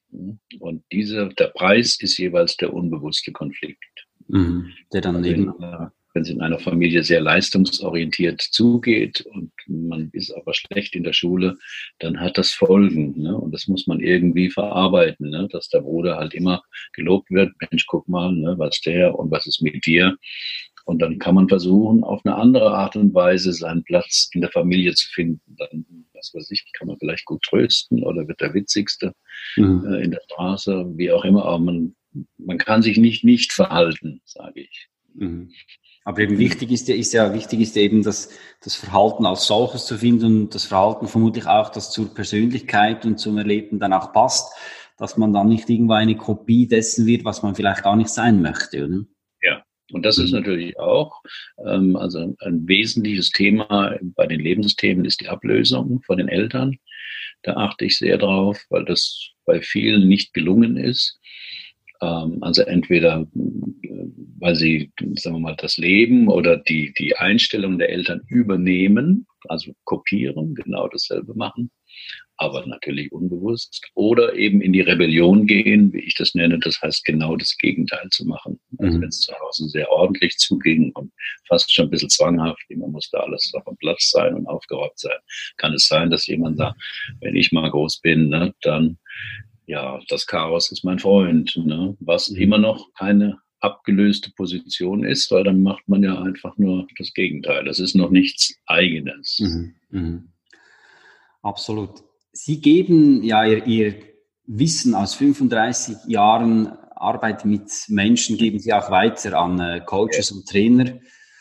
Und 0.58 0.84
diese, 0.92 1.28
der 1.30 1.48
Preis 1.48 2.00
ist 2.00 2.16
jeweils 2.18 2.56
der 2.56 2.72
unbewusste 2.72 3.32
Konflikt. 3.32 4.06
Mhm, 4.28 4.72
der 4.92 5.00
dann 5.00 5.16
also 5.16 5.30
eben. 5.30 5.54
Wenn 5.58 5.90
es 6.22 6.30
in 6.30 6.40
einer 6.40 6.58
Familie 6.58 7.02
sehr 7.02 7.20
leistungsorientiert 7.20 8.40
zugeht 8.40 9.22
und 9.22 9.52
man 9.66 10.10
ist 10.12 10.32
aber 10.32 10.54
schlecht 10.54 10.94
in 10.94 11.04
der 11.04 11.12
Schule, 11.12 11.58
dann 11.98 12.20
hat 12.20 12.38
das 12.38 12.52
Folgen. 12.52 13.20
Ne? 13.20 13.36
Und 13.36 13.52
das 13.52 13.66
muss 13.66 13.86
man 13.86 14.00
irgendwie 14.00 14.50
verarbeiten, 14.50 15.30
ne? 15.30 15.48
dass 15.50 15.68
der 15.68 15.80
Bruder 15.80 16.16
halt 16.16 16.34
immer 16.34 16.62
gelobt 16.92 17.30
wird. 17.30 17.52
Mensch, 17.70 17.86
guck 17.86 18.08
mal, 18.08 18.32
ne? 18.32 18.54
was 18.58 18.80
der 18.80 19.18
und 19.18 19.30
was 19.30 19.46
ist 19.46 19.60
mit 19.60 19.84
dir. 19.86 20.16
Und 20.86 21.00
dann 21.00 21.18
kann 21.18 21.34
man 21.34 21.48
versuchen, 21.48 22.04
auf 22.04 22.20
eine 22.24 22.36
andere 22.36 22.74
Art 22.74 22.94
und 22.94 23.14
Weise 23.14 23.52
seinen 23.54 23.84
Platz 23.84 24.28
in 24.34 24.42
der 24.42 24.50
Familie 24.50 24.94
zu 24.94 25.08
finden. 25.08 25.40
Dann, 25.56 25.86
was 26.12 26.32
weiß 26.34 26.50
ich, 26.50 26.64
kann 26.74 26.88
man 26.88 26.98
vielleicht 26.98 27.24
gut 27.24 27.42
trösten 27.42 28.02
oder 28.02 28.28
wird 28.28 28.40
der 28.40 28.52
Witzigste 28.52 29.14
mhm. 29.56 29.84
äh, 29.88 30.02
in 30.02 30.10
der 30.10 30.20
Straße, 30.24 30.92
wie 30.96 31.10
auch 31.10 31.24
immer. 31.24 31.46
Aber 31.46 31.58
man 31.58 31.94
man 32.38 32.58
kann 32.58 32.82
sich 32.82 32.98
nicht 32.98 33.24
nicht 33.24 33.52
verhalten, 33.52 34.20
sage 34.24 34.62
ich. 34.62 34.88
Mhm. 35.14 35.50
Aber 36.04 36.20
eben 36.20 36.38
wichtig 36.38 36.70
ist 36.70 36.86
ja, 36.86 36.94
ist 36.94 37.14
ja, 37.14 37.32
wichtig 37.32 37.60
ist 37.60 37.76
eben, 37.78 38.02
das, 38.02 38.30
das 38.62 38.74
Verhalten 38.74 39.24
als 39.24 39.46
solches 39.46 39.86
zu 39.86 39.96
finden 39.96 40.42
und 40.42 40.54
das 40.54 40.66
Verhalten 40.66 41.08
vermutlich 41.08 41.46
auch, 41.46 41.70
das 41.70 41.90
zur 41.90 42.12
Persönlichkeit 42.12 43.06
und 43.06 43.18
zum 43.18 43.38
Erleben 43.38 43.80
dann 43.80 43.94
auch 43.94 44.12
passt, 44.12 44.52
dass 44.98 45.16
man 45.16 45.32
dann 45.32 45.48
nicht 45.48 45.68
irgendwo 45.70 45.94
eine 45.94 46.16
Kopie 46.16 46.68
dessen 46.68 47.06
wird, 47.06 47.24
was 47.24 47.42
man 47.42 47.54
vielleicht 47.54 47.82
gar 47.82 47.96
nicht 47.96 48.10
sein 48.10 48.42
möchte, 48.42 48.84
oder? 48.84 49.00
Ja, 49.42 49.64
und 49.92 50.04
das 50.04 50.18
ist 50.18 50.32
mhm. 50.32 50.40
natürlich 50.40 50.78
auch, 50.78 51.22
ähm, 51.66 51.96
also 51.96 52.36
ein 52.40 52.68
wesentliches 52.68 53.30
Thema 53.30 53.98
bei 54.02 54.26
den 54.26 54.40
Lebensthemen 54.40 55.06
ist 55.06 55.22
die 55.22 55.28
Ablösung 55.28 56.02
von 56.02 56.18
den 56.18 56.28
Eltern. 56.28 56.76
Da 57.42 57.54
achte 57.54 57.86
ich 57.86 57.98
sehr 57.98 58.18
drauf, 58.18 58.62
weil 58.68 58.84
das 58.84 59.30
bei 59.46 59.60
vielen 59.62 60.06
nicht 60.08 60.34
gelungen 60.34 60.76
ist. 60.76 61.18
Ähm, 62.04 62.38
also 62.42 62.62
entweder, 62.62 63.26
weil 63.32 64.56
sie, 64.56 64.92
sagen 65.14 65.36
wir 65.36 65.40
mal, 65.40 65.56
das 65.56 65.76
Leben 65.76 66.28
oder 66.28 66.56
die, 66.56 66.92
die 66.98 67.16
Einstellung 67.16 67.78
der 67.78 67.90
Eltern 67.90 68.22
übernehmen, 68.28 69.26
also 69.48 69.72
kopieren, 69.84 70.54
genau 70.54 70.88
dasselbe 70.88 71.34
machen, 71.34 71.70
aber 72.36 72.66
natürlich 72.66 73.12
unbewusst. 73.12 73.80
Oder 73.94 74.34
eben 74.34 74.60
in 74.60 74.72
die 74.72 74.80
Rebellion 74.80 75.46
gehen, 75.46 75.92
wie 75.92 76.00
ich 76.00 76.14
das 76.14 76.34
nenne, 76.34 76.58
das 76.58 76.80
heißt 76.82 77.04
genau 77.04 77.36
das 77.36 77.56
Gegenteil 77.56 78.08
zu 78.10 78.26
machen. 78.26 78.58
Also 78.78 78.98
mhm. 78.98 79.02
wenn 79.02 79.08
es 79.08 79.20
zu 79.20 79.32
Hause 79.38 79.68
sehr 79.68 79.90
ordentlich 79.90 80.36
zuging 80.36 80.90
und 80.92 81.12
fast 81.48 81.72
schon 81.72 81.86
ein 81.86 81.90
bisschen 81.90 82.10
zwanghaft, 82.10 82.62
immer 82.68 82.88
muss 82.88 83.08
da 83.10 83.20
alles 83.20 83.52
auf 83.54 83.64
dem 83.64 83.76
Platz 83.76 84.10
sein 84.10 84.34
und 84.34 84.46
aufgeräumt 84.46 84.98
sein, 84.98 85.18
kann 85.58 85.72
es 85.74 85.86
sein, 85.86 86.10
dass 86.10 86.26
jemand 86.26 86.58
sagt, 86.58 86.80
wenn 87.20 87.36
ich 87.36 87.52
mal 87.52 87.70
groß 87.70 88.00
bin, 88.00 88.28
ne, 88.28 88.52
dann 88.62 88.98
ja, 89.66 90.00
das 90.08 90.26
Chaos 90.26 90.70
ist 90.70 90.84
mein 90.84 90.98
Freund, 90.98 91.56
ne? 91.64 91.96
was 92.00 92.30
mhm. 92.30 92.36
immer 92.36 92.58
noch 92.58 92.92
keine 92.94 93.38
abgelöste 93.60 94.30
Position 94.30 95.04
ist, 95.04 95.30
weil 95.30 95.44
dann 95.44 95.62
macht 95.62 95.88
man 95.88 96.02
ja 96.02 96.20
einfach 96.20 96.58
nur 96.58 96.86
das 96.98 97.14
Gegenteil. 97.14 97.64
Das 97.64 97.78
ist 97.78 97.94
noch 97.94 98.10
nichts 98.10 98.54
Eigenes. 98.66 99.40
Mhm. 99.40 99.74
Mhm. 99.90 100.28
Absolut. 101.42 102.02
Sie 102.32 102.60
geben 102.60 103.22
ja 103.22 103.44
ihr, 103.44 103.66
ihr, 103.66 103.94
Wissen 104.46 104.94
aus 104.94 105.14
35 105.14 105.96
Jahren 106.06 106.66
Arbeit 106.96 107.46
mit 107.46 107.70
Menschen, 107.88 108.36
geben 108.36 108.58
Sie 108.58 108.74
auch 108.74 108.90
weiter 108.90 109.38
an 109.38 109.58
äh, 109.58 109.80
Coaches 109.80 110.28
ja. 110.28 110.36
und 110.36 110.46
Trainer. 110.46 110.98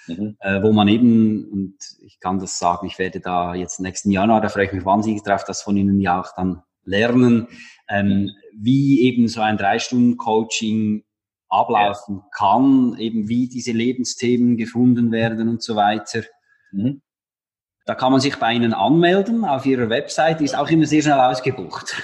Mhm. 0.08 0.38
Äh, 0.40 0.64
wo 0.64 0.72
man 0.72 0.88
eben, 0.88 1.46
und 1.52 1.76
ich 2.06 2.20
kann 2.22 2.40
das 2.40 2.60
sagen, 2.60 2.88
ich 2.88 3.00
werde 3.00 3.20
da 3.20 3.56
jetzt 3.56 3.80
nächsten 3.82 4.12
Januar, 4.12 4.40
da 4.40 4.50
freue 4.50 4.66
ich 4.66 4.74
mich 4.74 4.86
wahnsinnig 4.86 5.24
drauf, 5.24 5.44
das 5.46 5.62
von 5.62 5.76
Ihnen 5.76 6.00
ja 6.00 6.22
auch 6.22 6.34
dann 6.36 6.62
lernen, 6.86 7.48
ähm, 7.90 8.32
wie 8.56 9.02
eben 9.02 9.28
so 9.28 9.42
ein 9.42 9.58
Drei-Stunden-Coaching 9.58 11.04
ablaufen 11.50 12.18
ja. 12.18 12.28
kann, 12.36 12.98
eben 12.98 13.28
wie 13.28 13.48
diese 13.48 13.72
Lebensthemen 13.72 14.58
gefunden 14.58 15.12
werden 15.12 15.50
und 15.50 15.62
so 15.62 15.76
weiter. 15.76 16.24
Mhm. 16.72 17.02
Da 17.86 17.96
kann 17.96 18.12
man 18.12 18.22
sich 18.22 18.38
bei 18.38 18.54
Ihnen 18.54 18.74
anmelden 18.74 19.44
auf 19.44 19.66
Ihrer 19.66 19.90
Website, 19.90 20.42
ist 20.42 20.58
auch 20.58 20.70
immer 20.70 20.86
sehr 20.86 21.02
schnell 21.02 21.20
ausgebucht. 21.20 22.02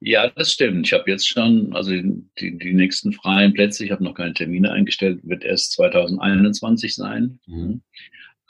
Ja, 0.00 0.30
das 0.30 0.52
stimmt. 0.52 0.86
Ich 0.86 0.92
habe 0.92 1.10
jetzt 1.10 1.28
schon, 1.28 1.74
also 1.74 1.90
die, 1.90 2.56
die 2.58 2.72
nächsten 2.72 3.12
freien 3.12 3.52
Plätze, 3.52 3.84
ich 3.84 3.90
habe 3.90 4.04
noch 4.04 4.14
keine 4.14 4.32
Termine 4.32 4.70
eingestellt, 4.70 5.20
wird 5.24 5.42
erst 5.42 5.72
2021 5.72 6.94
sein. 6.94 7.40
Mhm. 7.46 7.82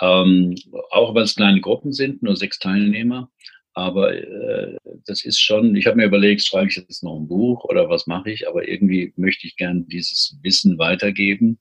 Ähm, 0.00 0.54
auch 0.90 1.14
weil 1.14 1.24
es 1.24 1.34
kleine 1.34 1.60
Gruppen 1.60 1.92
sind, 1.92 2.22
nur 2.22 2.36
sechs 2.36 2.58
Teilnehmer. 2.58 3.30
Aber 3.78 4.12
äh, 4.12 4.76
das 5.06 5.24
ist 5.24 5.38
schon, 5.38 5.76
ich 5.76 5.86
habe 5.86 5.98
mir 5.98 6.06
überlegt, 6.06 6.42
schreibe 6.42 6.68
ich 6.68 6.74
jetzt 6.74 7.04
noch 7.04 7.16
ein 7.16 7.28
Buch 7.28 7.62
oder 7.62 7.88
was 7.88 8.08
mache 8.08 8.28
ich, 8.28 8.48
aber 8.48 8.66
irgendwie 8.66 9.12
möchte 9.14 9.46
ich 9.46 9.54
gern 9.54 9.86
dieses 9.86 10.36
Wissen 10.42 10.78
weitergeben, 10.78 11.60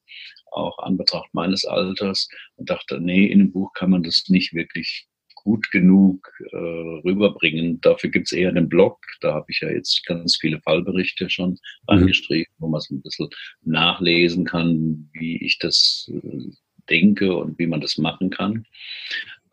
auch 0.52 0.80
an 0.80 0.98
Betracht 0.98 1.30
meines 1.34 1.64
Alters 1.64 2.28
und 2.56 2.72
dachte, 2.72 3.00
nee, 3.00 3.28
in 3.28 3.40
einem 3.40 3.52
Buch 3.52 3.72
kann 3.74 3.92
man 3.92 4.02
das 4.02 4.30
nicht 4.30 4.56
wirklich 4.56 5.06
gut 5.36 5.70
genug 5.70 6.28
äh, 6.52 6.56
rüberbringen. 6.58 7.80
Dafür 7.82 8.10
gibt 8.10 8.30
es 8.30 8.32
eher 8.32 8.52
den 8.52 8.68
Blog. 8.68 8.98
Da 9.22 9.36
habe 9.36 9.46
ich 9.50 9.60
ja 9.62 9.70
jetzt 9.70 10.04
ganz 10.08 10.38
viele 10.42 10.60
Fallberichte 10.62 11.30
schon 11.30 11.52
mhm. 11.52 11.58
angestrichen, 11.86 12.52
wo 12.58 12.68
man 12.68 12.82
so 12.82 12.96
ein 12.96 13.04
bisschen 13.04 13.30
nachlesen 13.62 14.44
kann, 14.44 15.08
wie 15.14 15.38
ich 15.46 15.60
das 15.60 16.10
äh, 16.12 16.50
denke 16.90 17.38
und 17.38 17.60
wie 17.60 17.68
man 17.68 17.80
das 17.80 18.00
machen 18.00 18.32
kann. 18.32 18.66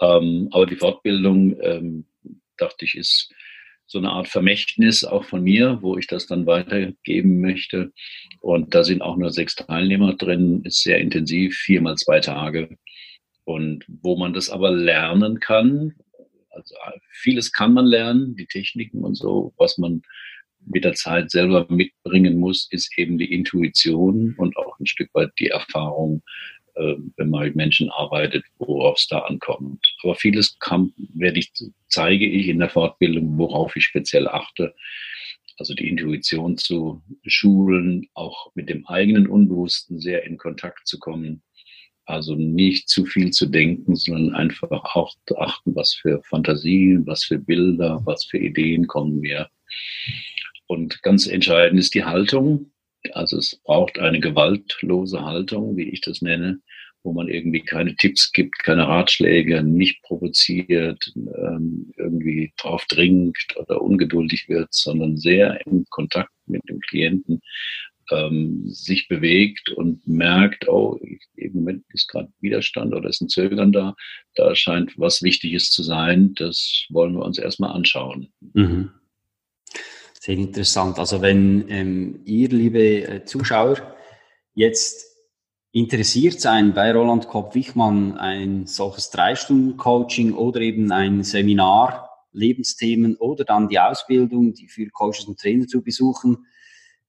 Ähm, 0.01 0.49
aber 0.51 0.65
die 0.65 0.77
Fortbildung, 0.77 1.57
ähm, 1.61 2.07
dachte 2.57 2.85
ich, 2.85 2.97
ist 2.97 3.33
so 3.87 3.99
eine 3.99 4.11
Art 4.11 4.29
Vermächtnis 4.29 5.05
auch 5.05 5.25
von 5.25 5.43
mir, 5.43 5.79
wo 5.83 5.97
ich 5.99 6.07
das 6.07 6.27
dann 6.27 6.47
weitergeben 6.47 7.41
möchte. 7.41 7.93
Und 8.41 8.75
da 8.75 8.83
sind 8.83 9.03
auch 9.03 9.17
nur 9.17 9.31
sechs 9.31 9.55
Teilnehmer 9.55 10.15
drin, 10.15 10.63
ist 10.65 10.83
sehr 10.83 10.99
intensiv, 10.99 11.57
viermal 11.57 11.97
zwei 11.97 12.21
Tage. 12.21 12.79
Und 13.45 13.85
wo 13.87 14.17
man 14.17 14.33
das 14.33 14.49
aber 14.49 14.71
lernen 14.71 15.39
kann, 15.39 15.95
also 16.51 16.75
vieles 17.11 17.53
kann 17.53 17.75
man 17.75 17.85
lernen, 17.85 18.37
die 18.37 18.47
Techniken 18.47 19.05
und 19.05 19.17
so, 19.17 19.53
was 19.59 19.77
man 19.77 20.03
mit 20.67 20.85
der 20.85 20.95
Zeit 20.95 21.31
selber 21.31 21.67
mitbringen 21.69 22.39
muss, 22.39 22.69
ist 22.71 22.97
eben 22.97 23.19
die 23.19 23.33
Intuition 23.35 24.35
und 24.39 24.57
auch 24.57 24.79
ein 24.79 24.87
Stück 24.87 25.11
weit 25.13 25.33
die 25.39 25.49
Erfahrung, 25.49 26.23
wenn 26.75 27.31
man 27.31 27.45
mit 27.45 27.57
Menschen 27.57 27.91
arbeitet, 27.91 28.45
worauf 28.59 28.99
es 28.99 29.07
da 29.07 29.21
ankommt. 29.21 29.95
Aber 30.03 30.15
vieles 30.15 30.59
kann, 30.59 30.93
werde 31.15 31.39
ich, 31.39 31.53
zeige 31.89 32.27
ich 32.27 32.49
in 32.49 32.59
der 32.59 32.71
Fortbildung, 32.71 33.39
worauf 33.39 33.77
ich 33.77 33.85
speziell 33.85 34.29
achte. 34.29 34.75
Also 35.57 35.75
die 35.75 35.89
Intuition 35.89 36.59
zu 36.59 37.03
schulen, 37.27 38.09
auch 38.15 38.51
mit 38.55 38.69
dem 38.69 38.87
eigenen 38.87 39.29
Unbewussten 39.29 40.01
sehr 40.01 40.25
in 40.25 40.37
Kontakt 40.37 40.87
zu 40.87 40.99
kommen. 40.99 41.43
Also 42.07 42.35
nicht 42.35 42.89
zu 42.89 43.07
viel 43.07 43.31
zu 43.31 43.47
denken, 43.47 43.95
sondern 43.95 44.35
einfach 44.35 44.71
auch 44.71 45.15
zu 45.27 45.39
achten, 45.39 45.75
was 45.75 45.95
für 45.95 46.23
Fantasien, 46.25 47.07
was 47.07 47.25
für 47.25 47.39
Bilder, 47.39 48.03
was 48.05 48.25
für 48.25 48.39
Ideen 48.39 48.87
kommen 48.87 49.21
mir. 49.21 49.49
Und 50.67 51.03
ganz 51.03 51.27
entscheidend 51.27 51.79
ist 51.79 51.95
die 51.95 52.05
Haltung. 52.05 52.73
Also 53.13 53.39
es 53.39 53.57
braucht 53.65 53.99
eine 53.99 54.21
gewaltlose 54.21 55.25
Haltung, 55.25 55.77
wie 55.77 55.91
ich 55.91 56.01
das 56.01 56.23
nenne, 56.23 56.61
wo 57.03 57.13
man 57.13 57.29
irgendwie 57.29 57.61
keine 57.61 57.95
Tipps 57.97 58.33
gibt, 58.33 58.59
keine 58.61 58.89
Ratschläge, 58.89 59.63
nicht 59.63 60.03
provoziert, 60.03 61.13
ähm, 61.15 61.93
irgendwie 61.97 62.53
drauf 62.57 62.85
dringt 62.89 63.37
oder 63.57 63.83
ungeduldig 63.83 64.49
wird, 64.49 64.69
sondern 64.73 65.19
sehr 65.19 65.65
im 65.67 65.85
Kontakt 65.91 66.33
mit 66.47 66.63
dem 66.69 66.81
Klienten 66.81 67.43
ähm, 68.11 68.63
sich 68.67 69.09
bewegt 69.09 69.71
und 69.71 70.07
merkt, 70.07 70.69
oh, 70.69 70.99
im 71.37 71.53
Moment 71.53 71.85
ist 71.91 72.09
gerade 72.09 72.33
Widerstand 72.41 72.95
oder 72.95 73.09
ist 73.09 73.21
ein 73.21 73.29
Zögern 73.29 73.73
da, 73.73 73.95
da 74.35 74.55
scheint 74.55 74.99
was 74.99 75.23
Wichtiges 75.23 75.71
zu 75.71 75.83
sein, 75.83 76.35
das 76.35 76.85
wollen 76.91 77.15
wir 77.15 77.25
uns 77.25 77.39
erstmal 77.39 77.73
anschauen. 77.73 78.33
Mhm. 78.55 78.91
Sehr 80.25 80.39
interessant. 80.39 80.99
Also 80.99 81.21
wenn 81.21 81.69
ähm, 81.69 82.23
ihr, 82.25 82.49
liebe 82.49 82.79
äh, 82.81 83.25
Zuschauer, 83.27 83.95
jetzt 84.55 85.05
interessiert 85.71 86.41
sein 86.41 86.73
bei 86.73 86.93
Roland 86.93 87.29
Kopp-Wichmann, 87.29 88.17
ein 88.17 88.67
solches 88.67 89.11
Drei-Stunden-Coaching 89.11 90.33
oder 90.33 90.63
eben 90.63 90.91
ein 90.93 91.25
Seminar, 91.25 92.09
Lebensthemen 92.33 93.17
oder 93.17 93.45
dann 93.45 93.69
die 93.69 93.79
Ausbildung, 93.79 94.55
die 94.55 94.67
für 94.67 94.89
Coaches 94.89 95.27
und 95.27 95.39
Trainer 95.39 95.67
zu 95.67 95.83
besuchen. 95.83 96.47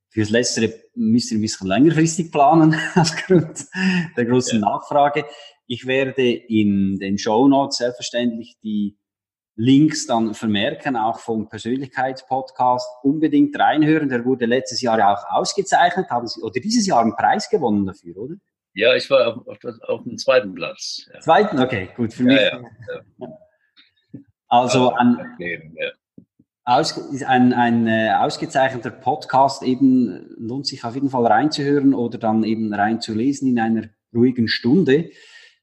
Fürs 0.10 0.30
Letztere 0.30 0.74
müsst 0.96 1.32
ihr 1.32 1.38
ein 1.38 1.42
bisschen 1.42 1.70
längerfristig 1.70 2.34
planen, 2.34 2.76
aufgrund 2.96 3.66
der 4.18 4.26
großen 4.26 4.60
ja. 4.60 4.66
Nachfrage. 4.66 5.24
Ich 5.68 5.88
werde 5.88 6.30
in 6.30 6.98
den 6.98 7.18
Show 7.18 7.48
Notes 7.48 7.78
selbstverständlich 7.78 8.58
die 8.62 8.98
Links 9.56 10.06
dann 10.06 10.34
vermerken, 10.34 10.98
auch 10.98 11.20
vom 11.20 11.48
Persönlichkeitspodcast. 11.48 12.88
Unbedingt 13.04 13.58
reinhören. 13.58 14.10
Der 14.10 14.26
wurde 14.26 14.46
letztes 14.46 14.82
Jahr 14.82 15.00
ja 15.00 15.14
auch 15.14 15.24
ausgezeichnet, 15.30 16.10
haben 16.10 16.28
Sie, 16.28 16.42
oder 16.42 16.60
dieses 16.60 16.86
Jahr 16.86 17.02
einen 17.02 17.16
Preis 17.16 17.50
gewonnen 17.50 17.86
dafür, 17.86 18.18
oder? 18.18 18.36
Ja, 18.74 18.94
ich 18.94 19.10
war 19.10 19.28
auf, 19.28 19.48
auf, 19.48 19.58
auf 19.88 20.04
dem 20.04 20.18
zweiten 20.18 20.54
Platz. 20.54 21.10
Ja. 21.14 21.20
Zweiten, 21.22 21.60
okay, 21.60 21.90
gut, 21.96 22.14
für 22.14 22.24
mich. 22.24 22.42
Ja, 22.42 22.62
ja, 23.20 23.28
also 24.50 24.94
ein, 24.94 25.18
aus, 26.66 27.24
ein, 27.24 27.54
ein 27.54 27.88
äh, 27.88 28.14
ausgezeichneter 28.18 28.90
Podcast 28.90 29.64
eben 29.64 30.36
lohnt 30.38 30.68
sich 30.68 30.84
auf 30.84 30.96
jeden 30.96 31.10
Fall 31.10 31.26
reinzuhören 31.26 31.94
oder 31.94 32.18
dann 32.18 32.44
eben 32.44 32.74
reinzulesen 32.74 33.50
in 33.50 33.60
einer 33.60 33.84
ruhigen 34.14 34.50
Stunde. 34.50 35.12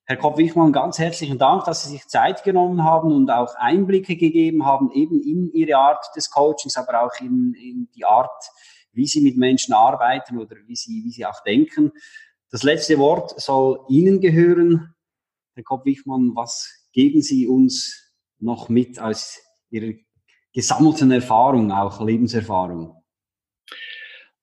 Herr 0.04 0.16
Kopp-Wichmann, 0.16 0.72
ganz 0.72 0.98
herzlichen 0.98 1.38
Dank, 1.38 1.64
dass 1.64 1.84
Sie 1.84 1.90
sich 1.90 2.08
Zeit 2.08 2.42
genommen 2.42 2.82
haben 2.82 3.12
und 3.12 3.30
auch 3.30 3.54
Einblicke 3.54 4.16
gegeben 4.16 4.66
haben, 4.66 4.90
eben 4.90 5.22
in 5.22 5.52
Ihre 5.52 5.76
Art 5.76 6.04
des 6.16 6.28
Coachings, 6.28 6.76
aber 6.76 7.02
auch 7.02 7.20
in, 7.20 7.54
in 7.54 7.88
die 7.94 8.04
Art, 8.04 8.44
wie 8.92 9.06
Sie 9.06 9.20
mit 9.20 9.36
Menschen 9.36 9.74
arbeiten 9.74 10.38
oder 10.38 10.56
wie 10.66 10.74
Sie, 10.74 11.04
wie 11.04 11.10
Sie 11.10 11.24
auch 11.24 11.40
denken. 11.44 11.92
Das 12.50 12.64
letzte 12.64 12.98
Wort 12.98 13.40
soll 13.40 13.78
Ihnen 13.88 14.20
gehören. 14.20 14.92
Herr 15.54 15.62
Kopp-Wichmann, 15.62 16.32
was 16.34 16.88
geben 16.92 17.22
Sie 17.22 17.46
uns 17.46 18.12
noch 18.40 18.68
mit 18.68 18.98
aus 18.98 19.38
Ihrer 19.70 19.94
gesammelten 20.52 21.12
Erfahrung, 21.12 21.70
auch 21.70 22.04
Lebenserfahrung? 22.04 23.00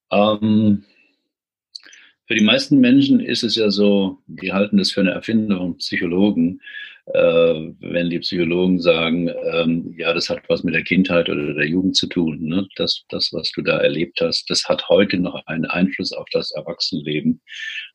Ähm, 0.10 0.86
für 2.30 2.36
die 2.36 2.44
meisten 2.44 2.80
Menschen 2.80 3.20
ist 3.20 3.42
es 3.42 3.56
ja 3.56 3.72
so, 3.72 4.20
die 4.28 4.54
halten 4.54 4.78
das 4.78 4.92
für 4.92 5.02
eine 5.02 5.10
Erfindung, 5.10 5.78
Psychologen, 5.78 6.62
äh, 7.08 7.72
wenn 7.80 8.12
die 8.12 8.20
Psychologen 8.20 8.80
sagen, 8.80 9.32
ähm, 9.52 9.96
ja, 9.98 10.14
das 10.14 10.30
hat 10.30 10.44
was 10.48 10.64
mit 10.64 10.76
der 10.76 10.84
Kindheit 10.84 11.28
oder 11.28 11.56
der 11.56 11.68
Jugend 11.68 11.96
zu 11.96 12.06
tun. 12.06 12.46
Ne? 12.46 12.68
Das, 12.76 13.04
das, 13.10 13.34
was 13.34 13.50
du 13.50 13.64
da 13.64 13.80
erlebt 13.80 14.22
hast, 14.22 14.48
das 14.48 14.70
hat 14.70 14.90
heute 14.90 15.18
noch 15.18 15.44
einen 15.48 15.66
Einfluss 15.66 16.14
auf 16.14 16.28
das 16.32 16.52
Erwachsenenleben. 16.52 17.42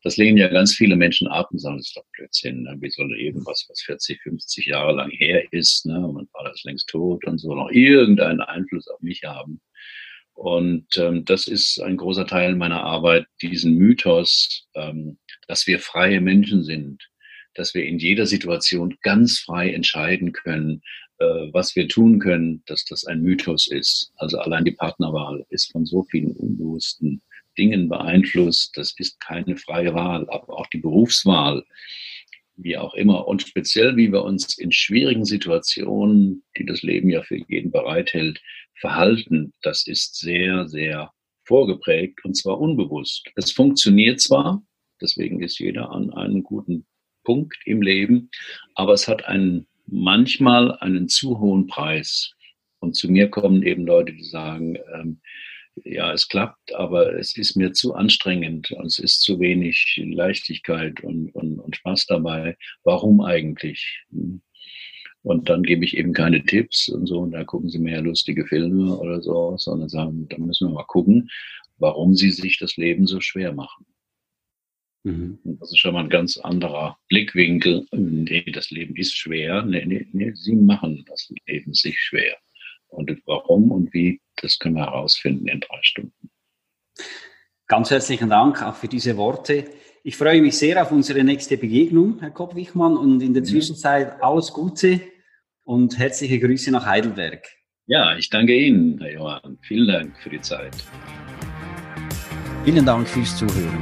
Das 0.03 0.17
lehnen 0.17 0.37
ja 0.37 0.49
ganz 0.49 0.75
viele 0.75 0.97
Menschen 0.97 1.29
ab 1.29 1.47
und 1.51 1.59
sagen, 1.59 1.77
das 1.77 1.87
ist 1.87 1.95
doch 1.95 2.03
Blödsinn. 2.11 2.63
Ne? 2.63 2.75
Wie 2.81 2.91
soll 2.91 3.17
irgendwas, 3.17 3.65
was 3.69 3.83
40, 3.83 4.21
50 4.21 4.65
Jahre 4.65 4.97
lang 4.97 5.11
her 5.11 5.45
ist, 5.53 5.85
ne? 5.85 6.05
und 6.05 6.27
war 6.33 6.43
das 6.43 6.61
längst 6.65 6.89
tot 6.89 7.23
und 7.23 7.37
so, 7.37 7.55
noch 7.55 7.71
irgendeinen 7.71 8.41
Einfluss 8.41 8.89
auf 8.89 8.99
mich 8.99 9.23
haben? 9.23 9.61
Und 10.35 10.85
ähm, 10.97 11.25
das 11.25 11.47
ist 11.47 11.79
ein 11.81 11.97
großer 11.97 12.27
Teil 12.27 12.55
meiner 12.55 12.83
Arbeit, 12.83 13.25
diesen 13.41 13.75
Mythos, 13.75 14.67
ähm, 14.75 15.17
dass 15.47 15.65
wir 15.65 15.79
freie 15.79 16.21
Menschen 16.21 16.63
sind, 16.63 17.09
dass 17.55 17.73
wir 17.73 17.85
in 17.85 17.99
jeder 17.99 18.25
Situation 18.25 18.97
ganz 19.01 19.39
frei 19.39 19.71
entscheiden 19.71 20.33
können, 20.33 20.81
äh, 21.19 21.25
was 21.53 21.75
wir 21.77 21.87
tun 21.87 22.19
können, 22.19 22.61
dass 22.65 22.83
das 22.83 23.05
ein 23.05 23.21
Mythos 23.21 23.67
ist. 23.67 24.11
Also 24.17 24.37
allein 24.37 24.65
die 24.65 24.71
Partnerwahl 24.71 25.45
ist 25.49 25.71
von 25.71 25.85
so 25.85 26.03
vielen 26.03 26.33
unbewussten 26.33 27.21
Dingen 27.57 27.87
beeinflusst. 27.87 28.75
Das 28.75 28.93
ist 28.97 29.19
keine 29.21 29.55
freie 29.55 29.93
Wahl, 29.93 30.29
aber 30.29 30.59
auch 30.59 30.67
die 30.67 30.79
Berufswahl, 30.79 31.63
wie 32.57 32.77
auch 32.77 32.93
immer. 32.93 33.25
Und 33.27 33.41
speziell, 33.41 33.95
wie 33.95 34.11
wir 34.11 34.23
uns 34.23 34.57
in 34.57 34.73
schwierigen 34.73 35.23
Situationen, 35.23 36.43
die 36.57 36.65
das 36.65 36.81
Leben 36.81 37.09
ja 37.09 37.23
für 37.23 37.37
jeden 37.47 37.71
bereithält, 37.71 38.41
Verhalten, 38.79 39.53
das 39.61 39.87
ist 39.87 40.19
sehr, 40.19 40.67
sehr 40.67 41.11
vorgeprägt 41.43 42.23
und 42.25 42.35
zwar 42.35 42.59
unbewusst. 42.59 43.29
Es 43.35 43.51
funktioniert 43.51 44.19
zwar, 44.19 44.63
deswegen 45.01 45.41
ist 45.41 45.59
jeder 45.59 45.91
an 45.91 46.11
einem 46.11 46.43
guten 46.43 46.85
Punkt 47.23 47.57
im 47.65 47.81
Leben, 47.81 48.29
aber 48.75 48.93
es 48.93 49.07
hat 49.07 49.25
einen, 49.25 49.67
manchmal 49.87 50.77
einen 50.79 51.07
zu 51.07 51.39
hohen 51.39 51.67
Preis. 51.67 52.33
Und 52.79 52.95
zu 52.95 53.09
mir 53.09 53.29
kommen 53.29 53.63
eben 53.63 53.85
Leute, 53.85 54.13
die 54.13 54.23
sagen, 54.23 54.77
ähm, 54.93 55.21
ja, 55.83 56.13
es 56.13 56.27
klappt, 56.27 56.73
aber 56.73 57.17
es 57.17 57.35
ist 57.35 57.55
mir 57.55 57.73
zu 57.73 57.95
anstrengend 57.95 58.71
und 58.71 58.85
es 58.85 58.99
ist 58.99 59.21
zu 59.21 59.39
wenig 59.39 60.01
Leichtigkeit 60.03 61.03
und, 61.03 61.33
und, 61.35 61.59
und 61.59 61.75
Spaß 61.75 62.05
dabei. 62.05 62.57
Warum 62.83 63.21
eigentlich? 63.21 64.03
Hm. 64.11 64.41
Und 65.25 65.49
dann 65.49 65.63
gebe 65.63 65.83
ich 65.83 65.97
eben 65.97 66.13
keine 66.13 66.43
Tipps 66.43 66.87
und 66.87 67.07
so, 67.07 67.17
und 67.17 67.31
da 67.31 67.43
gucken 67.43 67.67
sie 67.67 67.79
mehr 67.79 67.99
lustige 67.99 68.45
Filme 68.45 68.95
oder 68.95 69.23
so, 69.23 69.57
sondern 69.57 69.89
sagen, 69.89 70.27
da 70.29 70.37
müssen 70.37 70.67
wir 70.69 70.75
mal 70.75 70.83
gucken, 70.83 71.31
warum 71.79 72.13
sie 72.13 72.29
sich 72.29 72.59
das 72.59 72.77
Leben 72.77 73.07
so 73.07 73.19
schwer 73.19 73.51
machen. 73.51 73.87
Mhm. 75.03 75.39
Das 75.43 75.71
ist 75.71 75.79
schon 75.79 75.95
mal 75.95 76.03
ein 76.03 76.11
ganz 76.11 76.37
anderer 76.37 76.99
Blickwinkel. 77.09 77.87
Nee, 77.91 78.45
das 78.53 78.69
Leben 78.69 78.95
ist 78.97 79.17
schwer. 79.17 79.63
Nee, 79.63 79.83
nee, 79.87 80.07
nee, 80.11 80.31
sie 80.35 80.55
machen 80.55 81.03
das 81.07 81.33
Leben 81.47 81.73
sich 81.73 81.99
schwer. 81.99 82.37
Und 82.87 83.11
warum 83.25 83.71
und 83.71 83.91
wie, 83.95 84.21
das 84.35 84.59
können 84.59 84.75
wir 84.75 84.85
herausfinden 84.85 85.47
in 85.47 85.59
drei 85.59 85.79
Stunden. 85.81 86.29
Ganz 87.65 87.89
herzlichen 87.89 88.29
Dank 88.29 88.61
auch 88.61 88.75
für 88.75 88.87
diese 88.87 89.17
Worte. 89.17 89.65
Ich 90.03 90.17
freue 90.17 90.39
mich 90.39 90.55
sehr 90.55 90.83
auf 90.83 90.91
unsere 90.91 91.23
nächste 91.23 91.57
Begegnung, 91.57 92.19
Herr 92.19 92.29
Kopp-Wichmann, 92.29 92.95
und 92.95 93.21
in 93.21 93.33
der 93.33 93.43
Zwischenzeit 93.43 94.21
alles 94.21 94.53
Gute 94.53 95.01
und 95.65 95.97
herzliche 95.97 96.39
Grüße 96.39 96.71
nach 96.71 96.85
Heidelberg. 96.85 97.45
Ja, 97.87 98.15
ich 98.17 98.29
danke 98.29 98.55
Ihnen, 98.55 98.97
Herr 98.99 99.13
Johann. 99.13 99.57
Vielen 99.61 99.87
Dank 99.87 100.17
für 100.21 100.29
die 100.29 100.41
Zeit. 100.41 100.75
Vielen 102.63 102.85
Dank 102.85 103.07
fürs 103.07 103.35
Zuhören. 103.37 103.81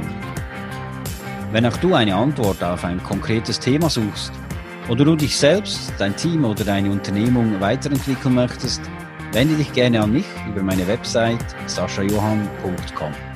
Wenn 1.52 1.64
auch 1.66 1.76
du 1.76 1.94
eine 1.94 2.14
Antwort 2.14 2.62
auf 2.62 2.84
ein 2.84 3.02
konkretes 3.02 3.60
Thema 3.60 3.88
suchst 3.88 4.32
oder 4.88 5.04
du 5.04 5.16
dich 5.16 5.36
selbst, 5.36 5.92
dein 5.98 6.16
Team 6.16 6.44
oder 6.44 6.64
deine 6.64 6.90
Unternehmung 6.90 7.60
weiterentwickeln 7.60 8.34
möchtest, 8.34 8.82
wende 9.32 9.56
dich 9.56 9.72
gerne 9.72 10.02
an 10.02 10.12
mich 10.12 10.26
über 10.48 10.62
meine 10.62 10.86
Website 10.86 11.44
saschajohann.com. 11.66 13.33